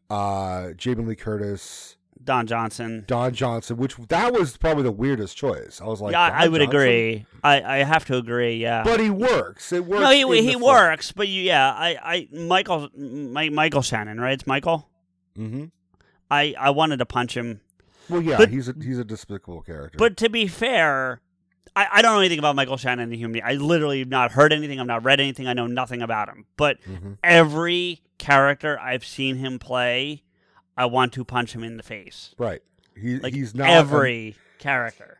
[0.08, 3.04] uh, Jamie Lee Curtis, Don Johnson.
[3.06, 5.80] Don Johnson, which that was probably the weirdest choice.
[5.80, 6.76] I was like, yeah, I, would Johnson?
[6.80, 7.26] agree.
[7.44, 8.56] I, I have to agree.
[8.56, 8.82] Yeah.
[8.82, 9.72] But he works.
[9.72, 10.02] It works.
[10.02, 10.62] no, he he film.
[10.62, 14.32] works, but you, yeah, I I Michael My, Michael Shannon, right?
[14.34, 14.88] It's Michael.
[15.36, 15.66] Mm-hmm.
[16.30, 17.60] I I wanted to punch him,
[18.10, 19.96] Well, yeah, But- he's a he's a despicable character.
[19.98, 21.20] but to be fair,
[21.76, 23.40] I, I don't know anything about Michael Shannon the human.
[23.44, 24.80] I literally have not heard anything.
[24.80, 25.46] I've not read anything.
[25.46, 26.46] I know nothing about him.
[26.56, 27.18] But Mhm.
[27.22, 30.24] every character I've seen him play,
[30.76, 32.34] I want to punch him in the face.
[32.38, 32.62] right,
[32.96, 35.18] he Like he's not every character.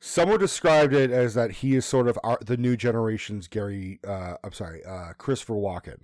[0.00, 4.00] Someone described it as that he is sort of our, the new generation's Gary.
[4.06, 5.98] Uh, I'm sorry, uh, Christopher Walken.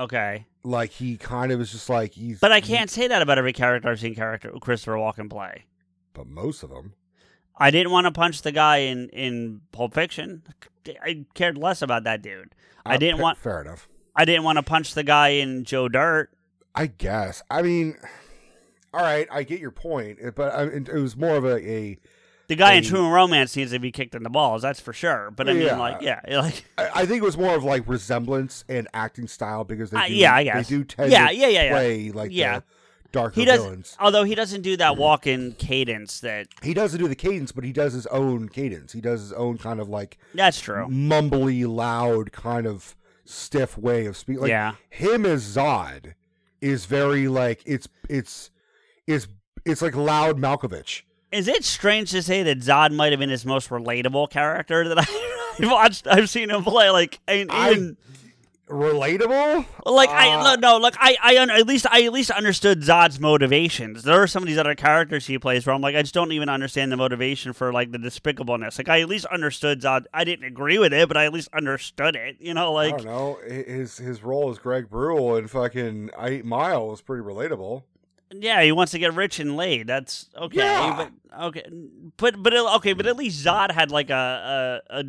[0.00, 2.40] Okay, Like he kind of is just like he's.
[2.40, 5.64] but I can't say that about every character I've seen character Christopher Walken play.
[6.12, 6.94] But most of them.
[7.56, 10.42] I didn't want to punch the guy in in Pulp Fiction.
[11.02, 12.54] I cared less about that dude.
[12.86, 13.88] I Uh, didn't fa- want Fair enough.
[14.14, 16.30] I didn't want to punch the guy in Joe Dirt.
[16.74, 17.42] I guess.
[17.50, 17.96] I mean,
[18.92, 21.98] all right, I get your point, but I, it was more of a, a
[22.48, 24.62] The guy in True Romance needs to be kicked in the balls.
[24.62, 25.30] That's for sure.
[25.30, 25.78] But I mean, Yeah.
[25.78, 29.64] like, yeah, like, I I think it was more of like resemblance and acting style
[29.64, 30.68] because they Uh, yeah, I guess.
[30.68, 31.70] they do tend Yeah, to yeah, yeah, yeah.
[31.72, 32.58] play like Yeah.
[32.60, 32.64] the
[33.12, 33.60] darker he does.
[33.62, 33.96] villains.
[34.00, 36.20] Although he doesn't do that walk-in cadence.
[36.20, 38.92] That He doesn't do the cadence, but he does his own cadence.
[38.94, 40.86] He does his own kind of like that's true.
[40.88, 42.96] mumbly, loud, kind of
[43.26, 44.40] stiff way of speaking.
[44.42, 46.14] Like yeah, him as Zod
[46.62, 48.50] is very like it's it's
[49.06, 49.28] it's
[49.66, 51.02] it's like loud Malkovich.
[51.32, 54.98] Is it strange to say that Zod might have been his most relatable character that
[55.08, 56.06] I, I've watched?
[56.06, 56.90] I've seen him play.
[56.90, 57.96] Like, and I- even
[58.68, 59.64] Relatable?
[59.86, 62.82] like I Uh, no, no like I I un, at least I at least understood
[62.82, 64.02] Zod's motivations.
[64.02, 66.32] There are some of these other characters he plays where I'm like I just don't
[66.32, 68.76] even understand the motivation for like the despicableness.
[68.76, 70.04] Like I at least understood Zod.
[70.12, 72.36] I didn't agree with it, but I at least understood it.
[72.40, 73.38] You know, I like don't know.
[73.46, 77.84] His his role as Greg Brule in fucking Eight Mile was pretty relatable.
[78.32, 79.86] Yeah, he wants to get rich and laid.
[79.86, 81.08] That's okay, Yeah.
[81.32, 81.64] but okay,
[82.16, 85.00] but but okay, but at least Zod had like a a.
[85.00, 85.04] a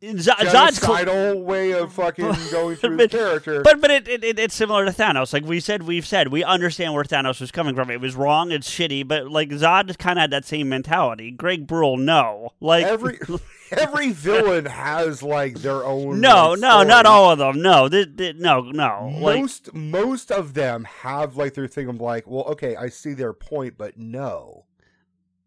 [0.00, 3.62] Z- Zod's cl- way of fucking going through But- character.
[3.62, 5.32] But but it, it, it it's similar to Thanos.
[5.32, 7.90] Like we said, we've said we understand where Thanos was coming from.
[7.90, 8.52] It was wrong.
[8.52, 9.08] It's shitty.
[9.08, 11.32] But like Zod kind of had that same mentality.
[11.32, 12.50] Greg Brule, no.
[12.60, 13.18] Like every
[13.72, 16.20] every villain has like their own.
[16.20, 17.60] no, like, no, not all of them.
[17.62, 19.10] No, th- th- no, no.
[19.20, 23.12] Like Most most of them have like their thing of like, well, okay, I see
[23.14, 24.64] their point, but no.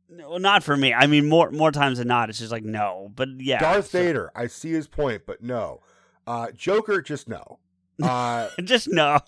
[0.09, 0.93] no, not for me.
[0.93, 3.11] I mean, more more times than not, it's just like no.
[3.15, 5.81] But yeah, Darth so- Vader, I see his point, but no.
[6.27, 7.59] Uh, Joker, just no.
[8.03, 9.19] Uh, Just no.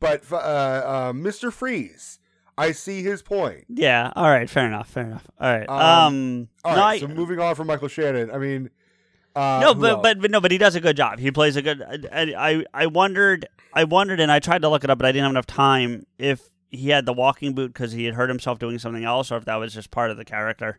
[0.00, 1.50] but uh, uh, Mr.
[1.50, 2.18] Freeze,
[2.58, 3.64] I see his point.
[3.68, 4.12] Yeah.
[4.16, 4.48] All right.
[4.48, 4.88] Fair enough.
[4.88, 5.26] Fair enough.
[5.40, 5.68] All right.
[5.68, 6.48] Um, Um.
[6.64, 8.70] All no, right, I- so moving on from Michael Shannon, I mean,
[9.34, 11.18] uh, no, but, but but no, but he does a good job.
[11.18, 11.82] He plays a good.
[12.10, 15.12] I, I I wondered, I wondered, and I tried to look it up, but I
[15.12, 16.06] didn't have enough time.
[16.18, 19.36] If he had the walking boot because he had hurt himself doing something else, or
[19.36, 20.78] if that was just part of the character.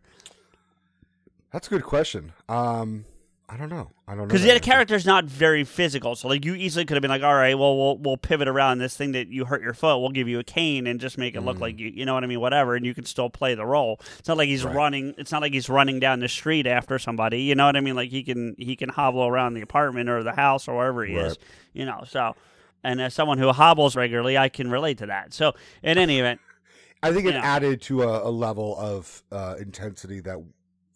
[1.52, 2.34] that's a good question.
[2.50, 3.06] Um,
[3.50, 3.92] I don't know.
[4.06, 7.02] I don't know Because the character's not very physical, so like you easily could have
[7.02, 9.74] been like, all right, well we'll we'll pivot around this thing that you hurt your
[9.74, 10.00] foot.
[10.00, 11.62] We'll give you a cane and just make it look Mm.
[11.62, 14.02] like you, you know what I mean, whatever, and you can still play the role.
[14.20, 14.76] It's not like he's Right.
[14.76, 15.16] running.
[15.18, 17.42] It's not like he's running down the street after somebody.
[17.44, 17.96] You know what I mean?
[17.96, 21.16] Like he can he can hobble around the apartment or the house or wherever he
[21.16, 21.38] is.
[21.74, 22.36] You know, so
[22.84, 25.34] And as someone who hobbles regularly, I can relate to that.
[25.34, 25.54] So,
[25.84, 26.40] in any event,
[27.04, 27.42] I think it Yeah.
[27.44, 30.38] added to a, a level of uh, intensity that,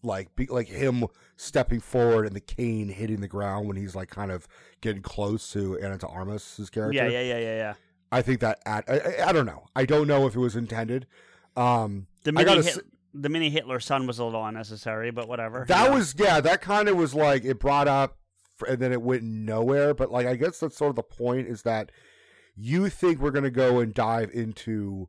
[0.04, 1.06] like, be, like him
[1.36, 4.48] stepping forward and the cane hitting the ground when he's like kind of
[4.82, 6.96] getting close to Ana de Armas, his character.
[6.96, 7.74] yeah, yeah, yeah, yeah, yeah.
[8.12, 9.66] I think that at, I, I, don't know.
[9.76, 11.08] I don't know if it was intended.
[11.56, 15.66] Um, The mini, gotta Hit- the mini Hitler son was a little unnecessary, but whatever.
[15.68, 15.94] that Yeah.
[15.94, 18.18] was yeah, that kind of was like it brought up
[18.68, 19.94] and then it went nowhere.
[19.94, 21.92] But like I guess that's sort of the point is that
[22.56, 25.08] you think we're gonna go and dive into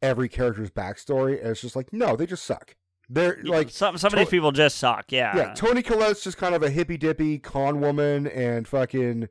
[0.00, 2.76] every character's backstory, and it's just like no, they just suck.
[3.08, 5.10] They're Yeah, like some some of these people just suck.
[5.10, 5.36] Yeah.
[5.36, 9.28] Yeah, Toni Collette's just kind of a hippy dippy con woman, and fucking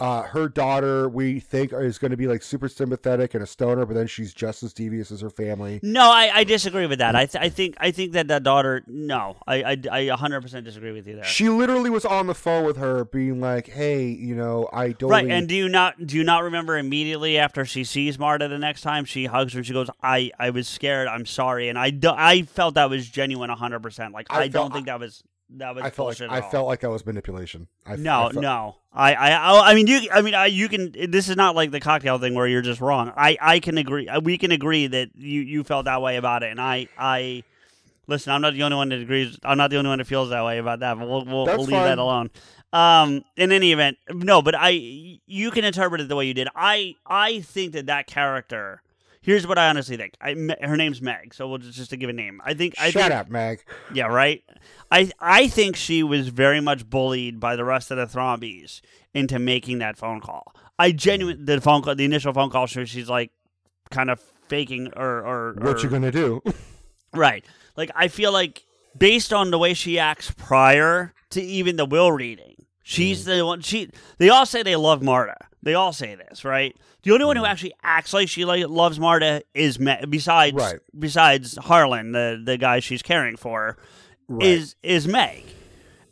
[0.00, 3.84] uh, her daughter we think is going to be like super sympathetic and a stoner,
[3.84, 5.80] but then she's just as devious as her family.
[5.82, 7.16] No, I, I disagree with that.
[7.16, 8.84] I th- I think I think that that daughter.
[8.86, 11.24] No, I I, I 100% disagree with you there.
[11.24, 15.10] She literally was on the phone with her, being like, "Hey, you know, I don't."
[15.10, 18.58] Right, and do you not do you not remember immediately after she sees Marta the
[18.58, 21.08] next time she hugs her and she goes, "I I was scared.
[21.08, 23.80] I'm sorry." And I do, I felt that was genuine 100.
[23.82, 25.24] percent Like I I, don't felt- think that was
[25.56, 26.30] that was I felt like.
[26.30, 26.50] I all.
[26.50, 27.68] felt like that was manipulation.
[27.86, 28.76] I, no, I felt- no.
[28.92, 30.08] I, I, I I mean, you.
[30.12, 30.92] I mean, I, you can.
[30.92, 33.12] This is not like the cocktail thing where you're just wrong.
[33.16, 34.08] I, I can agree.
[34.22, 37.44] We can agree that you, you felt that way about it, and I, I.
[38.06, 39.38] Listen, I'm not the only one that agrees.
[39.44, 40.98] I'm not the only one that feels that way about that.
[40.98, 41.84] But we'll, we'll, we'll leave fine.
[41.84, 42.30] that alone.
[42.72, 44.42] Um, in any event, no.
[44.42, 46.48] But I, you can interpret it the way you did.
[46.54, 48.82] I, I think that that character.
[49.20, 50.14] Here's what I honestly think.
[50.20, 52.40] I, her name's Meg, so we'll just, just to give a name.
[52.44, 52.74] I think.
[52.78, 53.62] I Shut think, up, Meg.
[53.92, 54.42] yeah, right.
[54.90, 58.80] I I think she was very much bullied by the rest of the Thrombeys
[59.14, 60.54] into making that phone call.
[60.78, 63.32] I genuinely the phone call, the initial phone call, so she's like
[63.90, 66.42] kind of faking or or, What or you gonna do?
[67.14, 67.44] right.
[67.76, 68.64] Like I feel like
[68.96, 73.36] based on the way she acts prior to even the will reading, she's mm.
[73.36, 73.60] the one.
[73.60, 75.36] She they all say they love Marta.
[75.62, 76.76] They all say this, right?
[77.02, 77.48] The only one who mm.
[77.48, 80.80] actually acts like she like loves Marta is Me- besides Right.
[80.98, 83.76] besides Harlan, the the guy she's caring for
[84.28, 84.46] Right.
[84.46, 85.44] is is Meg.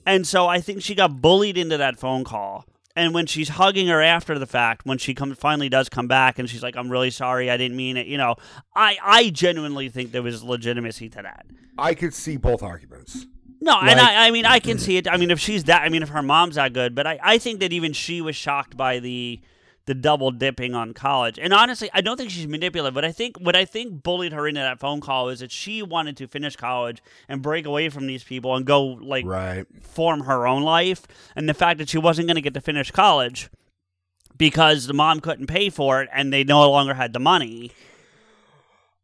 [0.07, 2.65] And so I think she got bullied into that phone call.
[2.95, 6.39] And when she's hugging her after the fact, when she comes finally does come back
[6.39, 8.37] and she's like, I'm really sorry, I didn't mean it, you know,
[8.75, 11.45] I, I genuinely think there was legitimacy to that.
[11.77, 13.27] I could see both arguments.
[13.61, 15.09] No, and I, I mean I can see it.
[15.09, 17.39] I mean if she's that I mean if her mom's that good, but I, I
[17.39, 19.41] think that even she was shocked by the
[19.87, 21.39] the double dipping on college.
[21.39, 24.47] And honestly, I don't think she's manipulative, but I think what I think bullied her
[24.49, 28.07] into that phone call is that she wanted to finish college and break away from
[28.09, 29.65] these people and go like Right.
[29.81, 31.03] form her own life.
[31.37, 33.49] And the fact that she wasn't going to get to finish college
[34.37, 37.71] because the mom couldn't pay for it and they no longer had the money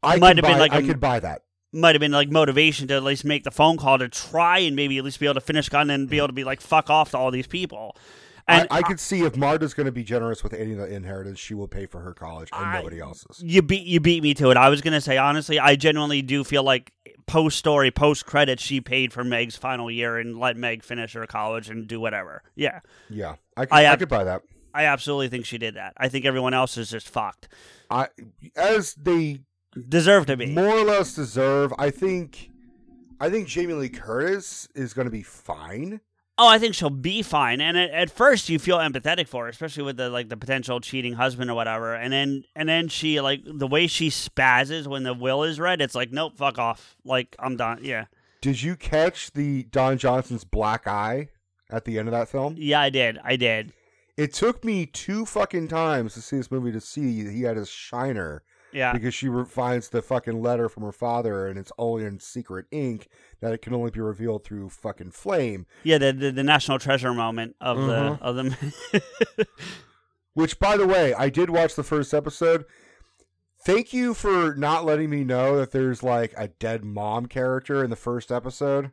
[0.03, 1.43] I Might have been like I a- could buy that.
[1.73, 4.75] might have been like motivation to at least make the phone call to try and
[4.75, 6.91] maybe at least be able to finish gun and be able to be like fuck
[6.91, 7.97] off to all these people.
[8.49, 10.93] And I, I could see if Marta's going to be generous with any of the
[10.93, 13.43] inheritance, she will pay for her college and I- nobody else's.
[13.43, 14.57] you beat you beat me to it.
[14.57, 16.93] I was gonna say honestly, I genuinely do feel like
[17.27, 21.27] post story, post credit, she paid for Meg's final year and let Meg finish her
[21.27, 22.43] college and do whatever.
[22.57, 24.43] Yeah, Yeah, I could, I I, could buy that.
[24.75, 25.93] I absolutely think she did that.
[25.97, 27.49] I think everyone else is just fucked.
[27.91, 28.09] I
[28.57, 29.41] as they
[29.89, 30.47] Deserve to be.
[30.47, 31.73] more or less deserve.
[31.79, 32.51] I think.
[33.21, 36.01] I think Jamie Lee Curtis is going to be fine.
[36.39, 37.61] Oh, I think she'll be fine.
[37.61, 40.81] And at, at first, you feel empathetic for her, especially with the like the potential
[40.81, 41.95] cheating husband or whatever.
[41.95, 45.81] And then and then she like the way she spazzes when the will is read.
[45.83, 46.97] It's like nope, fuck off.
[47.05, 47.81] Like I'm done.
[47.83, 48.07] Yeah,
[48.41, 51.29] Did you catch the Don Johnson's black eye
[51.71, 52.55] at the end of that film?
[52.59, 53.19] yeah, I did.
[53.23, 53.73] I did.
[54.17, 57.57] It took me two fucking times to see this movie to see that he had
[57.57, 58.43] his shiner
[58.73, 62.67] Yeah, because she finds the fucking letter from her father and it's only in secret
[62.71, 63.09] ink
[63.41, 65.67] that it can only be revealed through fucking flame.
[65.85, 65.99] yeah.
[65.99, 67.87] The the, the national treasure moment of Mhm.
[68.19, 69.47] the of the.
[70.35, 72.65] Which, by the way, I did watch the first episode.
[73.67, 77.91] Thank you for not letting me know that there's like a dead mom character in
[77.91, 78.91] the first episode.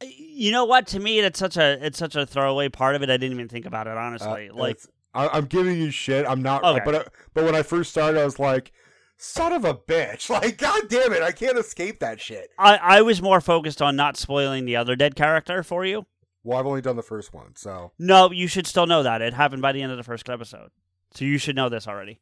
[0.00, 0.86] you know what?
[0.88, 3.10] To me, it's such a it's such a throwaway part of it.
[3.10, 4.50] I didn't even think about it Uh, honestly.
[4.50, 6.26] like it's- I, I'm giving you shit.
[6.28, 6.62] I'm not.
[6.62, 6.82] Okay.
[6.84, 8.72] But uh, but when I first started, I was like,
[9.16, 12.50] "Son of a bitch!" Like, god damn it, I can't escape that shit.
[12.58, 16.06] I I was more focused on not spoiling the other dead character for you.
[16.44, 19.20] Well, I've only done the first one, so No, you should still know that.
[19.22, 20.70] It happened by the end of the first episode.
[21.12, 22.20] So you should know this already.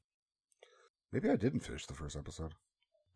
[1.12, 2.54] maybe I didn't finish the first episode.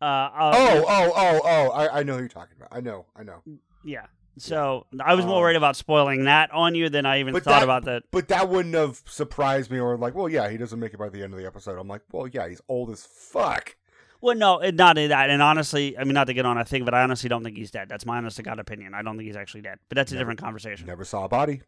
[0.01, 1.69] Uh, uh, Oh, oh, oh, oh!
[1.71, 2.69] I, I know who you're talking about.
[2.71, 3.41] I know, I know.
[3.83, 4.05] yeah.
[4.37, 7.43] So I was more Um, worried about spoiling that on you than I even thought
[7.45, 8.03] that- about that.
[8.11, 11.09] But that wouldn't have surprised me, or like, well, yeah, he doesn't make it by
[11.09, 11.77] the end of the episode.
[11.77, 13.75] I'm like, well, yeah, he's old as fuck.
[14.21, 15.29] Well, no, not that.
[15.29, 17.55] And honestly, I mean, not to get on a thing, but I honestly don't think
[17.57, 17.87] he's dead.
[17.89, 18.93] That's my honest to God opinion.
[18.93, 19.79] I don't think he's actually dead.
[19.87, 20.87] But that's a Never- different conversation.
[20.87, 21.61] Never saw a body.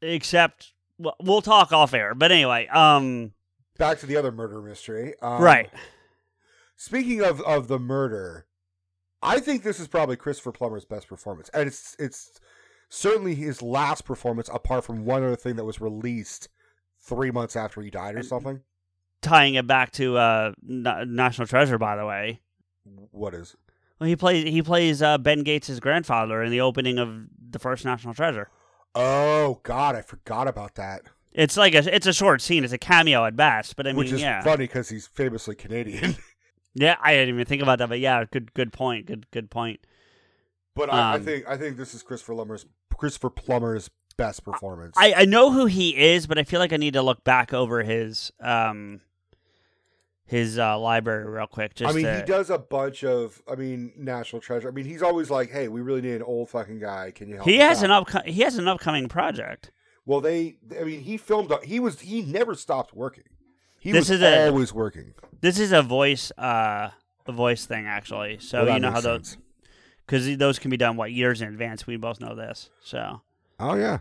[0.00, 2.14] Except, well, we'll talk off air.
[2.14, 3.32] But anyway, um,
[3.76, 5.14] back to the other murder mystery.
[5.20, 5.70] Um, right.
[6.76, 8.46] Speaking of of the murder,
[9.22, 12.40] I think this is probably Christopher Plummer's best performance, and it's it's
[12.88, 16.48] certainly his last performance, apart from one other thing that was released
[17.00, 18.60] three months after he died or something.
[19.20, 22.40] Tying it back to uh, Na- National Treasure, by the way.
[23.10, 23.56] What is?
[23.98, 27.84] Well, he plays he plays uh, Ben Gates' grandfather in the opening of the first
[27.84, 28.50] National Treasure.
[28.94, 31.02] Oh God, I forgot about that.
[31.32, 32.64] It's like a it's a short scene.
[32.64, 35.56] It's a cameo at best, but I mean, Which is yeah, funny because he's famously
[35.56, 36.16] Canadian.
[36.74, 36.96] yeah.
[37.02, 39.06] I didn't even think about that, but yeah, good good point.
[39.06, 39.80] Good good point.
[40.74, 42.66] but I, I Um, think I think this is Christopher Plummer's
[42.96, 44.94] Christopher Plummer's best performance.
[44.98, 47.52] I, I know who he is, but I feel like I need to look back
[47.54, 49.00] over his um
[50.24, 51.74] his uh, library real quick.
[51.74, 53.40] Just I mean, to, he does a bunch of.
[53.50, 54.68] I mean, National Treasure.
[54.68, 57.12] I mean, he's always like, "Hey, we really need an old fucking guy.
[57.14, 59.72] Can you help?" he us has out?" an up he has an upcoming project.
[60.04, 60.58] Well, they.
[60.78, 61.50] I mean, he filmed.
[61.64, 62.00] He was.
[62.00, 63.24] He never stopped working.
[63.78, 65.14] He This was is a- always working.
[65.40, 66.90] This is a voice uh
[67.26, 68.38] a voice thing actually.
[68.40, 69.36] So Well, you know how those
[70.06, 71.86] because those can be done what years in advance.
[71.86, 72.70] We both know this.
[72.82, 73.20] So
[73.60, 73.98] Oh yeah,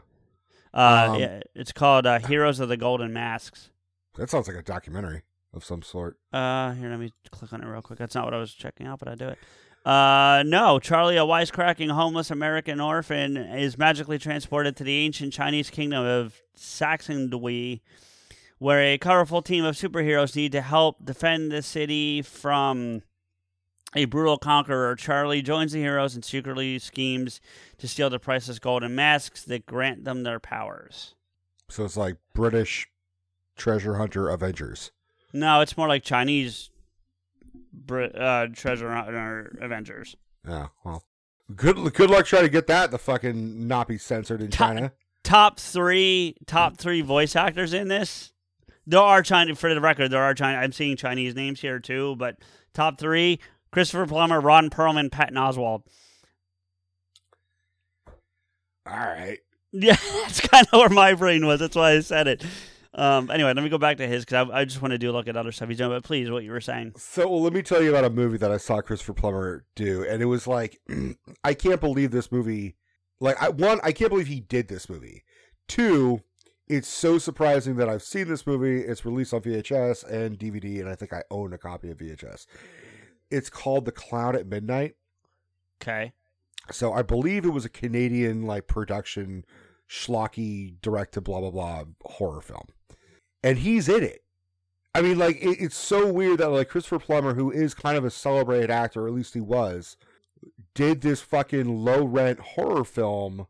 [0.73, 3.69] uh, Um, yeah, it's called uh, Heroes of the Golden Masks.
[4.15, 5.23] that sounds like a documentary
[5.53, 6.17] of some sort.
[6.31, 7.97] Uh, here, let me click on it real quick.
[7.99, 9.39] That's not what I was checking out, but I do it.
[9.85, 15.69] Uh, no, Charlie, a wisecracking homeless American orphan, is magically transported to the ancient Chinese
[15.69, 17.81] kingdom of Sanxingdui,
[18.59, 23.01] where a colorful team of superheroes need to help defend the city from
[23.95, 24.95] a brutal conqueror.
[24.95, 27.39] Charlie joins the heroes and secretly schemes
[27.77, 31.15] to steal the priceless golden masks that grant them their powers.
[31.69, 32.87] So it's like British
[33.55, 34.91] treasure hunter Avengers.
[35.33, 36.69] No, it's more like Chinese
[37.89, 40.15] uh, treasure hunter Avengers.
[40.47, 40.67] Yeah.
[40.83, 41.03] Well,
[41.55, 41.75] good.
[41.93, 42.91] Good luck trying to get that.
[42.91, 44.93] The fucking not be censored in Ta- China.
[45.23, 48.31] Top three, top three voice actors in this.
[48.89, 50.57] There are Chinese, for the record, there are China.
[50.57, 52.37] I'm seeing Chinese names here too, but
[52.73, 53.39] top three:
[53.69, 55.83] Christopher Plummer, Ron Perlman, Patton Oswalt.
[58.87, 59.39] All right.
[59.73, 61.59] Yeah, that's kind of where my brain was.
[61.59, 62.45] That's why I said it.
[62.93, 65.11] Um, anyway, let me go back to his because I, I just want to do
[65.11, 65.91] a look at other stuff he's doing.
[65.91, 66.93] But please, what you were saying?
[66.95, 70.05] So well, let me tell you about a movie that I saw Christopher Plummer do,
[70.07, 70.79] and it was like,
[71.43, 72.75] I can't believe this movie.
[73.19, 75.23] Like, I, one, I can't believe he did this movie.
[75.67, 76.21] Two,
[76.67, 78.81] it's so surprising that I've seen this movie.
[78.81, 82.45] It's released on VHS and DVD, and I think I own a copy of VHS.
[83.31, 84.95] It's called The Clown at Midnight.
[85.81, 86.13] Okay,
[86.71, 89.45] So I believe it was a Canadian like production,
[89.89, 92.67] schlocky, direct to blah blah blah horror film,
[93.43, 94.23] and he's in it.
[94.95, 98.03] I mean, like it, it's so weird that like Christopher Plummer, who is kind of
[98.03, 99.95] a celebrated actor, or at least he was,
[100.73, 103.45] did this fucking low rent horror film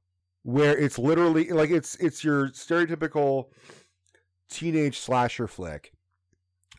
[0.48, 3.49] where it's literally like it's it's your stereotypical
[4.49, 5.91] teenage slasher flick.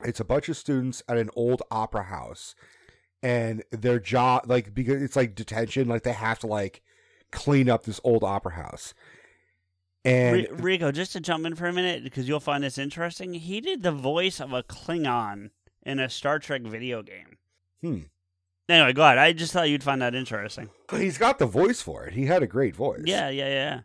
[0.02, 2.54] It's a bunch of students at an old opera house
[3.22, 6.80] and their job like because it's like detention like they have to like
[7.30, 8.94] clean up this old opera house
[10.02, 13.34] and Ri- Rico, just to jump in for a minute because you'll find this interesting.
[13.34, 15.50] He did the voice of a Klingon
[15.82, 17.36] in a Star Trek video game.
[17.82, 17.98] Hmm.
[18.68, 19.18] Anyway, go ahead.
[19.18, 20.68] I just thought you'd find that interesting.
[20.90, 23.80] he's got the voice for it he had a great voice Yeah, yeah,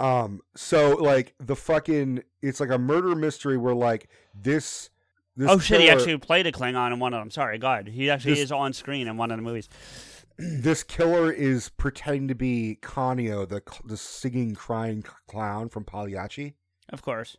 [0.00, 0.24] yeah.
[0.24, 4.90] um so like the fucking it's like a murder mystery where like this
[5.36, 7.30] this oh shit, he actually played a Klingon in one of them.
[7.30, 9.68] Sorry, God, he actually This- is on screen in one of the movies.
[10.38, 16.54] this killer is pretending to be Canio, the the singing crying clown from Pagliacci,
[16.90, 17.38] Of course.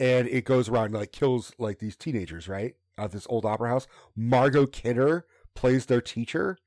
[0.00, 2.74] and it goes around and, like kills like these teenagers, right?
[2.96, 3.86] At this old opera house.
[4.16, 5.26] Margot Kidder
[5.56, 6.58] plays their teacher,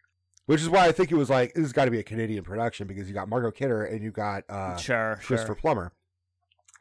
[0.46, 2.44] which is why I think it was like this has got to be a Canadian
[2.44, 5.56] production because you got Margot Kidder and you got uh, sure, Christopher sure.
[5.56, 5.94] Plummer,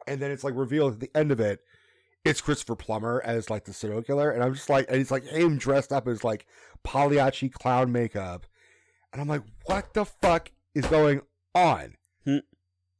[0.06, 1.60] and then it's like revealed at the end of it,
[2.24, 5.24] it's Christopher Plummer as like the serial killer, and I'm just like, and it's like
[5.24, 6.47] him dressed up as like
[6.82, 8.47] Pagliacci clown makeup,
[9.12, 11.22] and I'm like, what the fuck is going
[11.55, 11.94] on?
[12.24, 12.39] Hmm.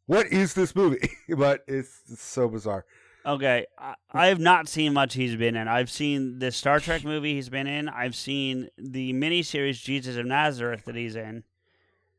[0.06, 1.10] What is this movie?
[1.28, 2.86] but it's, it's so bizarre.
[3.28, 5.68] Okay, I, I have not seen much he's been in.
[5.68, 7.88] I've seen the Star Trek movie he's been in.
[7.88, 11.44] I've seen the miniseries Jesus of Nazareth that he's in.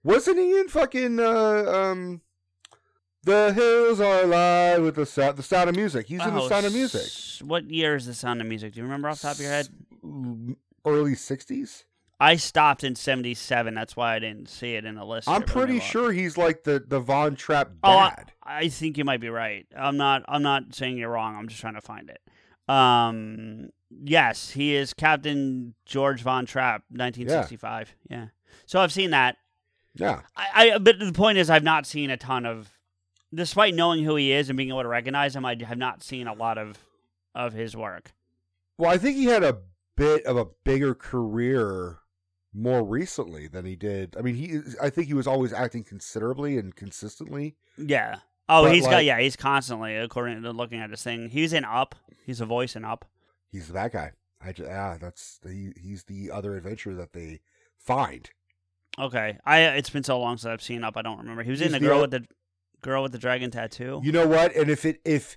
[0.03, 2.21] Wasn't he in fucking uh, um,
[3.23, 6.05] the hills are alive with the sound, the sound of music?
[6.07, 7.01] He's in the Oh, sound of music.
[7.01, 8.73] s- What year is the Sound of Music?
[8.73, 9.67] Do you remember off the top of your head?
[10.85, 11.85] Early '60s.
[12.19, 13.73] I stopped in '77.
[13.73, 15.29] That's why I didn't see it in the list.
[15.29, 18.23] I'm here, but let me pretty sure he's like the the Von Trapp Oh, I.
[18.43, 19.65] I think you might be right.
[19.77, 20.23] I'm not.
[20.27, 21.35] I'm not saying you're wrong.
[21.35, 22.19] I'm just trying to find it.
[22.73, 23.69] Um.
[24.03, 27.95] Yes, he is Captain George Von Trapp, 1965.
[28.09, 28.27] Yeah.
[28.67, 29.37] So I've seen that.
[29.95, 30.21] yeah.
[30.35, 30.77] I, I.
[30.77, 32.69] But the point is, I've not seen a ton of.
[33.33, 36.27] Despite knowing who he is and being able to recognize him, I have not seen
[36.27, 36.77] a lot of
[37.35, 38.11] of his work.
[38.77, 39.59] Well, I think he had a
[39.95, 41.99] bit of a bigger career
[42.53, 44.15] more recently than he did.
[44.17, 47.55] I mean, he I think he was always acting considerably and consistently.
[47.77, 48.19] Yeah.
[48.47, 51.29] Oh, he's got yeah, he's constantly according to looking at his thing.
[51.29, 51.95] He's in Up.
[52.25, 53.05] He's a voice in Up.
[53.51, 54.13] He's that guy.
[54.41, 57.41] I just, yeah, that's he, he's the other adventure that they
[57.77, 58.29] find.
[58.97, 59.37] Okay.
[59.45, 60.97] I it's been so long since I've seen Up.
[60.97, 61.43] I don't remember.
[61.43, 62.25] He was in the the girl with the
[62.81, 64.01] girl with the dragon tattoo.
[64.03, 64.55] You know what?
[64.55, 65.35] And if it if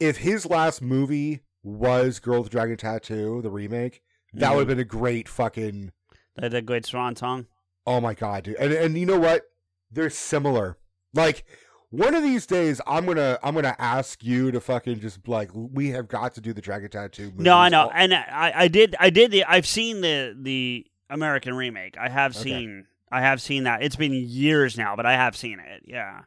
[0.00, 4.00] if his last movie was Girl with the Dragon Tattoo, the remake,
[4.32, 4.54] that Mhm.
[4.54, 5.90] would have been a great fucking
[6.40, 7.46] the, the good swan song.
[7.86, 8.56] Oh my god, dude.
[8.56, 9.42] And and you know what?
[9.90, 10.76] They're similar.
[11.14, 11.44] Like
[11.90, 15.50] one of these days I'm going to I'm to ask you to fucking just like
[15.54, 17.44] we have got to do the Dragon Tattoo movie.
[17.44, 21.54] No, I know, and I, I did, I did the, I've seen the the American
[21.54, 21.96] remake.
[21.96, 22.42] I have Okay.
[22.44, 23.82] seen, I have seen that.
[23.82, 25.84] It's been years now, but I have seen it.
[25.86, 26.20] Yeah.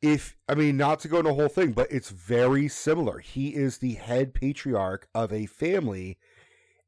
[0.00, 3.18] If I mean not to go into the whole thing, but it's very similar.
[3.18, 6.16] He is the head patriarch of a family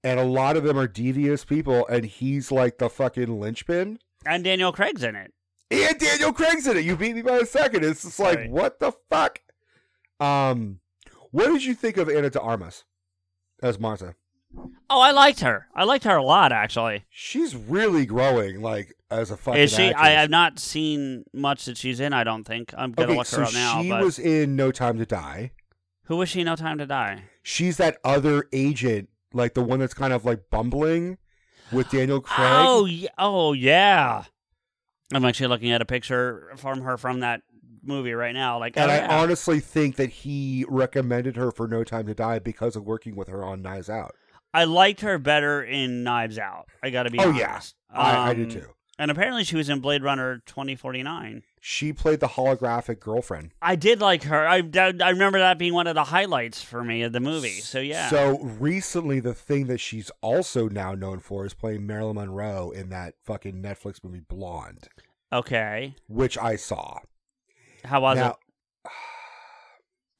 [0.05, 3.99] and a lot of them are devious people and he's like the fucking linchpin.
[4.27, 5.33] And Daniel Craig's in it.
[5.71, 6.85] And Daniel Craig's in it.
[6.85, 7.85] You beat me by a second.
[7.85, 9.41] It's just like, what the fuck?
[10.19, 10.81] Um,
[11.31, 12.85] what did you think of Ana de Armas
[13.63, 14.15] as Marta?
[14.91, 15.69] Oh, I liked her.
[15.75, 17.05] I liked her a lot, actually.
[17.09, 19.61] She's really growing, like as a fucking.
[19.63, 19.95] Is she?
[19.95, 22.13] I have not seen much that she's in.
[22.13, 22.75] I don't think.
[22.77, 23.81] I'm gonna Okay, look so her up now.
[23.81, 25.53] she but was in No Time to Die.
[26.07, 26.43] who was she?
[26.43, 27.23] No Time to Die.
[27.45, 31.19] She's that other agent, like the one that's kind of like bumbling
[31.73, 32.49] with Daniel Craig.
[32.51, 33.09] Oh, yeah.
[33.19, 34.25] oh yeah.
[35.13, 37.43] I'm actually looking at a picture from her from that
[37.83, 38.59] movie right now.
[38.59, 39.21] Like, and oh, I yeah.
[39.21, 43.29] honestly think that he recommended her for No Time to Die because of working with
[43.29, 44.15] her on Knives Out.
[44.53, 46.67] I liked her better in Knives Out.
[46.83, 47.77] I got to be Oh, honest.
[47.93, 47.99] yeah.
[48.01, 48.67] I, I did Um, too.
[49.01, 51.43] And apparently, she was in Blade Runner 2049.
[51.59, 53.53] She played the holographic girlfriend.
[53.63, 54.47] I did like her.
[54.47, 57.49] I, I remember that being one of the highlights for me of the movie.
[57.49, 58.11] So yeah.
[58.11, 62.91] So recently, the thing that she's also now known for is playing Marilyn Monroe in
[62.91, 64.89] that fucking Netflix movie Blonde,
[65.33, 65.95] okay.
[66.07, 66.99] which I saw.
[67.83, 68.37] How was now,
[68.85, 68.91] it?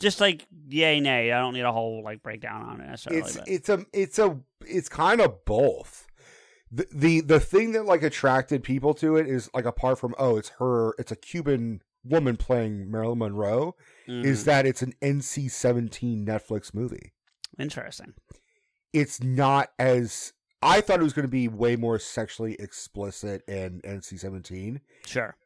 [0.01, 1.33] Just like yay nay.
[1.33, 3.21] I don't need a whole like breakdown on it necessarily.
[3.21, 6.07] it's but- it's a it's a it's kind of both.
[6.73, 10.37] The, the the thing that like attracted people to it is like apart from oh
[10.37, 13.75] it's her it's a Cuban woman playing Marilyn Monroe
[14.07, 14.45] is Mhm.
[14.47, 17.13] that it's an NC-17 Netflix movie.
[17.59, 18.15] interesting.
[18.93, 20.33] It's not as
[20.63, 24.81] I thought it was going to be way more sexually explicit and NC-17.
[25.07, 25.37] Sure.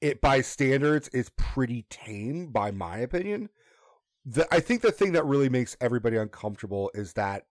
[0.00, 3.48] it by standards is pretty tame by my opinion
[4.24, 7.46] the, i think the thing that really makes everybody uncomfortable is that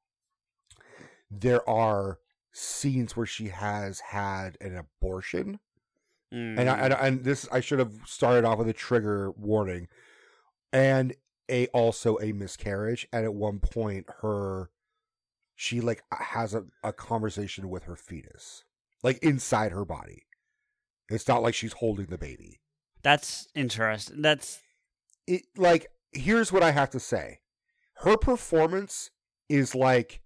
[1.29, 2.19] there are
[2.53, 5.59] scenes where she has had an abortion
[6.31, 6.81] and I, Mm.
[6.83, 9.87] and, and this i should have started off with a trigger warning
[10.71, 11.13] and
[11.49, 14.69] a also a miscarriage and at one point her
[15.55, 18.63] she like has a, a conversation with her fetus
[19.03, 20.23] like inside her body
[21.09, 22.61] it's not like she's holding the baby
[23.03, 24.21] That's interesting.
[24.21, 24.61] That's
[25.27, 27.39] it like here's what I have to say.
[28.03, 29.11] Her performance
[29.49, 30.21] is like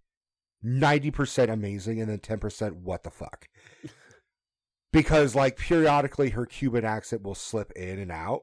[0.63, 3.47] 90% amazing and then 10% what the fuck.
[4.91, 8.41] because like periodically her Cuban accent will slip in and out.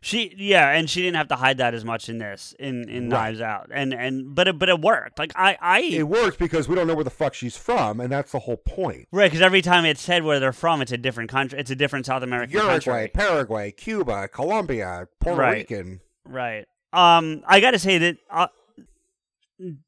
[0.00, 0.34] she.
[0.36, 3.18] Yeah, and she didn't have to hide that as much in this in in Right.
[3.28, 3.70] Knives Out.
[3.72, 5.18] And and but it but it worked.
[5.18, 8.10] Like I I It works because we don't know where the fuck she's from and
[8.10, 9.08] that's the whole point.
[9.12, 11.58] right because every time it's said where they're from, it's a different country.
[11.58, 12.72] It's a different South American Uruguay,
[13.08, 13.08] country.
[13.14, 15.56] Paraguay, Cuba, Colombia, Puerto Right.
[15.70, 16.00] Rican.
[16.26, 16.66] Right.
[16.92, 18.16] Um, I got to say that.
[18.30, 18.46] Uh,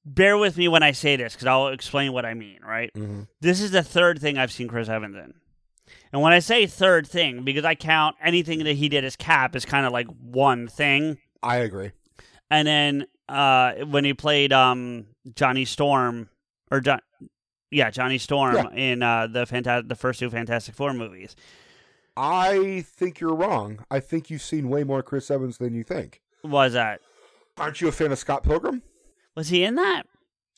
[0.05, 2.61] bear with me when I say this because I'll explain what I mean.
[2.63, 2.91] Right.
[2.95, 5.35] hmm This is the third thing I've seen Chris Evans in.
[6.13, 9.55] And when I say third thing, because I count anything that he did as Cap
[9.55, 11.19] as kind of like one thing.
[11.43, 11.93] I agree.
[12.51, 16.29] And then uh, when he played um, Johnny Storm,
[16.71, 17.01] or John,
[17.71, 18.71] yeah, Johnny Storm Yeah.
[18.73, 21.35] in uh, the fanta- the first two Fantastic Four movies.
[22.17, 23.85] I think you're wrong.
[23.91, 26.23] I think you've seen way more Chris Evans than you think.
[26.43, 27.01] Was that?
[27.59, 28.83] Aren't you a fan of Scott Pilgrim?
[29.37, 30.05] Was he in that?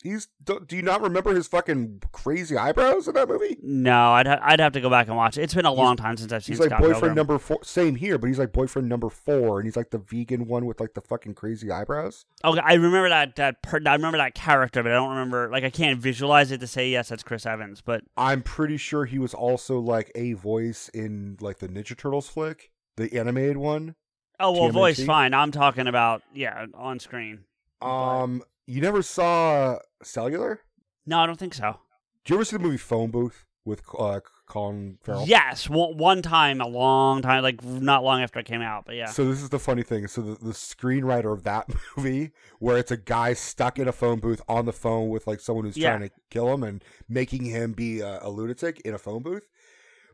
[0.01, 0.29] He's.
[0.45, 3.57] Do, do you not remember his fucking crazy eyebrows in that movie?
[3.61, 5.43] No, I'd ha- I'd have to go back and watch it.
[5.43, 7.15] It's been a long time since I've seen He's like Scott boyfriend Pilgrim.
[7.17, 7.59] number four.
[7.65, 10.79] Same here, but he's like boyfriend number four, and he's like the vegan one with
[10.79, 12.27] like the fucking crazy eyebrows.
[12.45, 15.51] Okay, I remember that that per- I remember that character, but I don't remember.
[15.51, 17.81] Like, I can't visualize it to say yes, that's Chris Evans.
[17.81, 22.29] But I'm pretty sure he was also like a voice in like the Ninja Turtles
[22.29, 23.97] flick, the animated one.
[24.39, 24.73] oh well, TMNT?
[24.73, 25.35] voice fine.
[25.35, 27.41] I'm talking about yeah, on screen.
[27.83, 30.61] Um, you never saw Cellular?
[31.07, 31.79] No, I don't think so.
[32.25, 35.25] Did you ever see the movie Phone Booth with uh, Colin Farrell?
[35.27, 38.85] Yes, one, one time, a long time, like not long after it came out.
[38.85, 40.07] But yeah, So this is the funny thing.
[40.07, 41.67] So the, the screenwriter of that
[41.97, 45.41] movie, where it's a guy stuck in a phone booth on the phone with like
[45.41, 45.97] someone who's Yeah.
[45.97, 49.49] trying to kill him and making him be a, a lunatic in a phone booth,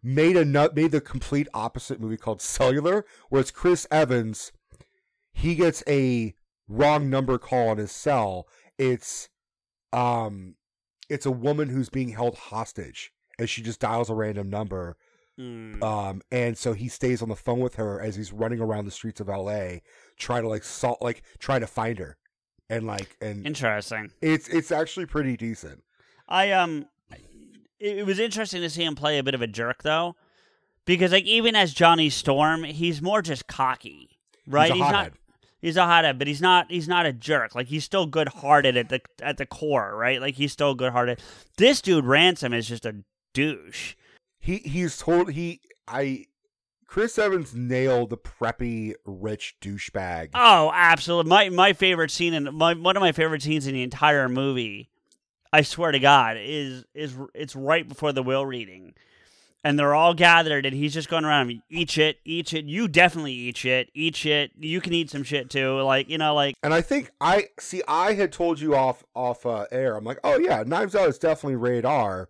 [0.03, 4.53] made a nut made the complete opposite movie called Cellular, where it's Chris Evans.
[5.33, 6.35] He gets a
[6.69, 8.47] wrong number call on his cell.
[8.79, 9.29] It's
[9.93, 10.57] um,
[11.09, 14.97] it's a woman who's being held hostage, and she just dials a random number.
[15.39, 15.83] Mm.
[15.83, 18.91] Um, and so he stays on the phone with her as he's running around the
[18.91, 19.79] streets of LA,
[20.17, 22.17] trying to like salt, like trying to find her,
[22.71, 24.13] and like, and interesting.
[24.23, 25.83] it's it's actually pretty decent.
[26.29, 26.87] I um,
[27.81, 30.17] it, was interesting to see him play a bit of a jerk though,
[30.85, 34.73] because like even as Johnny Storm, he's more just cocky, right?
[34.73, 35.13] He's a not.
[35.65, 36.71] He's a hothead, but he's not.
[36.71, 37.55] He's not a jerk.
[37.55, 40.21] Like he's still good hearted at the at the core, right?
[40.21, 41.23] Like he's still good hearted.
[41.57, 42.97] This dude Ransom is just a
[43.33, 43.95] douche.
[44.39, 46.27] He he's told he I
[46.87, 50.33] Chris Evans nailed the preppy rich douchebag.
[50.35, 51.31] Oh, absolutely.
[51.31, 54.91] My my favorite scene in my one of my favorite scenes in the entire movie,
[55.51, 58.93] I swear to God, is is it's right before the will reading.
[59.65, 62.67] And they're all gathered and he's just going around eat shit, eat shit.
[62.67, 64.51] You definitely eat shit, eat shit.
[64.59, 65.81] You can eat some shit too.
[65.81, 67.83] Like, you know, like And I think I see.
[67.89, 69.97] I had told you off off uh, air.
[69.97, 72.29] I'm like, oh yeah, Knives Out is definitely radar."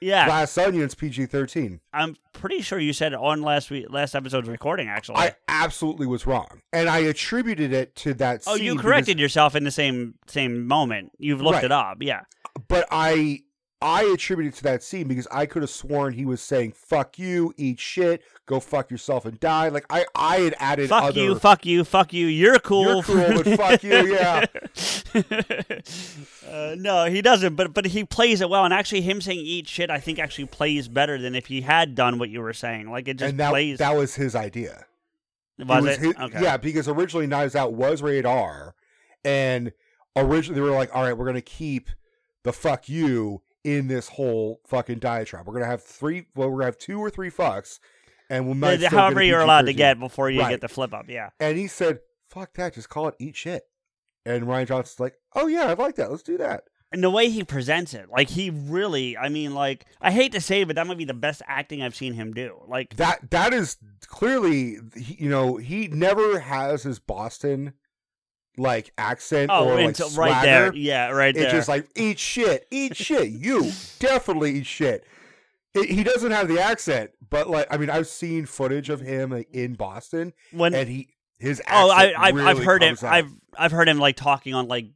[0.00, 0.26] Yeah.
[0.26, 1.80] Glass Onion's PG thirteen.
[1.92, 5.16] I'm pretty sure you said it on last week last episode's recording actually.
[5.16, 8.42] I absolutely was wrong, and I attributed it to that.
[8.46, 11.12] oh, you because- corrected yourself in the same same moment.
[11.18, 11.64] You've looked Right.
[11.64, 11.98] it up.
[12.02, 12.20] Yeah.
[12.68, 13.40] but I
[13.82, 17.18] I attribute it to that scene because I could have sworn he was saying "fuck
[17.18, 21.20] you," "eat shit," "go fuck yourself and die." Like I I had added Fuck other,
[21.20, 22.26] you, fuck you, fuck you.
[22.26, 22.84] You're cool.
[22.84, 24.46] You're cool, but fuck you, yeah.
[26.50, 27.54] uh, no, he doesn't.
[27.54, 30.46] But but he plays it well, and actually, him saying "eat shit," I think actually
[30.46, 32.90] plays better than if he had done what you were saying.
[32.90, 33.78] Like it just and that plays.
[33.78, 34.86] that was his idea.
[35.58, 36.00] was was it?
[36.00, 36.42] his- okay.
[36.42, 38.74] Yeah, because originally Knives Out was rated R,
[39.22, 39.72] and
[40.16, 41.90] originally they were like, "All right, we're gonna keep
[42.42, 45.46] the fuck you in this whole fucking diatribe.
[45.46, 46.26] We're gonna have three.
[46.36, 47.80] Well, we're gonna have two or three fucks,
[48.30, 50.50] and we might The- the- still however you're allowed to get before you Right.
[50.50, 51.06] get the flip up.
[51.08, 51.30] Yeah.
[51.40, 51.98] And he said,
[52.30, 53.64] "Fuck that, just call it eat shit."
[54.24, 56.10] And Rian Johnson's like, "Oh yeah, I like that.
[56.10, 59.84] Let's do that." And the way he presents it, like he really, I mean, like
[60.00, 62.32] I hate to say, it, but that might be the best acting I've seen him
[62.32, 62.62] do.
[62.68, 63.76] Like, That that is
[64.06, 67.72] clearly, you know, he never has his Boston
[68.58, 70.20] like accent oh, or like swagger.
[70.20, 73.28] right there, yeah, right It's just like eat shit, eat shit.
[73.30, 75.04] You definitely eat shit.
[75.74, 79.30] He- He doesn't have the accent, but like I mean, I've seen footage of him
[79.30, 81.08] like, in Boston, when and he
[81.38, 82.94] his Oh, I I've, really I've heard him.
[83.02, 83.04] out.
[83.04, 84.86] I've I've heard him like talking on like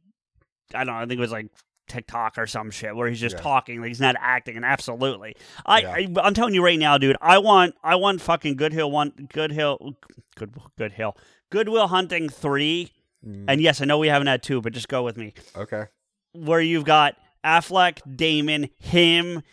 [0.73, 0.93] I don't know.
[0.93, 1.47] I think it was like
[1.87, 3.41] TikTok or some shit where he's just Yeah.
[3.41, 4.55] talking, like he's not acting.
[4.55, 5.35] And absolutely,
[5.65, 5.91] I, Yeah.
[5.91, 7.17] I I'm telling you right now, dude.
[7.21, 9.97] I want I want fucking Good Hill one Good Hill
[10.35, 11.15] Good Good Hill
[11.51, 12.91] Good Will Hunting three.
[13.27, 15.33] Mm, And yes, I know we haven't had two, but just go with me.
[15.55, 15.85] okay,
[16.33, 17.15] Where you've got
[17.45, 19.43] Affleck, Damon, him,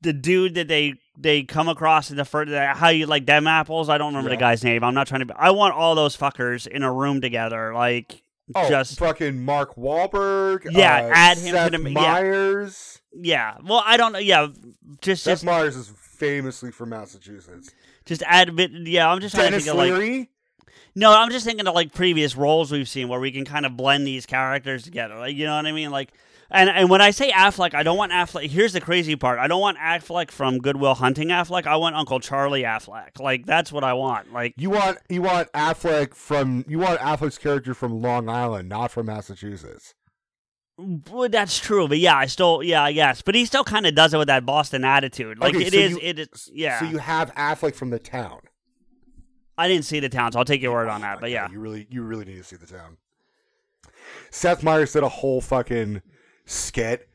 [0.00, 3.88] the dude that they they come across in the first how you like them apples.
[3.88, 4.82] I don't remember the guy's name.
[4.84, 5.34] I'm not trying to.
[5.38, 8.20] I want all those fuckers in a room together, like
[8.54, 11.92] oh, just fucking Mark Wahlberg, Yeah, uh, add him to Seth the- yeah.
[11.92, 13.00] Meyers.
[13.12, 13.56] yeah.
[13.64, 14.18] Well, I don't know.
[14.18, 14.48] Yeah,
[15.00, 17.70] just Seth just Meyers is famously from Massachusetts.
[18.04, 18.72] just add a bit.
[18.72, 20.28] Yeah, I'm just trying Dennis to think of like.
[20.94, 21.12] No.
[21.12, 24.06] I'm just thinking of like previous roles we've seen where we can kind of blend
[24.06, 25.16] these characters together.
[25.16, 25.90] Like you know what I mean?
[25.90, 26.12] Like.
[26.50, 28.48] And, and when I say Affleck, I don't want Affleck.
[28.48, 31.66] Here's the crazy part: I don't want Affleck from Good Will Hunting Affleck.
[31.66, 33.18] I want Uncle Charlie Affleck.
[33.18, 34.32] Like that's what I want.
[34.32, 38.90] Like You want you want Affleck from you want Affleck's character from Long Island, not
[38.92, 39.94] from Massachusetts.
[40.76, 43.94] Well, that's true, but yeah, I still, yeah, I guess, but he still kind of
[43.94, 45.38] does it with that Boston attitude.
[45.38, 46.80] Like Okay, it so is, you- it is, yeah.
[46.80, 48.40] So you have Affleck from the town.
[49.56, 51.20] I didn't see the town, so I'll take your word on Oh that.
[51.20, 52.96] But yeah, you really you really need to see the town.
[54.30, 56.02] Seth Meyers did a whole fucking
[56.44, 57.08] skit,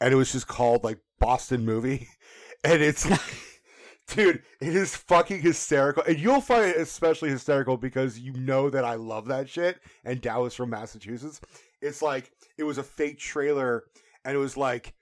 [0.00, 2.08] and it was just called like Boston movie,
[2.64, 3.20] and it's like,
[4.08, 8.84] dude, it is fucking hysterical, and you'll find it especially hysterical because you know that
[8.84, 11.40] I love that shit, and Dallas from Massachusetts.
[11.82, 13.84] It's like it was a fake trailer,
[14.24, 14.94] and it was like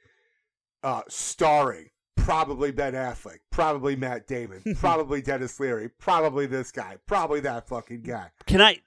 [0.82, 7.40] uh starring probably Ben Affleck, probably Matt Damon, probably Denis Leary, probably this guy, probably
[7.40, 8.30] that fucking guy.
[8.47, 8.78] can I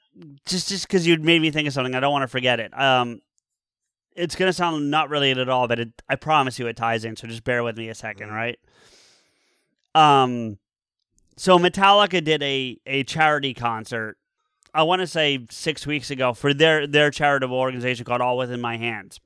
[0.45, 2.77] just just because you made me think of something, I don't want to forget it.
[2.79, 3.21] Um,
[4.15, 7.15] it's gonna sound not related at all, but it, I promise you it ties in.
[7.17, 8.31] So just bear with me a 2nd Mhm.
[8.31, 8.59] right?
[9.93, 10.57] Um,
[11.37, 14.17] so Metallica did a a charity concert.
[14.73, 18.61] I want to say six weeks ago for their their charitable organization called All Within
[18.61, 19.19] My Hands.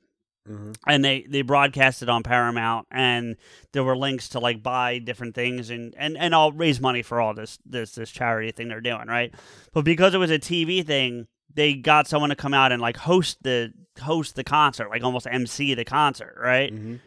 [0.48, 0.74] Mhm.
[0.86, 3.36] and they they broadcast it on Paramount, and
[3.72, 7.20] there were links to like buy different things and and and I'll raise money for
[7.20, 9.34] all this this this charity thing they're doing, right?
[9.72, 12.96] But because it was a TV thing, they got someone to come out and like
[12.96, 16.72] host the host the concert, like almost MC the concert, right?
[16.74, 17.00] Mhm.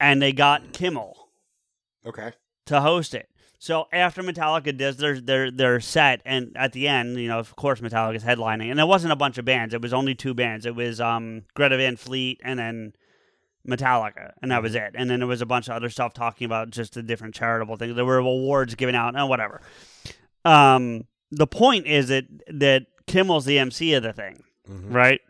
[0.00, 1.28] And they got Kimmel
[2.04, 2.32] Okay.
[2.66, 3.28] to host it.
[3.64, 7.56] So after Metallica does their their their set, and at the end, you know, of
[7.56, 10.66] course, Metallica's headlining, and it wasn't a bunch of bands; it was only two bands.
[10.66, 12.92] It was um, Greta Van Fleet and then
[13.66, 14.90] Metallica, and that was it.
[14.94, 17.76] And then there was a bunch of other stuff talking about just the different charitable
[17.76, 17.96] things.
[17.96, 19.62] There were awards given out, and whatever.
[20.44, 24.92] Um, the point is that that Kimmel's the MC of the thing, Mhm.
[24.92, 25.22] right?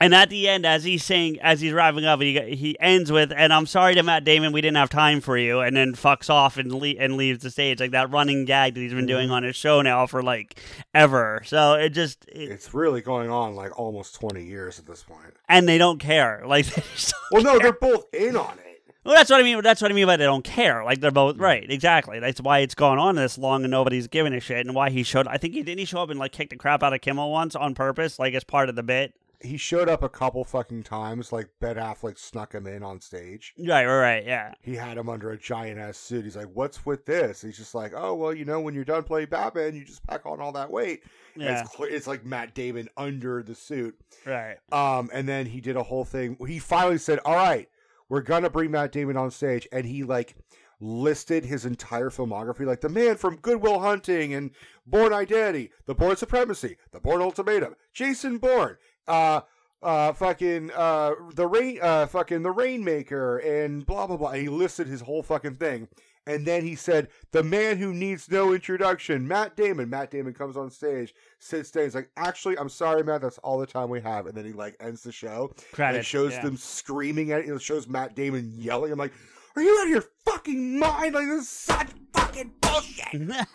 [0.00, 3.32] And at the end, as he's saying, as he's wrapping up, he he ends with,
[3.34, 6.30] "And I'm sorry to Matt Damon, we didn't have time for you," and then fucks
[6.30, 9.26] off and le- and leaves the stage, like that running gag that he's been doing
[9.26, 9.34] mm-hmm.
[9.34, 10.58] on his show now for like
[10.94, 11.42] ever.
[11.44, 15.34] So it just, it, It's really going on like almost 20 years at this point.
[15.48, 16.42] and they don't care.
[16.52, 18.82] Like, just Well, no, they're both in on it.
[19.04, 19.62] well, that's what I mean.
[19.62, 20.84] That's what I mean by they don't care.
[20.84, 21.44] Like they're both mm-hmm.
[21.44, 22.18] right, exactly.
[22.18, 25.02] That's why it's gone on this long and nobody's giving a shit, and why he
[25.02, 25.26] showed.
[25.28, 27.30] I think he didn't he show up and like kick the crap out of Kimmel
[27.30, 29.14] once on purpose, like as part of the bit.
[29.42, 31.32] He showed up a couple fucking times.
[31.32, 33.54] Like Ben Affleck snuck him in on stage.
[33.58, 34.54] Right, right, right, yeah.
[34.62, 36.24] He had him under a giant ass suit.
[36.24, 39.02] He's like, "What's with this?" He's just like, "Oh well, you know, when you're done
[39.02, 41.02] playing Batman, you just pack on all that weight."
[41.34, 43.98] And Yeah, It's, cl- it's like Matt Damon under the suit.
[44.26, 44.56] right.
[44.70, 46.36] Um, and then he did a whole thing.
[46.46, 47.68] He finally said, "All right,
[48.08, 50.36] we're gonna bring Matt Damon on stage," and he like
[50.80, 54.50] listed his entire filmography, like the man from Good Will Hunting and
[54.86, 58.76] Bourne Identity, The Bourne Supremacy, The Bourne Ultimatum, Jason Bourne,
[59.08, 59.40] uh,
[59.82, 64.30] uh, fucking uh, the rain, uh, fucking the Rainmaker, and blah blah blah.
[64.30, 65.88] And he listed his whole fucking thing.
[66.24, 70.56] And then he said, "The man who needs no introduction, Matt Damon." Matt Damon comes
[70.56, 71.84] on stage, sits down.
[71.84, 73.22] He's like, "Actually, I'm sorry, Matt.
[73.22, 75.52] That's all the time we have." And then he like ends the show.
[75.76, 76.42] And it shows yeah.
[76.42, 77.48] them screaming at it.
[77.48, 78.92] It shows Matt Damon yelling.
[78.92, 79.12] I'm like,
[79.56, 81.14] "Are you out of your fucking mind?
[81.14, 83.46] Like this is such fucking bullshit."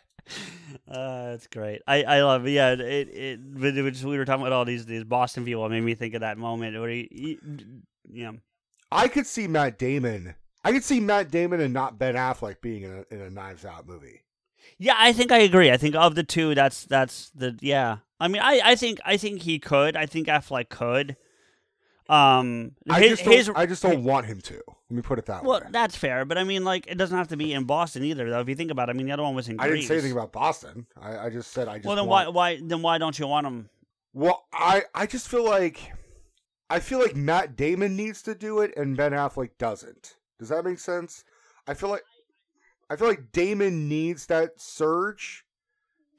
[0.90, 1.82] uh, it's great.
[1.86, 2.50] I, I love it.
[2.50, 5.64] Yeah, it, it, it was, we were talking about all these, these Boston people.
[5.66, 7.38] It made me think of that moment where he, he
[8.10, 8.32] yeah.
[8.90, 10.34] I could see Matt Damon.
[10.64, 13.64] I could see Matt Damon and not Ben Affleck being in a, in a Knives
[13.64, 14.22] Out movie.
[14.78, 15.70] Yeah, I think I agree.
[15.70, 17.98] I think of the two, that's, that's the, yeah.
[18.20, 19.96] I mean, I, I think, I think he could.
[19.96, 21.16] I think Affleck could.
[22.08, 24.54] Um, I his, just don't, his- I just don't want him to.
[24.54, 25.66] Let me put it that well, way.
[25.70, 28.40] that's fair, but I mean, like, it doesn't have to be in Boston either, though.
[28.40, 29.94] If you think about it, I mean, the other one was in I didn't say
[29.94, 30.86] anything about Boston.
[30.98, 31.86] I, I just said I just.
[31.86, 33.68] well, then want, why, why, then why don't you want him?
[34.14, 35.92] Well, I I just feel like
[36.70, 40.16] I feel like Matt Damon needs to do it and Ben Affleck doesn't.
[40.38, 41.24] Does that make sense?
[41.66, 42.02] I feel like
[42.90, 45.44] I feel like Damon needs that surge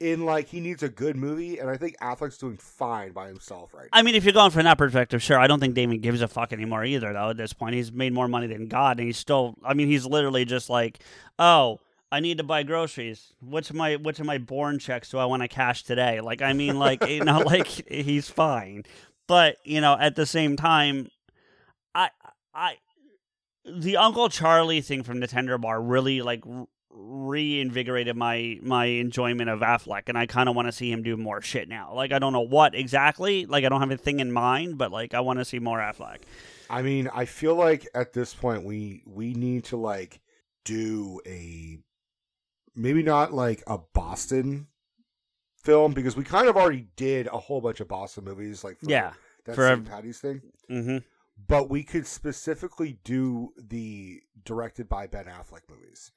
[0.00, 3.74] in like he needs a good movie and I think Affleck's doing fine by himself
[3.74, 3.98] right now.
[3.98, 5.38] I mean, if you're going from that perspective, sure.
[5.38, 7.30] I don't think Damon gives a fuck anymore either, though.
[7.30, 9.54] At this point, he's made more money than God, and he's still.
[9.62, 11.00] I mean, he's literally just like,
[11.38, 13.34] oh, I need to buy groceries.
[13.40, 15.10] What's my What's my born checks?
[15.10, 16.20] Do I want to cash today?
[16.20, 18.84] Like, I mean, like you know, like he's fine,
[19.28, 21.08] but you know, at the same time,
[21.94, 22.10] I
[22.54, 22.76] I
[23.64, 26.42] the Uncle Charlie thing from the Tender Bar really like
[27.28, 31.16] reinvigorated my my enjoyment of Affleck, and I kind of want to see him do
[31.16, 31.92] more shit now.
[31.94, 33.46] Like I don't know what exactly.
[33.46, 35.78] Like I don't have a thing in mind, but like I want to see more
[35.78, 36.18] Affleck.
[36.68, 40.20] I mean, I feel like at this point we we need to like
[40.64, 41.78] do a
[42.74, 44.68] maybe not like a Boston
[45.56, 48.88] film because we kind of already did a whole bunch of Boston movies like for
[48.88, 49.12] Yeah.
[49.44, 49.84] that for St.
[49.84, 50.40] Patty's thing.
[50.70, 50.98] Mm-hmm.
[51.48, 56.12] But we could specifically do the directed by Ben Affleck movies.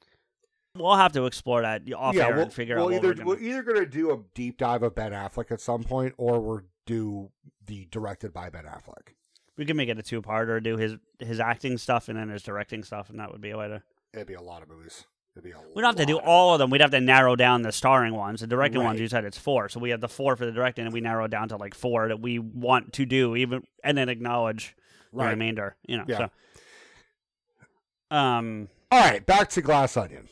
[0.76, 2.94] We'll have to explore that off air we'll, and figure we'll out.
[2.94, 6.16] either we're we're either gonna do a deep dive of Ben Affleck at some point,
[6.18, 7.30] or we're do
[7.66, 9.14] the directed by Ben Affleck.
[9.56, 12.30] We could make it a two part or do his his acting stuff and then
[12.30, 13.84] his directing stuff, and that would be a way to.
[14.14, 15.06] It'd be a lot of movies.
[15.36, 16.26] It'd be a We don't have to do lot.
[16.26, 16.72] all of them.
[16.72, 18.42] We'd have to narrow down the starring ones.
[18.42, 20.86] The directing ones, you said it's four, so we have the four for the directing,
[20.86, 23.96] and we narrow it down to like four that we want to do, even and
[23.96, 24.76] then acknowledge
[25.14, 25.76] the remainder.
[25.88, 26.06] You know.
[26.08, 26.18] Yeah.
[26.18, 28.16] So.
[28.16, 28.70] Um.
[28.92, 30.30] All right, back to Glass Onion.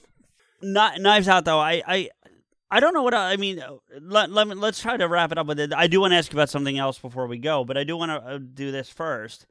[0.63, 1.59] Not Knives Out though.
[1.59, 2.09] I I
[2.69, 3.59] I don't know what I, I mean.
[3.59, 5.73] uh, Let, let me let's try to wrap it up with it.
[5.73, 7.97] I do want to ask you about something else before we go, but I do
[7.97, 9.45] want to uh, do this first.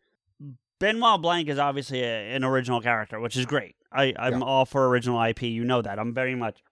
[0.79, 3.75] Benoit Blanc is obviously a, an original character, which is great.
[3.93, 4.45] I I'm Yeah.
[4.47, 5.43] all for original IP.
[5.43, 5.99] You know that.
[5.99, 6.63] I'm very much,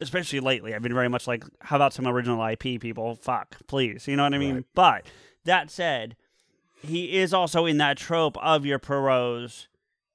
[0.00, 0.74] especially lately.
[0.74, 3.14] I've been very much like, how about some original IP people?
[3.14, 4.06] Fuck, please.
[4.06, 4.54] You know what I mean?
[4.56, 4.64] Right.
[4.74, 5.06] But
[5.46, 6.16] that said,
[6.82, 9.68] he is also in that trope of your Poirot's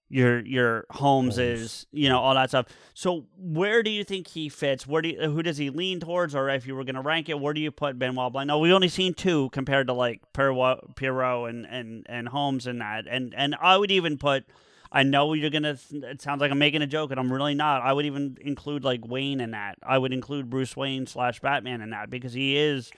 [0.10, 1.38] your your Holmes, Holmes.
[1.38, 2.66] is, you know, all that stuff.
[2.94, 4.86] So where do you think he fits?
[4.88, 6.36] Where do you, who does he lean towards?
[6.36, 8.48] Or if you were going to rank it, where do you put Benoit Blanc?
[8.48, 12.82] No, we've only seen two compared to like Perro- Poirot and and and Holmes and
[12.82, 14.46] that, and and I would even put.
[14.92, 15.78] I know you're gonna.
[15.92, 17.84] It sounds like I'm making a joke, and I'm really not.
[17.84, 19.78] I would even include like Wayne in that.
[19.84, 22.90] I would include Bruce Wayne slash Batman in that because he is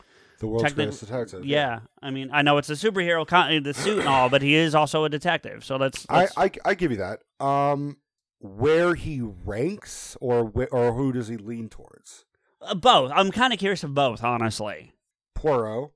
[0.41, 1.45] The world's greatest detective.
[1.45, 4.55] yeah, I mean, I know it's a superhero, con- the suit and all, but he
[4.55, 5.63] is also a detective.
[5.63, 7.19] So that's, I, I I give you that.
[7.39, 7.97] Um,
[8.39, 12.25] where he ranks, or wh- or who does he lean towards?
[12.61, 13.11] uh, both.
[13.13, 14.93] I'm kind of curious of both, honestly.
[15.35, 15.91] Poirot,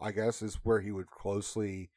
[0.00, 1.90] I guess, is where he would closely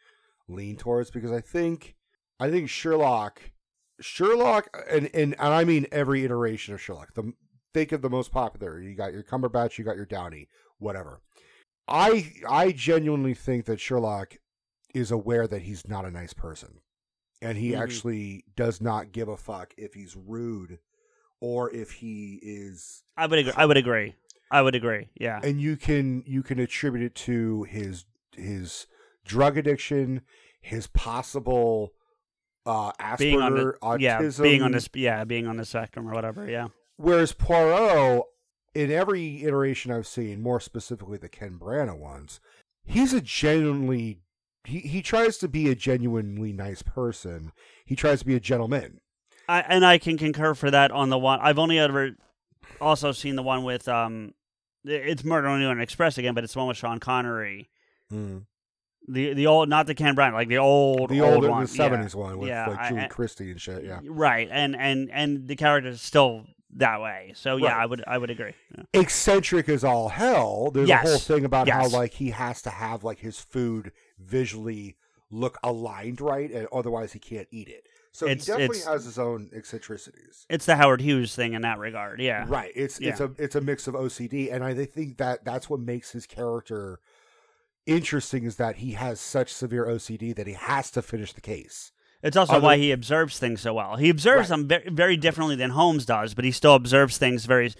[0.48, 1.96] lean towards because I think
[2.40, 3.52] I think Sherlock,
[4.00, 7.14] Sherlock, and and, and I mean every iteration of Sherlock.
[7.14, 7.34] The
[7.76, 8.82] think of the most popular.
[8.82, 10.48] You got your Cumberbatch, you got your Downey,
[10.80, 11.22] whatever.
[11.92, 14.38] I I genuinely think that Sherlock
[14.94, 16.80] is aware that he's not a nice person,
[17.42, 17.82] and he Mhm.
[17.82, 20.80] actually does not give a fuck if he's rude
[21.40, 23.54] or if he is I would agree.
[23.56, 24.16] I would agree.
[24.52, 25.10] I would agree.
[25.20, 25.40] Yeah.
[25.44, 28.06] and you can you can attribute it to his
[28.36, 28.88] his
[29.26, 30.22] drug addiction,
[30.62, 31.94] his possible
[32.66, 34.00] uh Asperger, Being on the autism.
[34.02, 36.50] yeah, being on this yeah, being on the spectrum or whatever.
[36.50, 36.68] Yeah.
[36.98, 38.24] Whereas Poirot,
[38.74, 42.40] in every iteration I've seen, more specifically the Ken Branagh ones,
[42.86, 44.20] he's a genuinely
[44.64, 47.52] he, he tries to be a genuinely nice person.
[47.86, 49.02] He tries to be a gentleman.
[49.50, 51.40] I and I can concur for that on the one.
[51.42, 52.12] I've only ever
[52.80, 54.34] also seen the one with um,
[54.86, 57.70] it's Murder on the Orient Express again, but it's the one with Sean Connery.
[58.12, 58.46] Mm.
[59.08, 61.68] The the old, not the Ken Bryant, like the old The old old, one, the
[61.68, 63.84] seventies one with Yeah, like Julie I- Christie and shit.
[63.84, 66.46] Yeah, right, and and and the character is still
[66.76, 67.34] that way.
[67.36, 67.82] So yeah, Right.
[67.82, 68.54] I would I would agree.
[68.78, 68.84] Yeah.
[68.94, 70.72] eccentric as all hell.
[70.72, 71.06] There's Yes.
[71.06, 74.96] a whole thing about how like he has to have like his food visually
[75.30, 77.88] look aligned right, and otherwise he can't eat it.
[78.14, 80.46] So It's- he definitely has his own eccentricities.
[80.50, 82.20] It's the Howard Hughes thing in that regard.
[82.20, 82.46] Yeah.
[82.48, 82.72] Right.
[82.76, 86.12] It's it's a it's a mix of OCD, and I think that that's what makes
[86.12, 87.00] his character
[87.86, 91.92] interesting is that he has such severe OCD that he has to finish the case.
[92.24, 93.96] It's also Other- why he observes things so well.
[93.96, 94.58] He observes Right.
[94.58, 97.74] them very, very differently than Holmes does, but he still observes things very.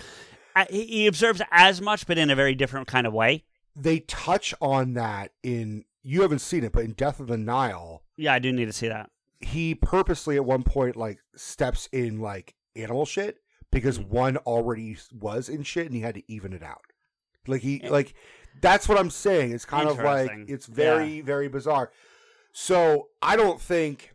[0.70, 3.46] He observes as much, but in a very different kind of way.
[3.76, 8.04] They touch on that in you haven't seen it, but in Death of the Nile,
[8.18, 9.12] Yeah, I do need to see that.
[9.40, 13.38] he purposely at one point like steps in like animal shit
[13.72, 14.08] because Mm.
[14.08, 16.82] one already was in shit and he had to even it out.
[17.48, 18.14] Like he like
[18.60, 19.52] that's what I'm saying.
[19.54, 21.92] It's kind of like it's very very bizarre.
[22.52, 24.14] So I don't think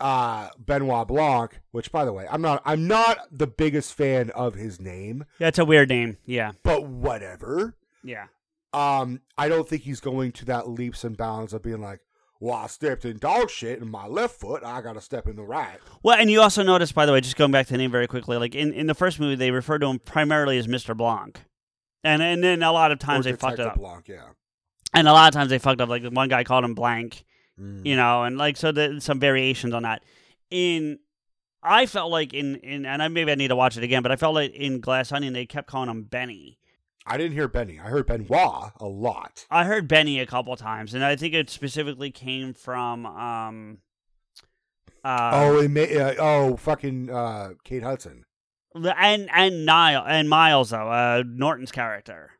[0.00, 4.54] uh Benoit Blanc, which by the way, I'm not I'm not the biggest fan of
[4.54, 6.18] his name, That's a weird name.
[6.26, 7.74] Yeah, but whatever.
[8.02, 8.26] yeah.
[8.72, 12.00] Um I don't think he's going to that leaps and bounds of being like,
[12.40, 14.64] well, I stepped in dog shit in my left foot.
[14.64, 15.78] I got to step in the right.
[16.02, 18.06] Well, and you also notice, by the way, just going back to the name very
[18.08, 20.94] quickly, like in, in the first movie, they refer to him primarily as Mr.
[20.96, 21.40] Blanc.
[22.02, 23.78] And and then a lot of times Or they fucked it Detective up.
[23.78, 24.28] Blanc, yeah.
[24.92, 25.88] And a lot of times they fucked up.
[25.88, 27.24] Like one guy called him Blank,
[27.60, 27.86] Mm.
[27.86, 30.02] you know, and like so there's some variations on that.
[30.50, 30.98] In
[31.62, 34.12] I felt like in in and I maybe I need to watch it again, but
[34.12, 36.58] I felt like in Glass Onion they kept calling him Benny.
[37.06, 37.78] I didn't hear Benny.
[37.78, 39.46] I heard Benoit a lot.
[39.50, 43.78] I heard Benny a couple times, and I think it specifically came from um
[45.04, 48.24] uh oh, it may, uh, oh, fucking uh, Kate Hudson.
[48.74, 52.32] and and Niall and Miles though, uh Norton's character.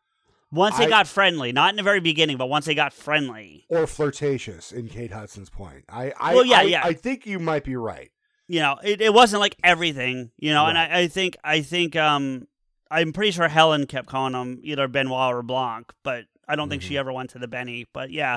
[0.54, 3.64] Once they I- got friendly, not in the very beginning, but once they got friendly,
[3.68, 5.84] Or flirtatious in Kate Hudson's point.
[5.88, 6.82] I, I, Well, yeah, I, yeah.
[6.84, 8.10] I think you might be right.
[8.48, 11.96] you know, it, it wasn't like everything, you know, and I, I think I think
[11.96, 12.46] um
[12.90, 16.82] I'm pretty sure Helen kept calling him either Benoit or Blanc, but I don't think
[16.82, 16.88] Mm-hmm.
[16.88, 17.86] she ever went to the Benny.
[17.92, 18.36] But yeah.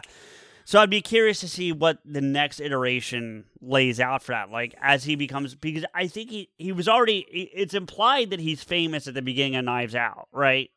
[0.65, 4.49] So I'd be curious to see what the next iteration lays out for that.
[4.49, 7.19] Like as he becomes because I think he, he was already
[7.53, 10.69] it's implied that he's famous at the beginning of Knives Out, right?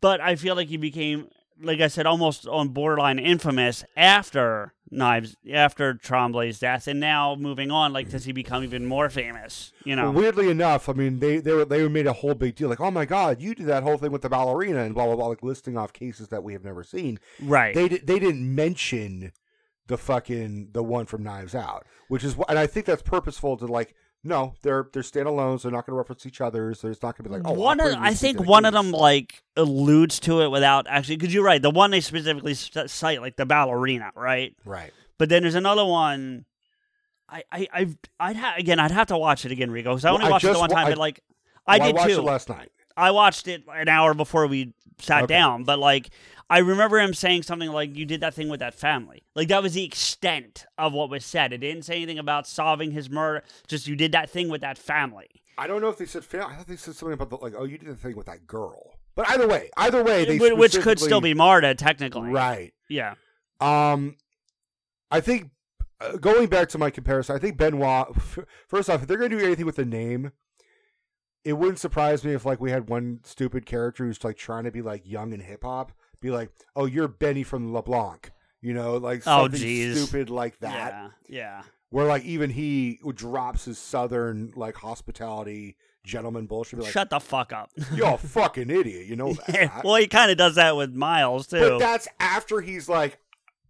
[0.00, 1.28] But I feel like he became
[1.60, 7.70] like I said, almost on borderline infamous after Knives, after Thrombey's death, and now moving
[7.70, 7.92] on.
[7.92, 9.72] Like, does he become even more famous?
[9.84, 12.54] You know, Well, weirdly enough, I mean, they they were they made a whole big
[12.54, 15.06] deal, like, oh my god, you did that whole thing with the ballerina and blah
[15.06, 17.18] blah blah, like listing off cases that we have never seen.
[17.42, 17.74] right?
[17.74, 19.32] They they didn't mention
[19.88, 23.66] the fucking the one from Knives Out, which is and I think that's purposeful to
[23.66, 23.94] like.
[24.24, 25.62] No, they're they're standalones.
[25.62, 26.82] They're not going to reference each other's.
[26.82, 27.58] There's not going to be like oh.
[27.58, 31.16] one I'll of, I think one of them like alludes to it without actually.
[31.16, 34.54] Because you're right, the one they specifically s- cite, like the ballerina, right?
[34.64, 34.92] right.
[35.18, 36.44] But then there's another one.
[37.28, 39.90] I I I've, I'd ha- again I'd have to watch it again, Rico.
[39.90, 41.20] Because I Well, only I watched it one time, I- but like
[41.66, 42.18] I Well, did watched too.
[42.18, 42.72] it last night.
[42.96, 45.34] I watched it an hour before we sat Okay.
[45.34, 46.10] down, but like
[46.50, 49.62] I remember him saying something like, "You did that thing with that family." Like that
[49.62, 51.52] was the extent of what was said.
[51.52, 53.42] It didn't say anything about solving his murder.
[53.66, 55.28] Just you did that thing with that family.
[55.58, 56.54] I don't know if they said family.
[56.54, 58.46] I thought they said something about the, like, oh, you did the thing with that
[58.46, 58.94] girl.
[59.14, 62.30] But either way, either way, they Wh- which could still be Marta technically.
[62.30, 62.72] right.
[62.88, 63.14] Yeah.
[63.60, 64.16] Um,
[65.10, 65.50] I think
[66.00, 68.14] uh, going back to my comparison, I think Benoit.
[68.68, 70.30] First off, if they're going to do anything with the name,
[71.44, 74.70] it wouldn't surprise me if like we had one stupid character who's like trying to
[74.70, 78.30] be like young and hip hop, be like, "Oh, you're Benny from LeBlanc,"
[78.60, 79.96] you know, like Oh, something jeez.
[79.96, 80.92] stupid like that.
[80.92, 81.08] Yeah.
[81.28, 81.62] Yeah.
[81.90, 86.78] Where like even he drops his southern like hospitality gentleman bullshit.
[86.78, 87.70] Be like, Shut the fuck up.
[87.94, 89.06] You're a fucking idiot.
[89.06, 89.82] You know that.
[89.84, 91.60] well, he kind of does that with Miles too.
[91.60, 93.18] But that's after he's like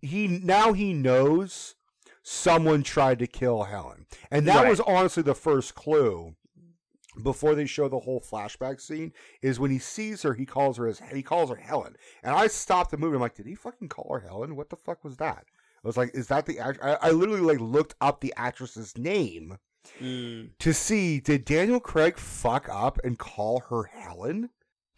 [0.00, 1.74] he now he knows
[2.22, 4.06] someone tried to kill Helen.
[4.30, 4.68] And that Right.
[4.70, 6.34] was honestly the first clue
[7.22, 9.12] before they show the whole flashback scene
[9.42, 11.96] is when he sees her he calls her as he calls her Helen.
[12.22, 14.56] And I stopped the movie I'm like did he fucking call her Helen?
[14.56, 15.44] What the fuck was that?
[15.84, 18.96] I was like is that the act I, I literally like looked up the actress's
[18.96, 19.58] name
[20.02, 20.50] Mm.
[20.58, 24.50] to see did Daniel Craig fuck up and call her Helen?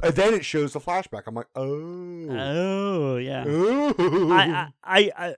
[0.03, 1.25] And then it shows the flashback.
[1.27, 3.47] I'm like, oh, Oh yeah.
[3.47, 4.33] Ooh.
[4.33, 5.35] I, I, I, I,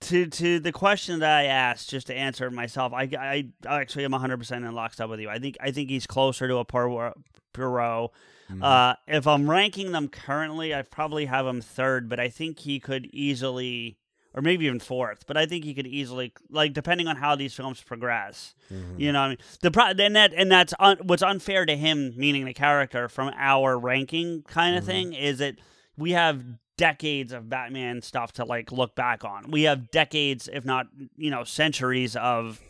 [0.00, 4.04] to to the question that I asked, just to answer myself, I, I, I actually
[4.04, 5.28] am 100 percent in lockstep with you.
[5.28, 6.64] I think I think he's closer to a.
[6.64, 7.14] Poirot.
[7.56, 8.62] Mhm.
[8.62, 12.80] Uh, if I'm ranking them currently, I probably have him third, but I think he
[12.80, 13.96] could easily,
[14.34, 15.24] or maybe even fourth.
[15.26, 18.54] But I think he could easily, like, depending on how these films progress.
[18.72, 18.98] Mhm.
[19.00, 21.76] You know, what I mean, the pro- and that and that's un- what's unfair to
[21.76, 24.86] him, meaning the character, from our ranking kind of Mhm.
[24.88, 25.56] thing, is that
[25.96, 26.44] we have
[26.76, 29.50] decades of Batman stuff to like look back on.
[29.50, 30.86] We have decades, if not
[31.16, 32.60] you know, centuries of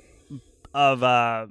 [0.75, 1.47] of uh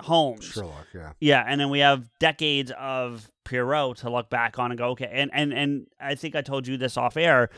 [0.00, 0.44] Holmes.
[0.44, 1.12] Sherlock, yeah.
[1.20, 5.10] Yeah, and then we have decades of Poirot to look back on and go, okay,
[5.12, 7.50] and and and I think I told you this off air,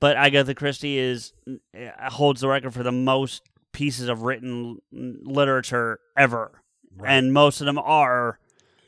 [0.00, 5.98] but Agatha Christie is uh, holds the record for the most pieces of written literature
[6.16, 6.62] ever,
[6.96, 7.10] Right.
[7.12, 8.38] and most of them are,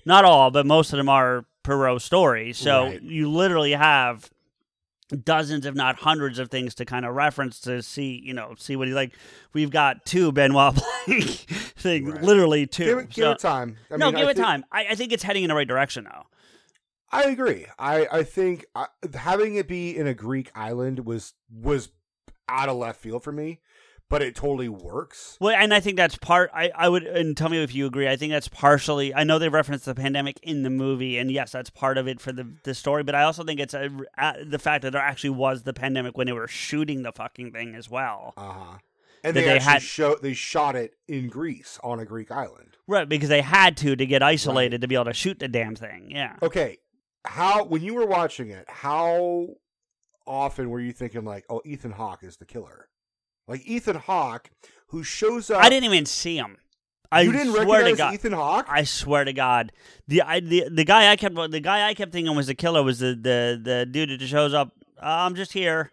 [0.05, 2.59] not all, but most of them are Poirot stories.
[2.59, 3.03] So Right.
[3.03, 4.31] you literally have
[5.11, 8.77] dozens, if not hundreds, of things to kind of reference to see, you know, see
[8.77, 9.13] what he's like.
[9.53, 10.75] We've got two Benoit
[11.07, 12.23] Blanc thing, Right.
[12.23, 12.85] literally two.
[12.85, 13.77] give it, give So- it time.
[13.91, 14.65] I no, mean, give I it think- time.
[14.73, 16.27] I, I think it's heading in the right direction though.
[17.13, 17.67] I agree.
[17.79, 21.89] I I think I, having it be in a Greek island was was
[22.49, 23.61] out of left field for me,
[24.11, 25.39] but it totally works.
[25.41, 26.51] Well, and I think that's part.
[26.53, 28.07] I, I would, and tell me if you agree.
[28.07, 29.15] I think that's partially.
[29.15, 32.21] I know they referenced the pandemic in the movie, and yes, that's part of it
[32.21, 33.03] for the the story.
[33.05, 33.89] But I also think it's a,
[34.19, 37.53] uh, the fact that there actually was the pandemic when they were shooting the fucking
[37.53, 38.79] thing as well, Uh huh.
[39.23, 42.77] And they, they had- show they shot it in Greece on a Greek island.
[42.89, 43.09] right?
[43.09, 46.11] Because they had to to get isolated to be able to shoot the damn thing.
[46.11, 46.37] Yeah.
[46.43, 46.79] Okay,
[47.25, 49.49] how when you were watching it, how
[50.27, 52.89] often were you thinking like, "Oh, Ethan Hawke is the killer"?
[53.51, 54.51] Like Ethan Hawke,
[54.89, 55.61] who shows up.
[55.63, 56.57] I didn't even see him.
[57.13, 58.15] I you didn't swear to recognize God.
[58.15, 58.67] Ethan Hawke?
[58.69, 59.73] I swear to God,
[60.07, 62.83] the I, the the guy I kept the guy I kept thinking was the killer
[62.85, 64.71] was the the the dude that just shows up.
[64.97, 65.91] "Uh, I'm just here.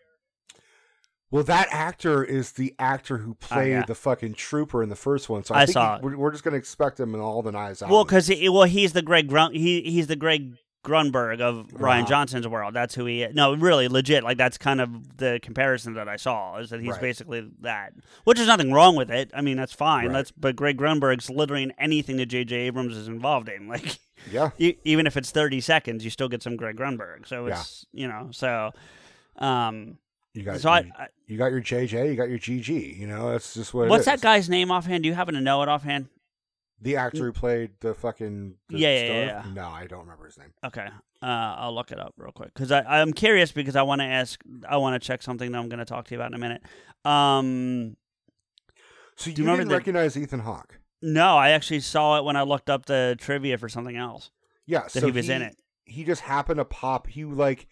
[1.31, 3.85] Well, that actor is the actor who played Oh, yeah.
[3.85, 5.43] the fucking trooper in the first one.
[5.43, 6.03] So I, I think saw he- it.
[6.03, 7.89] we're, we're just gonna expect him in all the knives out.
[7.89, 10.53] Well, because well, he's the Greg Grun- he he's the Greg
[10.87, 12.07] Grunberg of Rian.
[12.07, 12.73] Johnson's world.
[12.73, 13.35] That's who he is.
[13.35, 14.23] No, really, legit.
[14.23, 17.01] Like that's kind of the comparison that I saw is that he's Right.
[17.01, 17.93] basically that,
[18.23, 19.29] which is nothing wrong with it.
[19.33, 20.05] I mean, that's fine.
[20.07, 20.13] Right.
[20.13, 22.55] That's but Greg Grunberg's literally in anything that J.J.
[22.55, 23.67] Abrams is involved in.
[23.77, 23.99] Like
[24.31, 27.27] yeah, e- even if it's thirty seconds, you still get some Greg Grunberg.
[27.27, 27.59] So Yeah.
[27.59, 28.71] it's you know so.
[29.37, 29.97] Um,
[30.33, 32.97] you got so you, I you got your JJ, you got your GG.
[32.97, 33.87] You know, that's just what.
[33.89, 34.05] what's is.
[34.05, 35.03] that guy's name offhand?
[35.03, 36.07] Do you happen to know it offhand?
[36.81, 39.45] The actor who played the fucking the Yeah, yeah, stuff?
[39.45, 40.53] yeah, No, I don't remember his name.
[40.63, 40.85] Okay,
[41.21, 44.39] uh, I'll look it up real quick because I'm curious because I want to ask,
[44.69, 46.37] I want to check something that I'm going to talk to you about in a
[46.37, 46.61] minute.
[47.03, 47.97] Um,
[49.15, 50.79] So you, you remember didn't the- recognize Ethan Hawke?
[51.01, 54.29] no, I actually saw it when I looked up the trivia for something else
[54.65, 55.55] Yeah, that so he was in it.
[55.85, 57.07] He just happened to pop.
[57.07, 57.67] He like,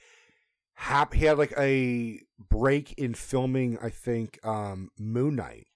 [0.76, 3.78] hap, he had like a break in filming.
[3.82, 5.68] I think um Moon Knight,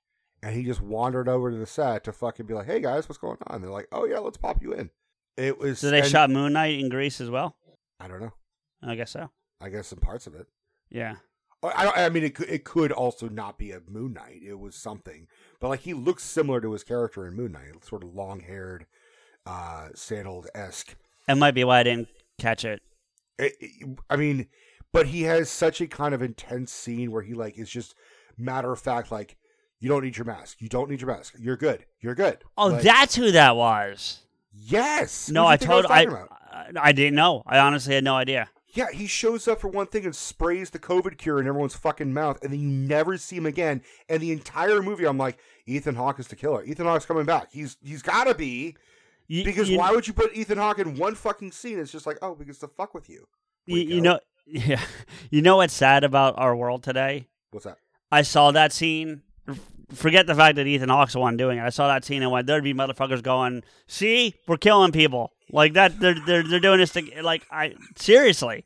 [0.44, 3.18] and he just wandered over to the set to fucking be like, "Hey guys, what's
[3.20, 4.90] going on?" They're like, "Oh yeah, let's pop you in."
[5.38, 5.80] It was.
[5.80, 7.56] So they and- shot Moon Knight in Greece as well.
[7.99, 8.34] I don't know.
[8.82, 9.30] I guess so.
[9.61, 10.48] I guess some parts of it.
[10.90, 11.16] Yeah.
[11.61, 14.40] I, don't- I mean, it could, it could also not be a Moon Knight.
[14.41, 15.28] It was something,
[15.60, 18.86] but like he looks similar to his character in Moon Knight, sort of long haired,
[19.45, 20.95] uh, sandaled esque.
[21.28, 22.07] That might be why I didn't
[22.40, 22.82] catch it.
[24.10, 24.48] I mean,
[24.94, 27.94] but he has such a kind of intense scene where he like is just
[28.38, 29.36] matter of fact, like
[29.80, 32.39] you don't need your mask, you don't need your mask, you're good, you're good.
[32.57, 34.22] Oh, Like, that's who that was.
[34.53, 35.30] Yes.
[35.30, 36.26] No, I told was I.
[36.80, 37.43] I didn't know.
[37.45, 38.49] I honestly had no idea.
[38.73, 42.14] Yeah, he shows up for one thing and sprays the COVID cure in everyone's fucking
[42.14, 43.81] mouth, and then you never see him again.
[44.10, 46.64] And the entire movie, I'm like, Ethan Hawke is the killer.
[46.64, 47.49] Ethan Hawke's coming back.
[47.51, 48.76] He's he's got to be
[49.27, 51.80] You, because you, why would you put Ethan Hawke in one fucking scene?
[51.80, 53.27] It's just like, oh, because to fuck with you.
[53.65, 54.81] You, you know, yeah.
[55.31, 57.27] You know what's sad about our world today?
[57.51, 57.77] What's that?
[58.11, 59.22] I saw that scene.
[59.94, 61.62] Forget the fact that Ethan Hawke's the one doing it.
[61.64, 65.74] I saw that scene and went, there'd be motherfuckers going, "See, we're killing people like
[65.74, 66.00] that.
[66.00, 68.66] They're they're they're doing this to like I seriously."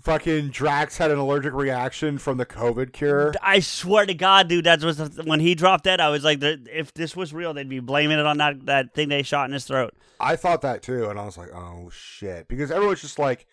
[0.00, 3.34] Fucking Drax had an allergic reaction from the COVID cure.
[3.42, 6.00] I swear to God, dude, that was the, when he dropped dead.
[6.00, 8.94] I was like, "The- if this was real, they'd be blaming it on that that
[8.94, 9.94] thing they shot in his throat.
[10.20, 13.46] I thought that too, and I was like, oh shit, because everyone's just like,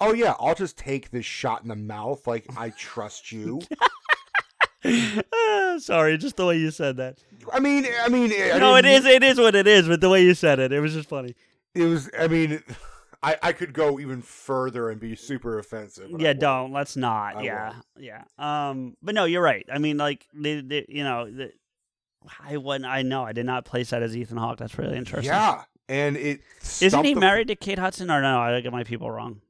[0.00, 2.26] oh yeah, I'll just take this shot in the mouth.
[2.26, 3.60] Like I trust you.
[5.78, 7.18] Sorry, just the way you said that.
[7.52, 10.08] I mean, I mean, I no, it is it is what it is, but the
[10.08, 11.34] way you said it, it was just funny.
[11.74, 12.10] It was.
[12.18, 12.62] I mean,
[13.22, 16.10] I I could go even further and be super offensive.
[16.18, 16.72] Yeah, don't.
[16.72, 17.36] Let's not.
[17.36, 18.24] I yeah, yeah.
[18.38, 19.66] Um, but no, you're right.
[19.72, 21.52] I mean, like, they, they, you know, the,
[22.40, 22.86] I wouldn't.
[22.86, 23.24] I know.
[23.24, 24.58] I did not place that as Ethan Hawke.
[24.58, 25.32] That's really interesting.
[25.32, 26.40] Yeah, and it
[26.80, 28.40] Isn't he married to Kate Hudson or no?
[28.40, 29.40] I get my people wrong.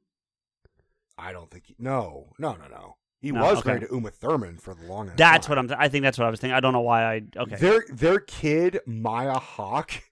[1.17, 1.65] I don't think.
[1.67, 2.96] He, no, no, no, no.
[3.19, 3.69] He No, was okay.
[3.69, 5.17] married to Uma Thurman for the longest.
[5.17, 5.67] That's time.
[5.67, 5.79] what I'm.
[5.79, 6.55] I think that's what I was thinking.
[6.55, 7.21] I don't know why I.
[7.35, 7.55] Okay.
[7.55, 10.03] Their their kid Maya Hawke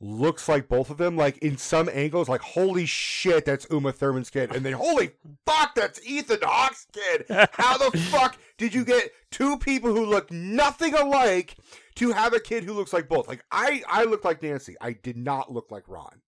[0.00, 1.16] looks like both of them.
[1.16, 5.10] Like in some angles, like holy shit, that's Uma Thurman's kid, and then holy
[5.44, 7.26] fuck, that's Ethan Hawke's kid.
[7.52, 11.56] How the fuck did you get two people who look nothing alike
[11.96, 13.28] to have a kid who looks like both?
[13.28, 14.76] Like I I look like Nancy.
[14.80, 16.20] I did not look like Ron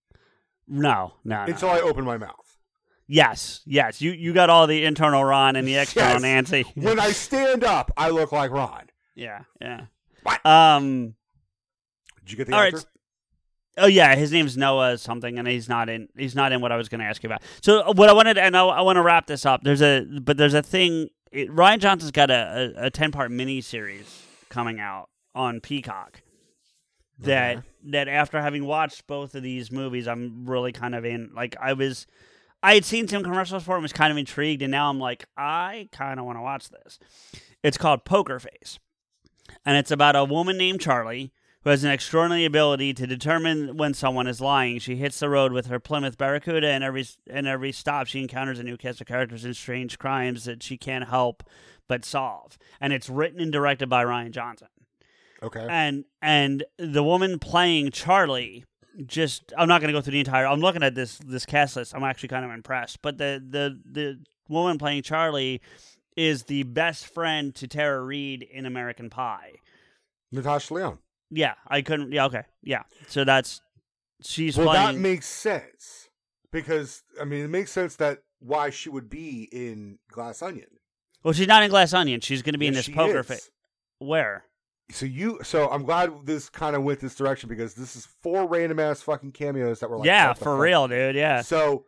[0.67, 1.51] no, no, no.
[1.51, 2.57] until I opened my mouth.
[3.09, 4.01] Yes, yes.
[4.01, 6.21] You you got all the internal Ron and the external Yes.
[6.21, 6.63] Nancy.
[6.75, 8.83] When I stand up, I look like Ron.
[9.15, 9.81] yeah, yeah.
[10.23, 10.45] What?
[10.45, 11.15] Um.
[12.21, 12.73] Did you get the All right.
[12.73, 12.85] actor?
[13.77, 16.09] Oh yeah, his name's Noah something, and he's not in.
[16.17, 17.41] He's not in what I was going to ask you about.
[17.61, 19.63] So uh, what I wanted, and I, I want to wrap this up.
[19.63, 21.09] There's a, but there's a thing.
[21.31, 26.21] It, Ryan Johnson's got a, a, a ten part mini series coming out on Peacock.
[27.19, 27.67] That Okay.
[27.91, 31.31] that after having watched both of these movies, I'm really kind of in.
[31.33, 32.05] Like I was,
[32.61, 34.99] I had seen some commercials for it, and was kind of intrigued, and now I'm
[34.99, 36.99] like, I kind of want to watch this.
[37.63, 38.79] It's called Poker Face,
[39.65, 41.31] and it's about a woman named Charlie
[41.63, 44.79] who has an extraordinary ability to determine when someone is lying.
[44.79, 48.59] She hits the road with her Plymouth Barracuda, and every and every stop she encounters
[48.59, 51.43] a new cast of characters and strange crimes that she can't help
[51.87, 52.57] but solve.
[52.79, 54.69] And it's written and directed by Rian Johnson.
[55.41, 55.65] Okay.
[55.69, 58.65] And and the woman playing Charlie
[59.05, 61.75] just I'm not going to go through the entire I'm looking at this this cast
[61.75, 61.93] list.
[61.95, 63.01] I'm actually kind of impressed.
[63.01, 65.61] But the the the woman playing Charlie
[66.17, 69.53] is the best friend to Tara Reid in American Pie.
[70.31, 70.97] Natasha Lyonne.
[71.31, 72.11] Yeah, I couldn't.
[72.11, 72.83] Yeah, okay, yeah.
[73.07, 73.61] So that's
[74.21, 74.95] she's Well, playing.
[74.95, 76.09] that makes sense
[76.51, 80.67] because I mean, it makes sense that why she would be in Glass Onion.
[81.23, 82.21] well, she's not in Glass Onion.
[82.21, 83.27] She's going to be in this poker is.
[83.27, 83.49] face.
[83.99, 84.45] Where?
[84.91, 88.47] So you, so I'm glad this kind of went this direction because this is four
[88.47, 90.59] random ass fucking cameos that were like, yeah, for fuck?
[90.59, 91.15] real, dude.
[91.15, 91.41] Yeah.
[91.41, 91.85] So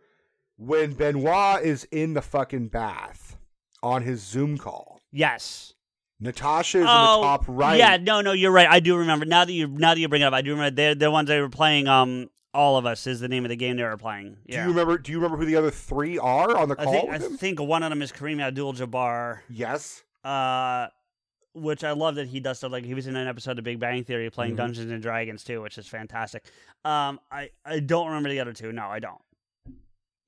[0.57, 3.37] when Benoit is in the fucking bath
[3.81, 5.73] on his Zoom call, Yes.
[6.19, 7.77] Natasha is oh, in the top right.
[7.79, 7.97] Yeah.
[7.97, 8.67] No, no, you're right.
[8.69, 9.25] I do remember.
[9.25, 10.75] Now that you now that you bring it up, I do remember.
[10.75, 11.87] They're the ones they were playing.
[11.87, 14.37] Um, all of us is the name of the game they were playing.
[14.47, 14.99] Do you remember?
[14.99, 17.59] Do you remember who the other three are on the I call think I think
[17.59, 19.39] one of them is Kareem Abdul-Jabbar.
[19.49, 20.03] yes.
[20.23, 20.87] Uh,
[21.53, 23.79] which I love that he does stuff like he was in an episode of Big
[23.79, 24.57] Bang Theory playing Mhm.
[24.57, 26.43] Dungeons and Dragons too, which is fantastic.
[26.85, 28.71] Um, I I don't remember the other two.
[28.71, 29.21] No, I don't.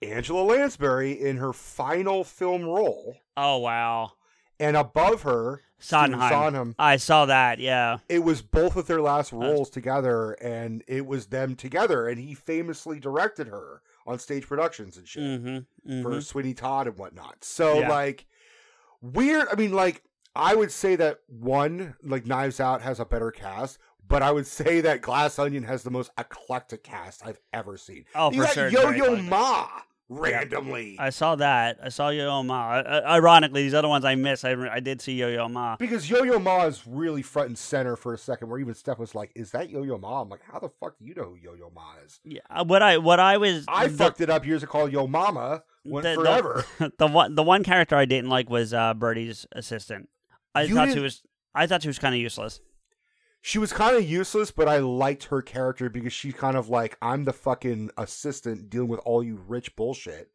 [0.02, 4.12] Angela Lansbury in her final film role, Oh wow,
[4.60, 6.30] and above her, Sondheim.
[6.30, 6.76] Sondheim.
[6.78, 7.60] I saw that.
[7.60, 8.00] Yeah.
[8.10, 12.08] It was both of their last roles together, and it was them together.
[12.08, 16.02] And he famously directed her on stage productions and shit Mm-hmm.
[16.04, 17.44] for Sweeney Todd and whatnot.
[17.46, 17.90] So Yeah.
[17.90, 18.26] like
[19.02, 19.48] weird.
[19.52, 20.04] I mean, like
[20.36, 23.78] I would say that one, like Knives Out, has a better cast.
[24.06, 28.06] But I would say that Glass Onion has the most eclectic cast I've ever seen.
[28.16, 28.68] Oh, you for got sure.
[28.70, 29.16] Yo Yo.
[29.22, 29.68] Ma
[30.10, 30.98] randomly.
[31.00, 31.80] I saw that.
[31.82, 32.72] I saw Yo Yo Ma.
[32.80, 34.46] Uh, ironically, these other ones I missed.
[34.46, 35.76] I, I did see Yo Yo Ma.
[35.78, 39.00] Because Yo Yo Ma is really front and center for a second, where even Steph
[39.00, 41.24] was like, "Is that Yo Yo Ma?" I'm like, "How the fuck do you know
[41.24, 42.42] who Yo Yo Ma is?" Yeah.
[42.50, 44.86] uh, What I what I was I the, fucked it up years ago.
[44.86, 46.66] Yo Mama went the- the- forever.
[46.98, 50.10] the one the one character I didn't like was uh, Birdie's assistant.
[50.56, 51.22] I You thought she was
[51.56, 52.60] I thought she was kind of useless.
[53.42, 56.98] she was kind of useless, but I liked her character because she's kind of like,
[57.02, 60.30] "I'm the fucking assistant dealing with all you rich bullshit."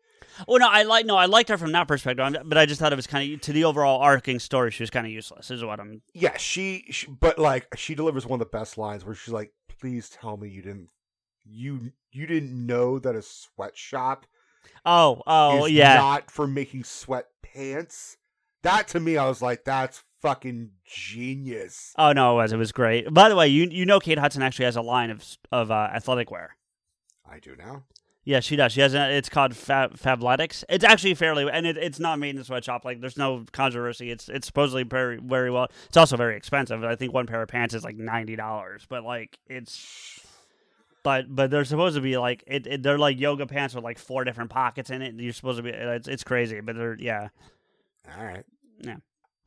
[0.46, 2.92] Well, no, I like no, I liked her from that perspective, but I just thought
[2.92, 4.70] it was kind of to the overall arcing story.
[4.70, 5.50] She was kind of useless.
[5.50, 6.02] Is what I'm.
[6.14, 9.52] Yeah, she, she, but like, she delivers one of the best lines where she's like,
[9.80, 10.88] "Please tell me you didn't
[11.44, 14.26] you you didn't know that a sweatshop
[14.84, 15.94] Oh, oh, is yeah.
[15.94, 18.16] not for making sweatpants.
[18.62, 21.92] That to me, I was like, that's fucking genius.
[21.96, 22.52] Oh no, it was.
[22.52, 23.12] It was great.
[23.12, 25.90] By the way, you you know Kate Hudson actually has a line of of uh,
[25.94, 26.56] athletic wear.
[27.30, 27.84] I do now.
[28.24, 28.72] Yeah, she does.
[28.72, 30.62] She has a, it's called Fab, Fabletics.
[30.68, 32.84] It's actually fairly, and it, it's not made in a sweatshop.
[32.84, 34.10] Like, there's no controversy.
[34.10, 35.68] It's it's supposedly very very well.
[35.86, 36.84] It's also very expensive.
[36.84, 38.84] I think one pair of pants is like ninety dollars.
[38.86, 40.20] But like, it's
[41.02, 42.82] but but they're supposed to be like it, it.
[42.82, 45.14] They're like yoga pants with like four different pockets in it.
[45.14, 45.70] You're supposed to be.
[45.70, 46.60] It's it's crazy.
[46.60, 47.28] But they're yeah.
[48.14, 48.44] All right.
[48.80, 48.96] Yeah.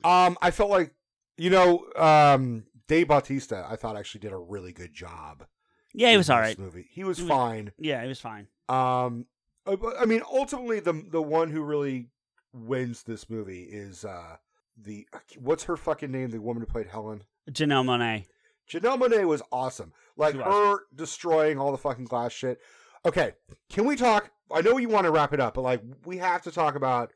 [0.03, 0.93] Um, I felt like
[1.37, 3.65] you know, um, Dave Bautista.
[3.69, 5.45] I thought actually did a really good job.
[5.93, 6.57] Yeah, he was all right.
[6.57, 6.87] Movie.
[6.91, 7.71] He was He was- fine.
[7.77, 8.47] Yeah, he was fine.
[8.69, 9.25] Um,
[9.65, 12.07] uh, I mean, ultimately, the the one who really
[12.53, 14.35] wins this movie is uh
[14.77, 15.07] the
[15.37, 16.29] what's her fucking name?
[16.31, 17.23] The woman who played Helen.
[17.49, 18.25] Janelle Monáe.
[18.69, 19.93] Janelle Monáe was awesome.
[20.15, 20.43] Like was.
[20.45, 22.59] her destroying all the fucking glass shit.
[23.05, 23.33] Okay,
[23.69, 24.31] can we talk?
[24.51, 27.11] I know you want to wrap it up, but like we have to talk about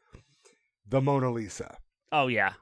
[0.88, 1.78] the Mona Lisa.
[2.12, 2.54] Oh yeah.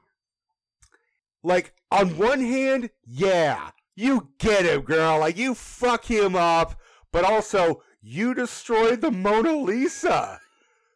[1.44, 5.20] Like on one hand, yeah, you get him, girl.
[5.20, 6.74] Like you fuck him up,
[7.12, 10.40] but also you destroyed the Mona Lisa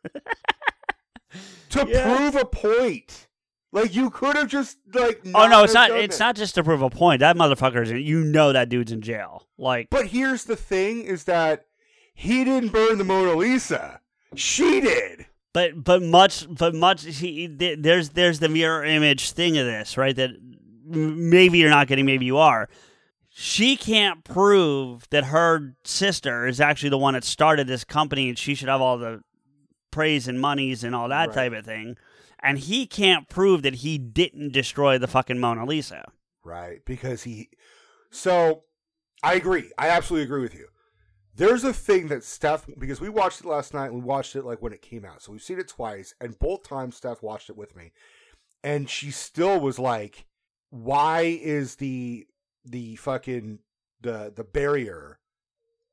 [1.71, 2.17] to Yeah.
[2.17, 3.27] prove a point.
[3.71, 5.21] Like you could have just like.
[5.35, 5.91] Oh no, it's not.
[5.91, 6.25] It's that.
[6.25, 7.21] not just to prove a point.
[7.21, 7.91] That motherfucker's.
[7.91, 9.47] You know that dude's in jail.
[9.59, 11.67] Like But here's the thing: is that
[12.15, 14.01] he didn't burn the Mona Lisa.
[14.35, 15.27] She did.
[15.53, 20.17] But but much but much he, there's there's the mirror image thing of this right
[20.17, 20.31] that
[20.85, 22.69] maybe you're not getting maybe you are
[23.31, 28.39] she can't prove that her sister is actually the one that started this company and
[28.39, 29.21] she should have all the
[29.91, 31.35] praise and monies and all that Right.
[31.35, 31.97] type of thing
[32.41, 36.05] and he can't prove that he didn't destroy the fucking mona lisa
[36.45, 37.51] Right, because he.
[38.11, 38.63] So,
[39.23, 39.71] I agree.
[39.77, 40.69] I absolutely agree with you.
[41.39, 44.45] There's a thing that Steph, because we watched it last night and we watched it
[44.45, 45.23] like when it came out.
[45.23, 47.93] So we've seen it twice, and both times Steph watched it with me.
[48.65, 50.27] And she still was like,
[50.71, 52.27] why is the
[52.65, 53.61] the fucking
[54.01, 55.21] the the barrier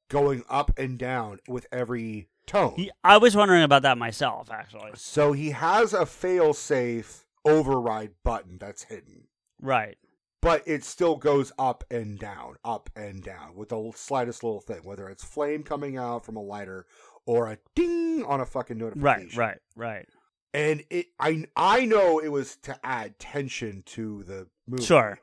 [0.09, 2.87] going up and down with every tone?
[3.03, 8.57] I was wondering about that myself actually So he has a fail safe override button
[8.59, 9.27] that's hidden.
[9.61, 9.97] right
[10.45, 14.81] but it still goes up and down, up and down with the slightest little thing,
[14.83, 16.85] whether it's flame coming out from a lighter
[17.25, 19.39] or a ding on a fucking notification.
[19.39, 20.07] right right right
[20.53, 24.83] And it, I, I know it was to add tension to the movie.
[24.83, 25.19] sure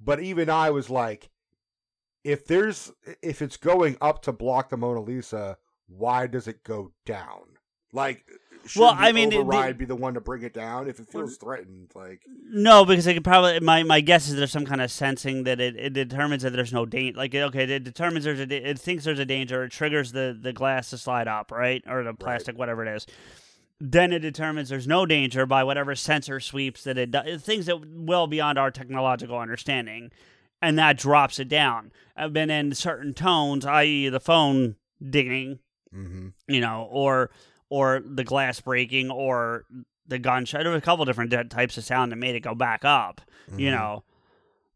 [0.00, 1.30] But even I was like,
[2.24, 2.90] if there's,
[3.22, 5.56] if it's going up to block the Mona Lisa,
[5.86, 7.42] why does it go down?
[7.92, 8.26] Like,
[8.66, 11.08] should Well, I mean, the- the- be the one to bring it down if it
[11.08, 11.90] feels threatened?
[11.94, 13.60] Like, No, because it could probably.
[13.60, 16.72] My, my guess is there's some kind of sensing that it, it determines that there's
[16.72, 17.16] no danger.
[17.16, 19.64] Like okay, it determines there's a it thinks there's a danger.
[19.64, 23.06] It triggers the the glass to slide up, right, or the plastic, whatever it is.
[23.80, 27.42] Then it determines there's no danger by whatever sensor sweeps that it does.
[27.42, 30.10] Things that well beyond our technological understanding,
[30.62, 31.92] and that drops it down.
[32.16, 35.58] And then in certain tones, i.e., the phone dinging,
[35.94, 36.28] mm-hmm.
[36.48, 37.30] you know, or
[37.74, 39.64] or the glass breaking, or
[40.06, 40.62] the gunshot.
[40.62, 43.20] There were a couple different types of sound that made it go back up.
[43.56, 43.72] You Mhm.
[43.72, 44.04] know,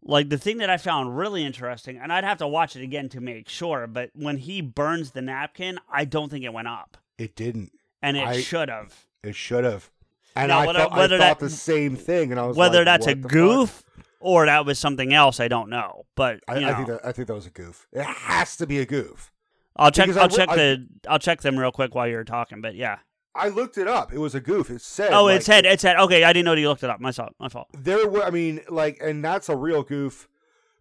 [0.03, 3.09] like the thing that I found really interesting, and I'd have to watch it again
[3.11, 3.87] to make sure.
[3.87, 7.73] But when he burns the napkin, I don't think it went up, it didn't.
[8.03, 9.07] and it should have.
[9.23, 9.91] It should have.
[10.37, 12.79] And Now, I, whether- thought, I thought that- the same thing, and I was Whether
[12.79, 13.31] like, that's a the fuck?
[13.33, 13.83] goof
[14.21, 16.05] or that was something else, I don't know.
[16.15, 17.87] But I, you I think that I think that was a goof.
[17.93, 19.31] It has to be a goof.
[19.79, 20.07] I'll check.
[20.07, 20.87] because I'll check I- the.
[21.09, 22.61] I'll check them real quick while you're talking.
[22.61, 22.99] But yeah.
[23.35, 24.13] I looked it up.
[24.13, 24.69] It was a goof.
[24.71, 25.13] It said.
[25.13, 25.65] Oh, like, it said.
[25.65, 25.97] It said.
[25.97, 27.01] Okay, I didn't know you looked it up.
[27.01, 27.35] My fault.
[27.39, 27.69] My fault.
[27.73, 28.25] there were.
[28.25, 30.29] I mean, like, and that's a real goof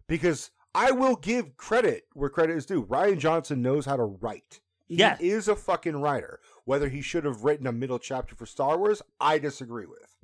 [0.08, 2.84] because I will give credit where credit is due.
[2.84, 4.60] Rian Johnson knows how to write.
[4.86, 5.16] He Yeah.
[5.20, 6.40] is a fucking writer.
[6.64, 10.16] Whether he should have written a middle chapter for Star Wars, I disagree with.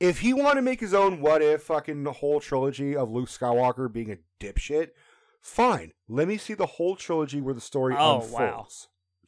[0.00, 3.92] If he wanted to make his own what if fucking whole trilogy of Luke Skywalker
[3.92, 4.90] being a dipshit,
[5.42, 5.92] fine.
[6.08, 8.32] Let me see the whole trilogy where the story Oh, unfolds.
[8.32, 8.66] wow.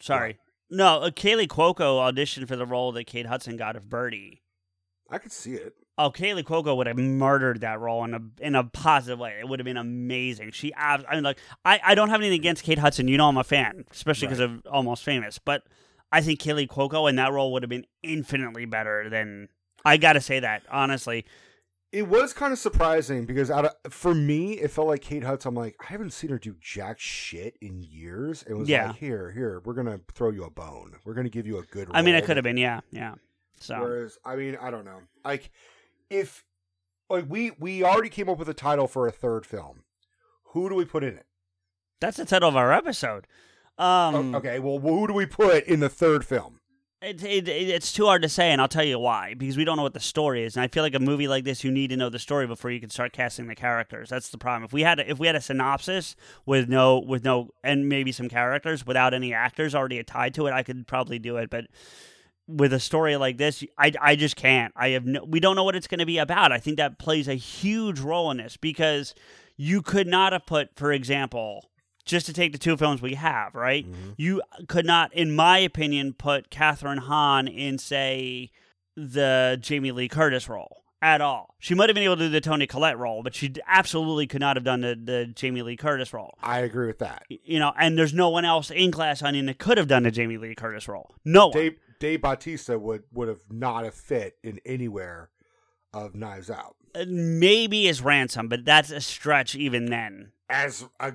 [0.00, 0.38] Sorry.
[0.70, 4.42] No, uh, Kaley Cuoco auditioned for the role that Kate Hudson got of Birdie.
[5.10, 5.74] I could see it.
[5.96, 9.36] Oh, Kaley Cuoco would have murdered that role in a in a positive way.
[9.38, 10.50] It would have been amazing.
[10.50, 13.06] She, I mean, like, I, I don't have anything against Kate Hudson.
[13.06, 15.38] You know, I'm a fan, especially because of Almost Famous.
[15.38, 15.62] But
[16.10, 19.48] I think Kaley Cuoco in that role would have been infinitely better than.
[19.84, 21.26] I got to say that honestly.
[21.94, 25.50] It was kind of surprising because out of, for me, it felt like Kate Hudson.
[25.50, 28.42] I'm like, I haven't seen her do jack shit in years.
[28.48, 28.88] It was Yeah.
[28.88, 30.96] like, here, here, we're gonna throw you a bone.
[31.04, 31.88] We're gonna give you a good.
[31.92, 33.14] I mean, it could have been, yeah, yeah.
[33.60, 35.02] So Whereas, I mean, I don't know.
[35.24, 35.50] Like,
[36.10, 36.44] if
[37.08, 39.84] like we we already came up with a title for a third film,
[40.46, 41.26] who do we put in it?
[42.00, 43.26] that's the title of our episode.
[43.78, 46.60] Um, okay, well, who do we put in the third film?
[47.04, 49.34] It, it, it- it's too hard to say, and I'll tell you why.
[49.34, 51.44] Because we don't know what the story is, and I feel like a movie like
[51.44, 54.08] this, you need to know the story before you can start casting the characters.
[54.08, 54.64] That's the problem.
[54.64, 56.16] If we had a, if we had a synopsis
[56.46, 60.52] with no with no and maybe some characters without any actors already tied to it,
[60.52, 61.50] I could probably do it.
[61.50, 61.66] But
[62.46, 64.72] with a story like this, I, I just can't.
[64.76, 65.24] I have no.
[65.24, 66.52] We don't know what it's going to be about.
[66.52, 69.14] I think that plays a huge role in this because
[69.56, 71.68] you could not have put, for example,
[72.04, 73.86] just to take the two films we have, right?
[74.16, 78.50] You could not, in my opinion, put Kathryn Hahn in, say,
[78.96, 81.54] the Jamie Lee Curtis role at all.
[81.58, 84.40] She might have been able to do the Toni Collette role, but she absolutely could
[84.40, 86.34] not have done the, the Jamie Lee Curtis role.
[86.42, 87.24] I agree with that.
[87.28, 90.10] You know, and there's no one else in Glass Onion that could have done the
[90.10, 91.14] Jamie Lee Curtis role.
[91.24, 91.56] No one.
[91.56, 95.30] Dave Dave Bautista would would have not have fit in anywhere
[95.92, 100.32] of Knives Out Uh, Maybe as Ransom, but that's a stretch even then.
[100.50, 101.12] as a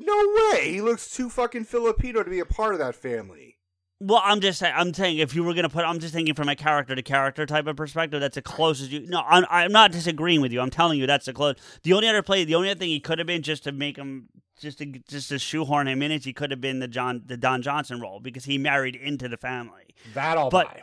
[0.00, 0.72] no way.
[0.72, 3.58] He looks too fucking Filipino to be a part of that family.
[4.02, 4.72] Well, I'm just saying.
[4.74, 7.44] I'm saying if you were gonna put, I'm just thinking from a character to character
[7.44, 8.18] type of perspective.
[8.20, 9.00] That's the closest you.
[9.06, 10.60] No, I'm, I'm not disagreeing with you.
[10.62, 11.56] I'm telling you that's the close.
[11.82, 13.98] The only other play, the only other thing he could have been just to make
[13.98, 17.22] him, just to just to shoehorn him in, is he could have been the John,
[17.26, 19.94] the Don Johnson role because he married into the family.
[20.14, 20.82] That all But- buy.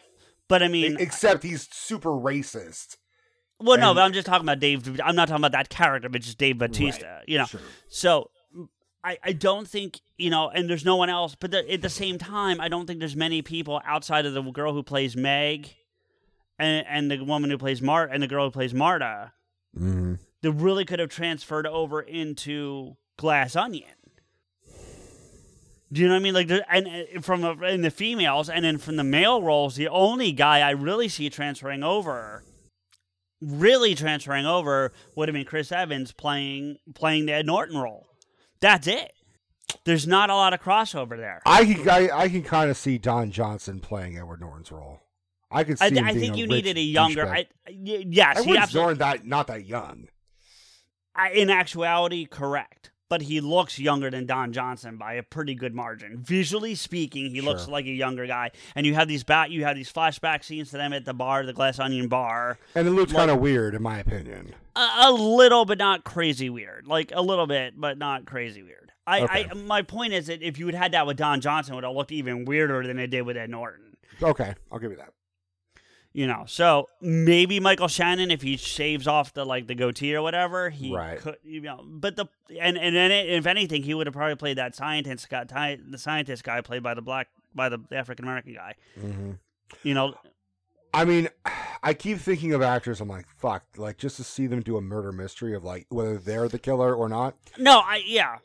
[0.50, 2.96] But I mean, Except he's super racist.
[3.60, 4.98] well, no, but I'm just talking about Dave.
[5.04, 7.22] I'm not talking about that character, but just Dave Bautista.
[7.28, 7.60] You know, Sure.
[7.90, 8.30] So
[9.08, 11.36] I, I don't think you know, and there's no one else.
[11.36, 14.42] But the, at the same time, I don't think there's many people outside of the
[14.42, 15.76] girl who plays Meg,
[16.60, 19.32] and and the woman who plays Mart, and the girl who plays Marta,
[19.78, 20.16] Mm-hmm.
[20.42, 23.90] that really could have transferred over into Glass Onion.
[25.94, 26.34] Do you know what I mean?
[26.34, 29.88] Like, and uh, from the, in the females, and then from the male roles, the
[29.88, 32.44] only guy I really see transferring over,
[33.40, 38.07] really transferring over, would have been Chris Evans playing playing the Ed Norton role.
[38.60, 39.14] That's it.
[39.84, 41.42] There's not a lot of crossover there.
[41.46, 45.02] I can I, I can kind of see Don Johnson playing Edward Norton's role.
[45.52, 45.86] I could see.
[45.86, 47.28] I, him I think a you needed a younger.
[47.28, 48.74] I, yes, Edward.
[48.74, 50.08] Norton that not that young.
[51.16, 52.92] I, in actuality, correct.
[53.10, 56.18] But he looks younger than Don Johnson by a pretty good margin.
[56.18, 58.52] Visually speaking, he looks like a younger guy.
[58.76, 61.46] And you have these bat, you have these flashback scenes to them at the bar,
[61.46, 62.58] the Glass Onion bar.
[62.76, 64.54] And it looks Like- kind of weird, in my opinion.
[64.76, 66.86] A, a little, but not crazy weird.
[66.86, 68.92] Like a little bit, but not crazy weird.
[69.08, 69.48] I, Okay.
[69.50, 71.84] I my point is that if you had had that with Don Johnson, it would
[71.86, 73.96] have looked even weirder than it did with Ed Norton.
[74.22, 75.14] Okay, I'll give you that.
[76.18, 80.24] You know, so maybe Michael Shannon, if he shaves off the like the goatee or
[80.24, 81.20] whatever, he Right.
[81.20, 81.38] could.
[81.44, 82.26] You know, but the
[82.60, 86.44] and and then if anything, he would have probably played that scientist guy, the scientist
[86.44, 88.74] guy played by the black by the African American guy.
[89.00, 89.34] hmm
[89.84, 90.16] You know,
[90.92, 91.30] I mean,
[91.84, 93.00] I keep thinking of actors.
[93.00, 96.18] I'm like, fuck, like just to see them do a murder mystery of like whether
[96.18, 97.36] they're the killer or not.
[97.60, 98.38] no, I yeah,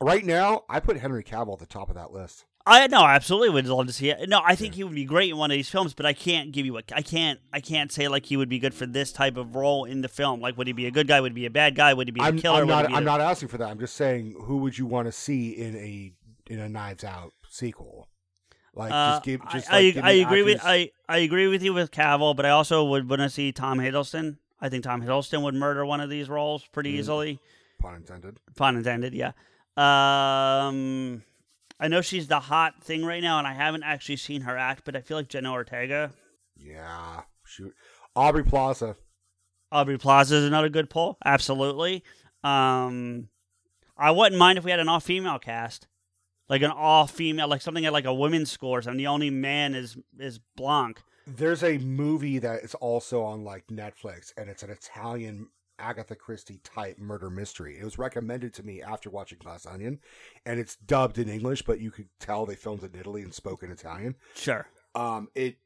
[0.00, 2.46] Right now, I put Henry Cavill at the top of that list.
[2.68, 4.28] I no, I absolutely would love to see it.
[4.28, 6.52] No, I think he would be great in one of these films, but I can't
[6.52, 9.10] give you a, I can't, I can't say like he would be good for this
[9.12, 10.40] type of role in the film.
[10.40, 11.20] Like, would he be a good guy?
[11.20, 11.94] Would he be a bad guy?
[11.94, 12.60] Would he be a I'm, killer?
[12.62, 12.86] I'm not.
[12.86, 13.68] I'm a- not asking for that.
[13.68, 16.12] I'm just saying, who would you want to see in a
[16.52, 18.08] in a Knives Out sequel?
[18.74, 19.40] Like, Uh, just give.
[19.50, 22.36] Just I, like, I, I me agree with I, I agree with you with Cavill,
[22.36, 24.36] but I also would want to see Tom Hiddleston.
[24.60, 26.98] I think Tom Hiddleston would murder one of these roles pretty Mm.
[26.98, 27.38] easily.
[27.80, 28.38] pun intended.
[28.56, 29.32] Pun intended, yeah.
[29.76, 31.22] Um,
[31.80, 34.82] I know she's the hot thing right now, and I haven't actually seen her act,
[34.84, 36.12] but I feel like Jenna Ortega,
[36.56, 37.72] Yeah, shoot,
[38.16, 38.96] Aubrey Plaza.
[39.70, 41.18] Aubrey Plaza is another good pull.
[41.24, 42.02] Absolutely.
[42.42, 43.28] Um,
[43.96, 45.86] I wouldn't mind if we had an all-female cast,
[46.48, 48.80] like an all-female, like something at like a women's score.
[48.84, 51.00] And the only man is is Blanc.
[51.26, 55.48] There's a movie that is also on like Netflix, and it's an Italian
[55.78, 57.78] Agatha Christie type murder mystery.
[57.78, 60.00] It was recommended to me after watching Glass Onion,
[60.46, 63.32] and it's dubbed in English, but you could tell they filmed it in Italy and
[63.34, 64.16] spoke in Italian.
[64.34, 65.56] Sure, Um, it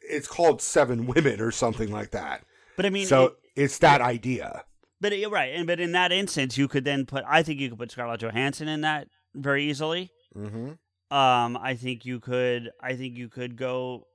[0.00, 2.44] it's called Seven Women or something like that.
[2.76, 4.64] but I mean, so it- it's that idea.
[5.00, 7.24] But you're right, and but in that instance, you could then put.
[7.28, 10.10] I think you could put Scarlett Johansson in that very easily.
[10.34, 10.72] Mm-hmm.
[11.14, 12.70] Um, I think you could.
[12.80, 14.06] I think you could go.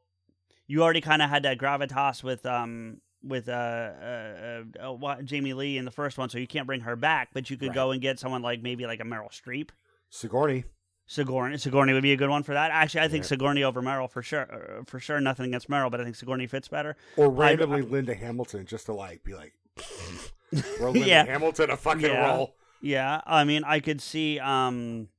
[0.68, 5.78] You already kind of had that gravitas with um with uh, uh, uh, Jamie Lee
[5.78, 7.30] in the first one, so you can't bring her back.
[7.34, 7.76] But you could Right.
[7.76, 9.70] go and get someone like maybe like a Meryl Streep.
[10.10, 10.64] Sigourney.
[11.06, 12.70] Sigourney, Sigourney would be a good one for that.
[12.72, 13.30] Actually, I think Yeah.
[13.30, 14.48] Sigourney over Meryl for sure.
[14.80, 16.96] uh, For sure, nothing against Meryl, but I think Sigourney fits better.
[17.18, 19.54] Or I- randomly Linda Hamilton just to like be like
[20.56, 21.26] throw Linda Yeah.
[21.26, 22.28] Hamilton a fucking Yeah.
[22.36, 22.56] role.
[22.82, 25.10] Yeah, I mean, I could see um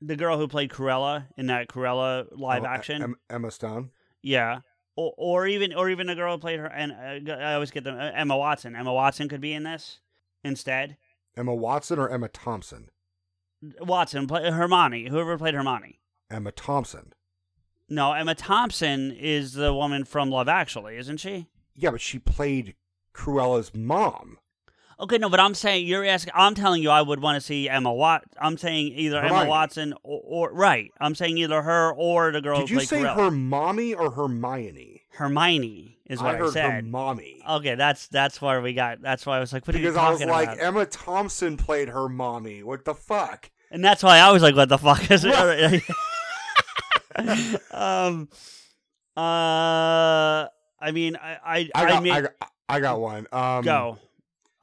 [0.00, 3.16] the girl who played Cruella in that Cruella live Oh, action.
[3.28, 3.90] Emma Stone.
[4.22, 4.60] yeah,
[4.98, 6.66] or, or even or even the girl who played her.
[6.66, 7.96] And uh, I always get them.
[7.96, 8.74] Uh, Emma Watson.
[8.74, 10.00] Emma Watson could be in this
[10.42, 10.96] instead.
[11.36, 12.90] Emma Watson or Emma Thompson?
[13.80, 16.00] Watson, play, Hermione, whoever played Hermione.
[16.30, 17.12] Emma Thompson.
[17.88, 21.46] No, Emma Thompson is the woman from Love Actually, isn't she?
[21.74, 22.74] Yeah, but she played
[23.12, 24.38] Cruella's mom.
[25.00, 26.32] Okay, no, but I'm saying you're asking.
[26.34, 28.24] I'm telling you, I would want to see Emma Wat.
[28.40, 30.90] I'm saying either Emma Watson or, or right.
[31.00, 33.14] I'm saying either her or the girl Did you say Cruella.
[33.14, 35.02] her mommy or Hermione?
[35.10, 37.40] Hermione is what I I, heard her mommy.
[37.48, 39.00] Okay, that's that's where we got.
[39.00, 40.18] That's why I was like, what are you talking about?
[40.18, 40.66] Because I was like, about?
[40.66, 42.64] Emma Thompson played her mommy.
[42.64, 43.50] What the fuck?
[43.70, 45.34] And that's why I was like, what the fuck is it?
[47.70, 48.28] um,
[49.16, 50.46] uh,
[50.80, 52.32] I mean, I, I, I got, mean, I, got,
[52.68, 53.26] I got one.
[53.30, 53.98] Um, go.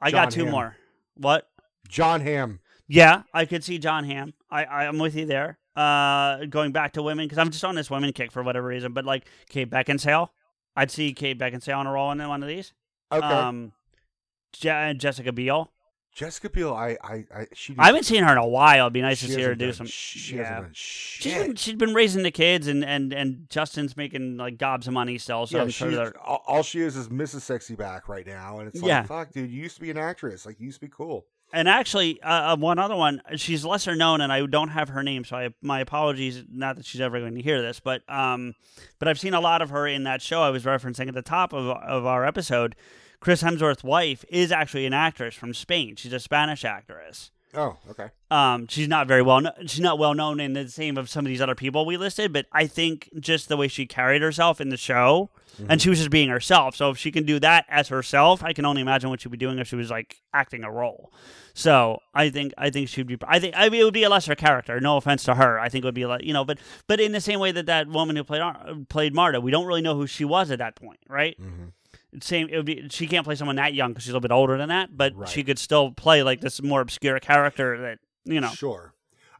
[0.00, 0.52] I John got two Hamm.
[0.52, 0.76] more.
[1.16, 1.48] What?
[1.88, 2.60] Jon Hamm.
[2.88, 4.34] Yeah, I could see Jon Hamm.
[4.50, 5.58] I, I I'm with you there.
[5.74, 8.92] Uh, going back to women because I'm just on this women kick for whatever reason.
[8.92, 10.28] But like Kate Beckinsale,
[10.74, 12.72] I'd see Kate Beckinsale on a roll in one of these.
[13.12, 13.26] Okay.
[13.26, 13.72] Um,
[14.52, 15.70] Je- Jessica Biel.
[16.16, 16.72] Jessica Biel.
[16.72, 17.74] I, I, I she.
[17.76, 18.86] I haven't seen her in a while.
[18.86, 19.86] It'd be nice to see her do some.
[19.86, 20.44] She yeah.
[20.44, 24.56] hasn't done She's been, she's been raising the kids, and, and, and Justin's making like
[24.56, 25.46] gobs of money still.
[25.46, 27.42] So yeah, I'm sure they're all, all she is is Mrs.
[27.42, 29.02] Sexy back right now, and it's like, Yeah.
[29.02, 30.46] fuck, dude, you used to be an actress.
[30.46, 31.26] Like, you used to be cool.
[31.52, 35.02] And actually, uh, uh, one other one, she's lesser known, and I don't have her
[35.02, 36.44] name, so I, my apologies.
[36.50, 38.54] Not that she's ever going to hear this, but um,
[38.98, 41.22] but I've seen a lot of her in that show I was referencing at the
[41.22, 42.74] top of of our episode.
[43.20, 45.96] Chris Hemsworth's wife is actually an actress from Spain.
[45.96, 47.30] She's a Spanish actress.
[47.54, 48.08] Oh, okay.
[48.30, 49.40] Um, she's not very well.
[49.40, 51.96] kno- She's not well known in the same of some of these other people we
[51.96, 55.30] listed, but I think just the way she carried herself in the show,
[55.66, 56.76] and she was just being herself.
[56.76, 59.38] So if she can do that as herself, I can only imagine what she'd be
[59.38, 61.10] doing if she was like acting a role.
[61.54, 63.16] So I think I think she'd be.
[63.26, 64.78] I think I mean it would be a lesser character.
[64.80, 65.58] No offense to her.
[65.58, 67.64] I think it would be like you know, but but in the same way that
[67.66, 68.42] that woman who played
[68.90, 71.40] played Marta, we don't really know who she was at that point, right?
[71.40, 71.72] Mhm.
[72.20, 72.48] Same.
[72.48, 72.88] It would be.
[72.90, 75.14] She can't play someone that young because she's a little bit older than that, but
[75.14, 75.28] Right.
[75.28, 78.48] she could still play like this more obscure character that you know.
[78.50, 78.92] Sure.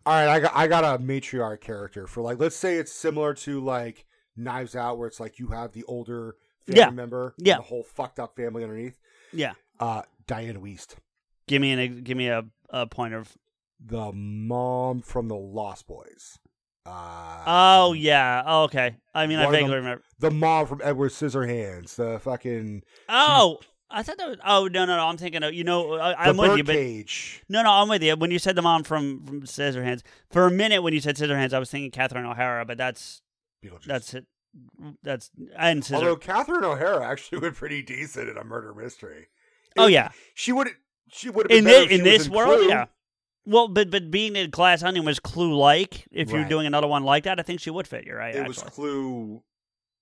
[0.04, 3.34] All right, I got I got a matriarch character for like let's say it's similar
[3.34, 4.04] to like
[4.36, 6.36] Knives Out where it's like you have the older
[6.66, 6.90] family Yeah.
[6.90, 7.56] member, Yeah.
[7.56, 8.98] the whole fucked up family underneath.
[9.32, 9.54] Yeah.
[9.80, 10.96] Uh Dianne Wiest,
[11.48, 13.36] Give me an give me a, a point of.
[13.84, 16.38] the mom from the Lost Boys.
[16.86, 18.42] Uh Oh yeah.
[18.44, 18.96] Oh, okay.
[19.14, 20.02] I mean, I vaguely them- remember.
[20.18, 23.58] the mom from Edward Scissorhands, the fucking Oh,
[23.88, 24.38] I thought that was.
[24.44, 25.06] Oh no no no.
[25.06, 25.94] I'm thinking of you know.
[25.94, 26.74] I, I'm with you, but
[27.48, 27.70] no no.
[27.70, 28.16] I'm with you.
[28.16, 31.52] When you said the mom from from Scissorhands, for a minute when you said Scissorhands,
[31.52, 33.22] I was thinking Catherine O'Hara, but that's
[33.86, 34.26] that's it.
[35.02, 35.96] That's and Scissor.
[35.96, 39.28] Although Catherine O'Hara actually went pretty decent in a murder mystery.
[39.78, 40.10] oh yeah.
[40.34, 40.68] she would
[41.08, 42.68] she would have been In this in this world, Clue.
[42.68, 42.86] yeah.
[43.46, 46.06] Well, but but being in Glass Onion was Clue like.
[46.10, 48.04] If you're doing another one like that, I think she would fit.
[48.04, 48.34] You're right.
[48.34, 48.48] it actually.
[48.48, 49.42] was Clue.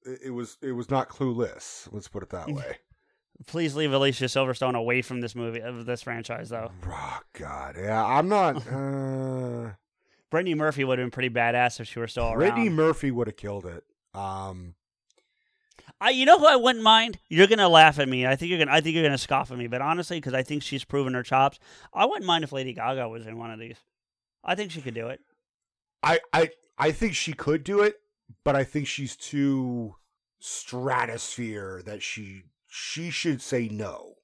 [0.05, 1.89] It was it was not clueless.
[1.93, 2.79] Let's put it that way.
[3.47, 6.71] Please leave Alicia Silverstone away from this movie of this franchise, though.
[6.89, 8.63] Oh God, yeah, I'm not.
[8.73, 9.73] Uh,
[10.31, 12.75] Brittany Murphy would have been pretty badass if she were still Brittany around.
[12.75, 13.85] Murphy would have killed it.
[14.15, 14.75] Um,
[16.01, 17.19] I, you know who I wouldn't mind?
[17.29, 18.27] You're gonna laugh at me.
[18.27, 18.73] I think you're gonna.
[18.73, 19.67] I think you're gonna scoff at me.
[19.69, 21.59] But honestly, because I think she's proven her chops,
[21.95, 23.77] I wouldn't mind if Lady Gaga was in one of these.
[24.45, 25.21] I think she could do it.
[26.03, 27.97] I I I think she could do it,
[28.45, 29.95] but I think she's too
[30.41, 34.15] stratosphere that she she should say no.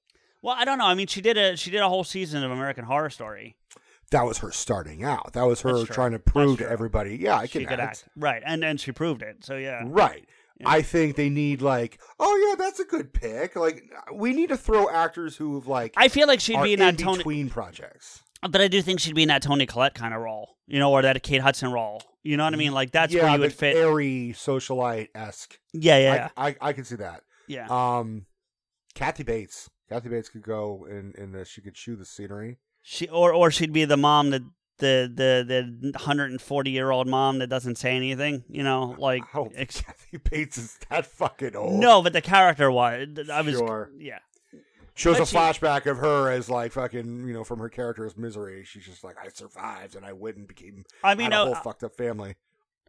[0.41, 0.85] Well, I don't know.
[0.85, 3.55] I mean, she did a she did a whole season of American Horror Story.
[4.11, 5.33] That was her starting out.
[5.33, 8.03] That was her trying to prove to everybody, yeah, I she can could act.
[8.03, 8.09] act.
[8.17, 9.45] right, and and she proved it.
[9.45, 10.27] So yeah, Right.
[10.61, 10.69] Yeah.
[10.69, 13.55] I think they need like, oh yeah, that's a good pick.
[13.55, 13.83] Like
[14.13, 16.95] we need to throw actors who have like I feel like she'd be in in
[16.95, 18.21] that Toni, between projects.
[18.47, 20.91] but I do think she'd be in that Toni Collette kind of role, you know,
[20.91, 22.01] or that Kate Hudson role.
[22.23, 22.73] You know what I mean?
[22.73, 23.75] Like that's yeah, where you would fit.
[23.75, 25.59] airy socialite esque.
[25.73, 26.29] yeah, yeah.
[26.37, 27.23] I, I I can see that.
[27.47, 27.67] yeah.
[27.69, 28.25] Um,
[28.93, 29.69] Kathy Bates.
[29.89, 32.59] Kathy Bates could go and and uh, she could chew the scenery.
[32.83, 34.43] She or or she'd be the mom that
[34.81, 35.45] the the
[35.81, 38.43] the 140 year old mom that doesn't say anything.
[38.49, 41.79] You know, like don't ex- Kathy Bates is that fucking old.
[41.79, 43.07] no, but the character was.
[43.31, 43.89] I was Sure.
[43.97, 44.19] yeah.
[44.95, 48.63] shows a she- flashback of her as like fucking you know from her character's misery.
[48.65, 51.83] She's just like I survived and I went and became I mean, a whole fucked
[51.83, 52.35] up family.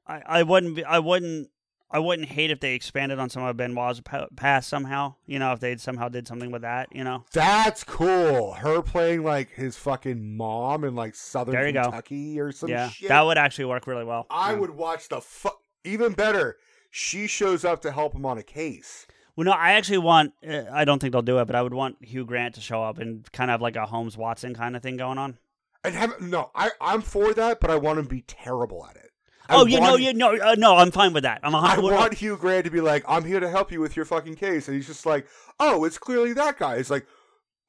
[0.07, 0.85] I I wouldn't be.
[0.85, 1.49] I wouldn't.
[1.93, 5.15] I wouldn't hate if they expanded on some of Benoit's pa- past somehow.
[5.27, 6.89] You know, if they somehow did something with that.
[6.95, 8.55] You know, That's cool.
[8.55, 11.83] Her playing like his fucking mom in like southern There you go.
[11.83, 13.09] Kentucky or some yeah, shit.
[13.09, 14.27] that would actually work really well.
[14.31, 14.59] I Yeah.
[14.61, 15.51] would watch the fu-
[15.85, 16.57] even better.
[16.91, 19.07] She shows up to help him on a case.
[19.37, 20.35] Well, no, I actually want.
[20.47, 22.83] Uh, I don't think they'll do it, but I would want Hugh Grant to show
[22.83, 25.39] up and kind of like a Holmes Watson kind of thing going on.
[25.85, 28.97] And have no, I I'm for that, but I want him to be terrible at
[28.97, 29.11] it.
[29.49, 31.41] I oh, no, want- yeah, no, uh, no, I'm fine with that.
[31.43, 31.95] I'm a I hundred.
[31.95, 34.69] want Hugh Grant to be like, I'm here to help you with your fucking case,
[34.69, 35.27] and he's just like,
[35.59, 36.77] oh, it's clearly that guy.
[36.77, 37.07] It's like,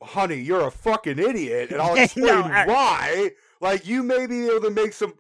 [0.02, 3.32] honey, you're a fucking idiot, and I'll No, explain I- why.
[3.60, 5.14] Like you may be able to make some.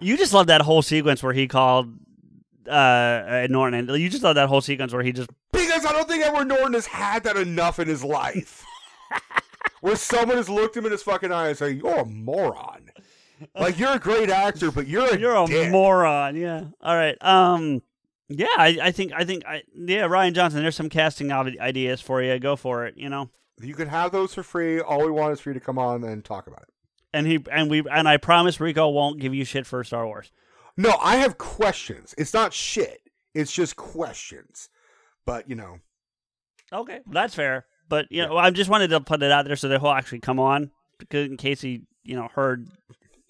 [0.00, 1.92] You just love that whole sequence where he called
[2.66, 3.88] uh, uh Norton.
[3.90, 6.46] And you just love that whole sequence where he just Because I don't think Edward
[6.48, 8.64] Norton has had that enough in his life.
[9.82, 12.91] where someone has looked him in his fucking eye and say, "You're a moron."
[13.54, 15.70] Like you're a great actor, but you're a you're a dick.
[15.70, 16.36] moron.
[16.36, 16.64] Yeah.
[16.80, 17.16] All right.
[17.20, 17.82] Um.
[18.28, 20.62] Yeah, I, I think I think I yeah Rian Johnson.
[20.62, 22.38] There's some casting ideas for you.
[22.38, 22.94] Go for it.
[22.96, 23.30] You know.
[23.60, 24.80] You can have those for free.
[24.80, 26.68] All we want is for you to come on and talk about it.
[27.12, 30.32] And he and we and I promise Rico won't give you shit for Star Wars.
[30.76, 32.14] No, I have questions.
[32.16, 33.02] It's not shit.
[33.34, 34.70] It's just questions.
[35.26, 35.78] But you know,
[36.72, 37.66] Okay, that's fair.
[37.88, 40.20] But you know, I just wanted to put it out there so that he'll actually
[40.20, 42.68] come on, because in case he you know heard.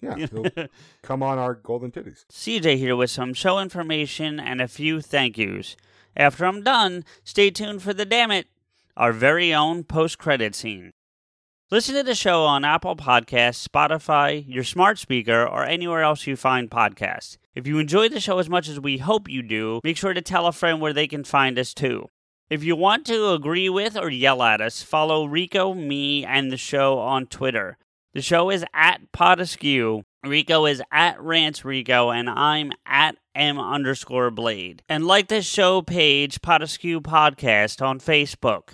[0.03, 0.67] Yeah, he'll
[1.01, 2.25] come on our golden titties.
[2.31, 5.75] CJ here with some show information and a few thank yous.
[6.15, 8.47] After I'm done, stay tuned for the damn it,
[8.95, 10.91] our very own post credit scene.
[11.71, 16.35] Listen to the show on Apple Podcasts, Spotify, your smart speaker, or anywhere else you
[16.35, 17.37] find podcasts.
[17.55, 20.21] If you enjoy the show as much as we hope you do, make sure to
[20.21, 22.09] tell a friend where they can find us too.
[22.47, 26.57] If you want to agree with or yell at us, follow Rico, me, and the
[26.57, 27.79] show on Twitter.
[28.13, 30.03] The show is at Podeskew.
[30.23, 34.83] Rico is at Rants Rico, and I'm at M underscore Blade.
[34.87, 38.73] And like the show page, Podeskew Podcast on Facebook.